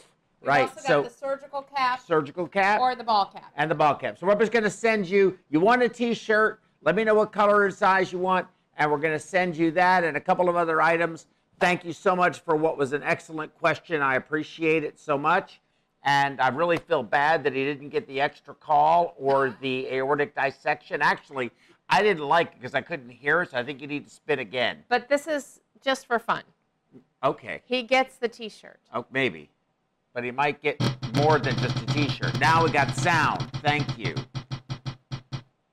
We've 0.44 0.48
right? 0.48 0.62
also 0.68 0.74
got 0.74 0.84
So 0.84 1.02
the 1.04 1.10
surgical 1.10 1.62
cap 1.62 2.00
surgical 2.06 2.46
cap 2.46 2.78
or 2.80 2.94
the 2.94 3.02
ball 3.02 3.26
cap. 3.26 3.50
and 3.56 3.70
the 3.70 3.74
ball 3.74 3.94
cap. 3.94 4.18
So 4.18 4.26
we're 4.26 4.34
just 4.34 4.52
going 4.52 4.64
to 4.64 4.70
send 4.70 5.08
you. 5.08 5.38
You 5.48 5.60
want 5.60 5.82
a 5.82 5.88
T-shirt? 5.88 6.60
Let 6.82 6.94
me 6.96 7.02
know 7.04 7.14
what 7.14 7.32
color 7.32 7.64
and 7.64 7.72
size 7.72 8.12
you 8.12 8.18
want, 8.18 8.46
and 8.76 8.90
we're 8.90 8.98
going 8.98 9.14
to 9.14 9.18
send 9.24 9.56
you 9.56 9.70
that 9.70 10.04
and 10.04 10.18
a 10.18 10.20
couple 10.20 10.50
of 10.50 10.56
other 10.56 10.82
items. 10.82 11.26
Thank 11.60 11.82
you 11.84 11.94
so 11.94 12.14
much 12.14 12.40
for 12.40 12.56
what 12.56 12.76
was 12.76 12.92
an 12.92 13.02
excellent 13.02 13.54
question. 13.58 14.02
I 14.02 14.16
appreciate 14.16 14.84
it 14.84 14.98
so 14.98 15.16
much. 15.16 15.60
And 16.02 16.38
I 16.42 16.48
really 16.48 16.76
feel 16.76 17.02
bad 17.02 17.42
that 17.44 17.54
he 17.54 17.64
didn't 17.64 17.88
get 17.88 18.06
the 18.06 18.20
extra 18.20 18.54
call 18.54 19.14
or 19.18 19.56
the 19.62 19.86
aortic 19.86 20.34
dissection. 20.36 21.00
Actually, 21.00 21.50
I 21.88 22.02
didn't 22.02 22.24
like 22.24 22.48
it 22.48 22.54
because 22.60 22.74
I 22.74 22.82
couldn't 22.82 23.08
hear 23.08 23.40
it, 23.40 23.52
so 23.52 23.56
I 23.56 23.64
think 23.64 23.80
you 23.80 23.86
need 23.86 24.06
to 24.06 24.10
spit 24.12 24.38
again. 24.38 24.84
But 24.90 25.08
this 25.08 25.26
is 25.26 25.60
just 25.82 26.06
for 26.06 26.18
fun. 26.18 26.42
Okay. 27.22 27.62
He 27.64 27.82
gets 27.82 28.16
the 28.16 28.28
T-shirt. 28.28 28.80
Oh, 28.92 29.06
maybe. 29.10 29.48
But 30.14 30.22
he 30.22 30.30
might 30.30 30.62
get 30.62 30.80
more 31.16 31.40
than 31.40 31.56
just 31.56 31.76
a 31.76 31.86
T-shirt. 31.86 32.38
Now 32.38 32.64
we 32.64 32.70
got 32.70 32.94
sound. 32.94 33.50
Thank 33.62 33.98
you. 33.98 34.14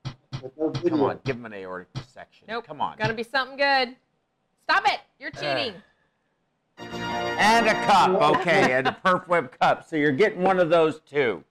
But 0.02 0.52
no 0.58 0.70
video. 0.70 0.90
Come 0.90 1.02
on, 1.04 1.20
give 1.24 1.36
him 1.36 1.46
an 1.46 1.54
aortic 1.54 1.92
dissection. 1.94 2.46
Nope. 2.48 2.66
Come 2.66 2.80
on. 2.80 2.98
Gonna 2.98 3.14
be 3.14 3.22
something 3.22 3.56
good. 3.56 3.94
Stop 4.64 4.84
it! 4.86 5.00
You're 5.20 5.30
eh. 5.36 5.64
cheating. 5.64 5.82
And 7.38 7.68
a 7.68 7.74
cup, 7.84 8.20
okay, 8.36 8.72
and 8.72 8.88
a 8.88 8.96
perf 9.04 9.28
web 9.28 9.56
cup. 9.58 9.88
So 9.88 9.94
you're 9.94 10.10
getting 10.10 10.42
one 10.42 10.58
of 10.58 10.70
those 10.70 11.00
too. 11.00 11.44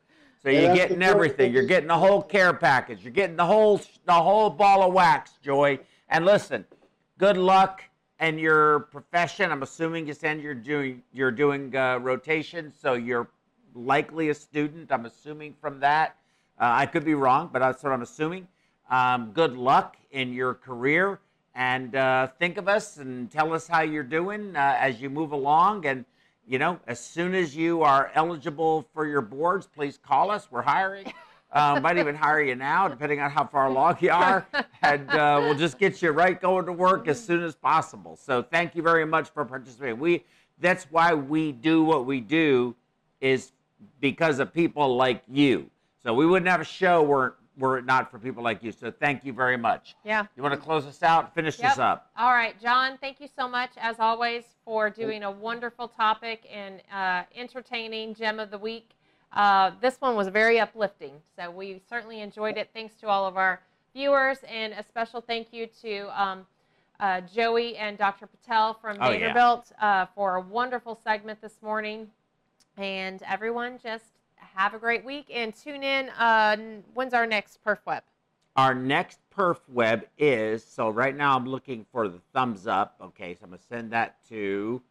So 0.44 0.50
Yeah, 0.50 0.60
you're 0.60 0.68
that's 0.68 0.80
getting 0.80 1.04
everything. 1.04 1.54
You're 1.54 1.64
getting 1.64 1.88
the 1.88 1.98
whole 1.98 2.22
care 2.22 2.54
package. 2.54 3.04
You're 3.04 3.14
getting 3.14 3.38
the 3.38 3.46
whole 3.46 3.80
the 4.06 4.14
whole 4.14 4.50
ball 4.50 4.84
of 4.84 4.94
wax, 4.94 5.32
Joy. 5.42 5.80
And 6.10 6.26
listen, 6.26 6.66
good 7.18 7.38
luck 7.38 7.84
in 8.22 8.38
your 8.38 8.82
profession. 8.92 9.52
I'm 9.52 9.64
assuming 9.64 10.08
you 10.08 10.14
said 10.14 10.40
you're 10.40 10.54
doing 10.54 11.02
you're 11.12 11.32
doing 11.32 11.76
uh, 11.76 11.98
rotation, 11.98 12.72
so 12.80 12.94
you're 12.94 13.28
likely 13.74 14.30
a 14.30 14.34
student. 14.34 14.92
I'm 14.92 15.06
assuming 15.06 15.56
from 15.60 15.80
that. 15.80 16.16
Uh, 16.60 16.70
I 16.72 16.86
could 16.86 17.04
be 17.04 17.16
wrong, 17.16 17.50
but 17.52 17.60
that's 17.60 17.84
what 17.84 17.92
I'm 17.92 18.04
assuming. 18.04 18.48
Um, 18.90 19.32
good 19.34 19.58
luck 19.58 19.98
in 20.12 20.34
your 20.34 20.54
career, 20.54 21.20
and 21.56 21.96
uh, 21.96 22.28
think 22.28 22.58
of 22.58 22.68
us 22.68 22.98
and 22.98 23.32
tell 23.32 23.54
us 23.54 23.68
how 23.68 23.82
you're 23.82 24.04
doing 24.04 24.56
uh, 24.56 24.78
as 24.80 25.02
you 25.02 25.10
move 25.10 25.32
along. 25.32 25.88
And 25.88 26.06
you 26.48 26.60
know, 26.60 26.80
as 26.86 27.00
soon 27.00 27.34
as 27.34 27.56
you 27.56 27.82
are 27.82 28.12
eligible 28.14 28.88
for 28.94 29.08
your 29.08 29.22
boards, 29.22 29.66
please 29.66 29.98
call 29.98 30.30
us. 30.30 30.48
We're 30.52 30.62
hiring. 30.62 31.12
Uh, 31.52 31.80
might 31.82 31.98
even 31.98 32.16
hire 32.16 32.42
you 32.42 32.56
now, 32.56 32.88
depending 32.88 33.20
on 33.20 33.30
how 33.30 33.46
far 33.46 33.66
along 33.66 33.98
you 34.00 34.10
are, 34.10 34.48
and 34.84 35.10
uh, 35.10 35.38
we'll 35.42 35.58
just 35.58 35.78
get 35.78 36.02
you 36.02 36.12
right 36.12 36.40
going 36.40 36.66
to 36.66 36.72
work 36.72 37.10
as 37.10 37.22
soon 37.22 37.44
as 37.44 37.56
possible. 37.56 38.16
So, 38.16 38.42
thank 38.42 38.74
you 38.74 38.82
very 38.82 39.06
much 39.06 39.30
for 39.32 39.44
participating. 39.44 40.00
We 40.00 40.24
that's 40.60 40.86
why 40.92 41.14
we 41.14 41.52
do 41.52 41.84
what 41.84 42.06
we 42.06 42.22
do, 42.22 42.76
is 43.20 43.52
because 44.00 44.40
of 44.40 44.54
people 44.54 44.96
like 44.96 45.24
you. 45.28 45.70
So 46.04 46.14
we 46.14 46.26
wouldn't 46.26 46.50
have 46.50 46.62
a 46.62 46.66
show 46.66 47.04
were 47.04 47.36
were 47.58 47.78
it 47.78 47.86
not 47.86 48.10
for 48.10 48.18
people 48.18 48.42
like 48.44 48.64
you. 48.64 48.72
So 48.72 48.92
thank 48.92 49.26
you 49.26 49.34
very 49.34 49.58
much. 49.58 49.96
Yeah. 50.06 50.26
You 50.36 50.42
want 50.44 50.56
to 50.56 50.60
close 50.60 50.86
us 50.86 51.04
out? 51.04 51.36
Finish 51.36 51.60
Yep. 51.60 51.72
this 51.72 51.80
up. 51.80 52.10
All 52.18 52.32
right, 52.32 52.60
John. 52.62 52.98
Thank 53.00 53.20
you 53.20 53.28
so 53.28 53.48
much, 53.48 53.72
as 53.78 54.00
always, 54.00 54.44
for 54.64 54.90
doing 54.90 55.24
a 55.24 55.30
wonderful 55.30 55.88
topic 55.88 56.48
and 56.52 56.82
uh, 56.92 57.24
entertaining 57.36 58.16
gem 58.16 58.40
of 58.40 58.52
the 58.52 58.58
week. 58.58 58.92
Uh, 59.34 59.72
this 59.82 59.96
one 60.02 60.16
was 60.16 60.28
very 60.28 60.60
uplifting, 60.60 61.14
so 61.38 61.50
we 61.50 61.82
certainly 61.90 62.22
enjoyed 62.22 62.58
it. 62.58 62.70
Thanks 62.74 62.96
to 62.96 63.08
all 63.08 63.26
of 63.26 63.38
our 63.38 63.62
viewers, 63.96 64.40
and 64.48 64.74
a 64.74 64.84
special 64.84 65.22
thank 65.22 65.54
you 65.54 65.68
to 65.82 66.22
um, 66.22 66.46
uh, 67.00 67.22
Joey 67.22 67.78
and 67.78 67.98
Dr. 67.98 68.28
Patel 68.28 68.74
from 68.74 68.98
Oh, 69.00 69.10
yeah. 69.12 69.20
Vanderbilt 69.20 69.72
uh, 69.82 70.06
for 70.14 70.36
a 70.36 70.42
wonderful 70.42 71.00
segment 71.04 71.42
this 71.42 71.62
morning. 71.62 72.08
And 72.78 73.22
everyone, 73.28 73.80
just 73.82 74.06
have 74.36 74.74
a 74.74 74.80
great 74.80 75.04
week 75.06 75.28
and 75.34 75.54
tune 75.56 75.84
in. 75.84 76.10
Uh, 76.10 76.58
when's 76.94 77.14
our 77.14 77.26
next 77.26 77.64
Perf 77.66 77.80
Web? 77.86 78.04
Our 78.58 78.76
next 78.76 79.20
perf 79.34 79.60
web 79.70 80.06
is 80.18 80.62
so 80.62 80.90
right 80.90 81.16
now 81.16 81.38
I'm 81.38 81.46
looking 81.46 81.86
for 81.90 82.10
the 82.10 82.20
thumbs 82.34 82.68
up. 82.68 82.96
Okay, 83.02 83.34
so 83.34 83.46
I'm 83.46 83.52
gonna 83.52 83.62
send 83.70 83.92
that 83.92 84.18
to 84.28 84.82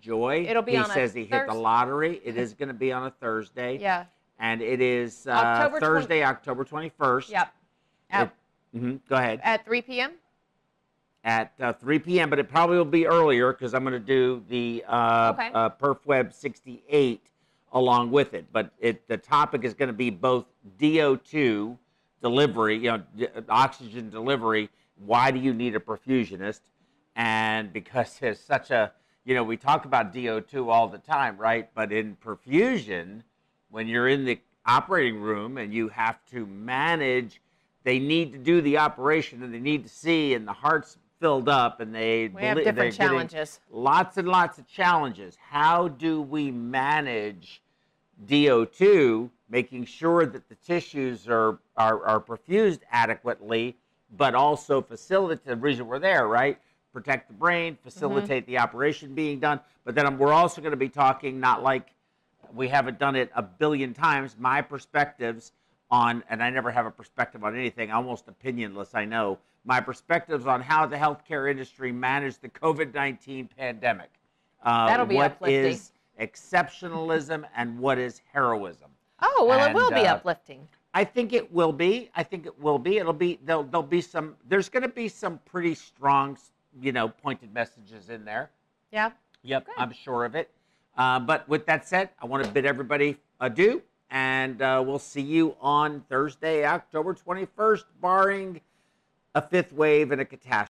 Joy. 0.00 0.46
It'll 0.48 0.62
be 0.62 0.72
he 0.72 0.78
on 0.78 0.86
says 0.90 1.14
he 1.14 1.24
hit 1.24 1.46
the 1.46 1.54
lottery. 1.54 2.20
It 2.24 2.36
is 2.36 2.54
gonna 2.54 2.74
be 2.74 2.92
on 2.92 3.06
a 3.06 3.10
Thursday. 3.10 3.78
Yeah. 3.78 4.04
And 4.38 4.62
it 4.62 4.80
is 4.80 5.26
uh, 5.26 5.32
October 5.32 5.78
20 5.80 5.80
Thursday, 5.80 6.24
October 6.24 6.64
21st. 6.64 7.30
Yep. 7.30 7.54
At, 8.10 8.34
hmm 8.72 8.96
Go 9.08 9.16
ahead. 9.16 9.40
at 9.44 9.64
3 9.66 9.82
p.m. 9.82 10.12
at 11.24 11.52
uh, 11.60 11.74
3 11.74 11.98
p.m., 11.98 12.30
but 12.30 12.38
it 12.38 12.48
probably 12.48 12.78
will 12.78 12.84
be 12.86 13.06
earlier 13.06 13.52
because 13.52 13.74
I'm 13.74 13.82
going 13.84 13.92
to 13.92 13.98
do 14.00 14.42
the 14.48 14.82
uh, 14.88 15.32
Okay. 15.34 15.50
uh, 15.52 15.68
Perf 15.70 15.98
Web 16.06 16.32
68 16.32 17.20
along 17.72 18.10
with 18.10 18.32
it. 18.32 18.46
But 18.50 18.72
it, 18.80 19.06
the 19.08 19.18
topic 19.18 19.62
is 19.62 19.74
going 19.74 19.88
to 19.88 19.92
be 19.92 20.08
both 20.08 20.46
DO2 20.78 21.76
delivery, 22.22 22.76
you 22.76 22.90
know, 22.92 23.02
d- 23.16 23.28
oxygen 23.48 24.08
delivery. 24.10 24.70
Why 25.04 25.30
do 25.30 25.38
you 25.38 25.52
need 25.52 25.76
a 25.76 25.80
perfusionist? 25.80 26.60
And 27.14 27.72
because 27.72 28.18
there's 28.20 28.40
such 28.40 28.70
a, 28.70 28.92
you 29.24 29.34
know, 29.34 29.44
we 29.44 29.56
talk 29.56 29.84
about 29.84 30.14
DO2 30.14 30.68
all 30.68 30.88
the 30.88 30.98
time, 30.98 31.36
right? 31.36 31.68
But 31.74 31.92
in 31.92 32.16
perfusion, 32.16 33.22
when 33.70 33.86
you're 33.86 34.08
in 34.08 34.24
the 34.24 34.40
operating 34.66 35.20
room 35.20 35.58
and 35.58 35.72
you 35.72 35.88
have 35.88 36.18
to 36.30 36.46
manage, 36.46 37.40
they 37.84 37.98
need 37.98 38.32
to 38.32 38.38
do 38.38 38.60
the 38.60 38.78
operation 38.78 39.42
and 39.42 39.52
they 39.52 39.60
need 39.60 39.82
to 39.84 39.88
see, 39.88 40.34
and 40.34 40.46
the 40.46 40.52
heart's 40.52 40.96
filled 41.20 41.48
up, 41.48 41.80
and 41.80 41.94
they 41.94 42.28
We 42.28 42.42
have 42.42 42.64
different 42.64 42.94
challenges. 42.94 43.60
Lots 43.70 44.16
and 44.16 44.26
lots 44.26 44.58
of 44.58 44.66
challenges. 44.66 45.36
How 45.50 45.88
do 45.88 46.22
we 46.22 46.50
manage 46.50 47.60
DO2, 48.26 49.30
making 49.48 49.84
sure 49.84 50.24
that 50.26 50.48
the 50.48 50.54
tissues 50.56 51.28
are, 51.28 51.58
are, 51.76 52.04
are 52.04 52.20
perfused 52.20 52.80
adequately, 52.90 53.76
but 54.16 54.34
also 54.34 54.80
facilitate 54.80 55.44
the 55.44 55.56
reason 55.56 55.86
we're 55.86 55.98
there, 55.98 56.26
right? 56.26 56.58
Protect 56.92 57.28
the 57.28 57.34
brain, 57.34 57.78
facilitate 57.82 58.46
the 58.46 58.58
operation 58.58 59.14
being 59.14 59.38
done. 59.38 59.60
But 59.84 59.94
then 59.94 60.18
we're 60.18 60.32
also 60.32 60.60
going 60.60 60.72
to 60.72 60.76
be 60.76 60.88
talking, 60.88 61.38
not 61.38 61.62
like 61.62 61.90
we 62.52 62.66
haven't 62.68 62.98
done 62.98 63.14
it 63.14 63.30
a 63.36 63.42
billion 63.42 63.94
times, 63.94 64.36
my 64.38 64.60
perspectives 64.60 65.52
on, 65.90 66.24
and 66.28 66.42
I 66.42 66.50
never 66.50 66.70
have 66.70 66.86
a 66.86 66.90
perspective 66.90 67.44
on 67.44 67.56
anything, 67.56 67.90
almost 67.90 68.26
opinionless, 68.26 68.94
I 68.94 69.04
know, 69.04 69.38
my 69.64 69.80
perspectives 69.80 70.46
on 70.46 70.60
how 70.60 70.86
the 70.86 70.96
healthcare 70.96 71.50
industry 71.50 71.92
managed 71.92 72.42
the 72.42 72.48
COVID 72.48 72.94
19 72.94 73.48
pandemic. 73.56 74.10
Uh, 74.62 74.86
That'll 74.86 75.06
be 75.06 75.16
what 75.16 75.32
uplifting. 75.32 75.72
is 75.72 75.92
exceptionalism 76.20 77.44
and 77.56 77.78
what 77.78 77.98
is 77.98 78.20
heroism. 78.32 78.90
Oh, 79.22 79.46
well, 79.48 79.68
it 79.68 79.74
will 79.74 79.86
And, 79.88 79.94
be 79.96 80.06
uh, 80.06 80.14
uplifting. 80.16 80.66
I 80.92 81.04
think 81.04 81.32
it 81.32 81.52
will 81.52 81.72
be. 81.72 82.10
I 82.16 82.22
think 82.22 82.46
it 82.46 82.58
will 82.58 82.78
be. 82.78 82.98
It'll 82.98 83.12
be. 83.12 83.38
There'll, 83.44 83.62
there'll 83.62 83.86
be 83.86 84.00
some. 84.00 84.34
There's 84.48 84.68
going 84.68 84.82
to 84.82 84.88
be 84.88 85.08
some 85.08 85.38
pretty 85.44 85.74
strong, 85.74 86.36
you 86.80 86.92
know, 86.92 87.08
pointed 87.08 87.52
messages 87.52 88.10
in 88.10 88.24
there. 88.24 88.50
Yeah. 88.92 89.10
Yep, 89.42 89.66
Good. 89.66 89.74
I'm 89.78 89.92
sure 89.92 90.24
of 90.24 90.34
it. 90.34 90.50
Uh, 90.96 91.18
but 91.18 91.48
with 91.48 91.66
that 91.66 91.88
said, 91.88 92.10
I 92.20 92.26
want 92.26 92.44
to 92.44 92.50
bid 92.50 92.66
everybody 92.66 93.16
adieu, 93.40 93.82
and 94.10 94.60
uh, 94.60 94.82
we'll 94.84 94.98
see 94.98 95.22
you 95.22 95.56
on 95.60 96.04
Thursday, 96.08 96.64
October 96.64 97.14
21st, 97.14 97.84
barring 98.00 98.60
a 99.34 99.40
fifth 99.40 99.72
wave 99.72 100.12
and 100.12 100.20
a 100.20 100.24
catastrophe. 100.24 100.66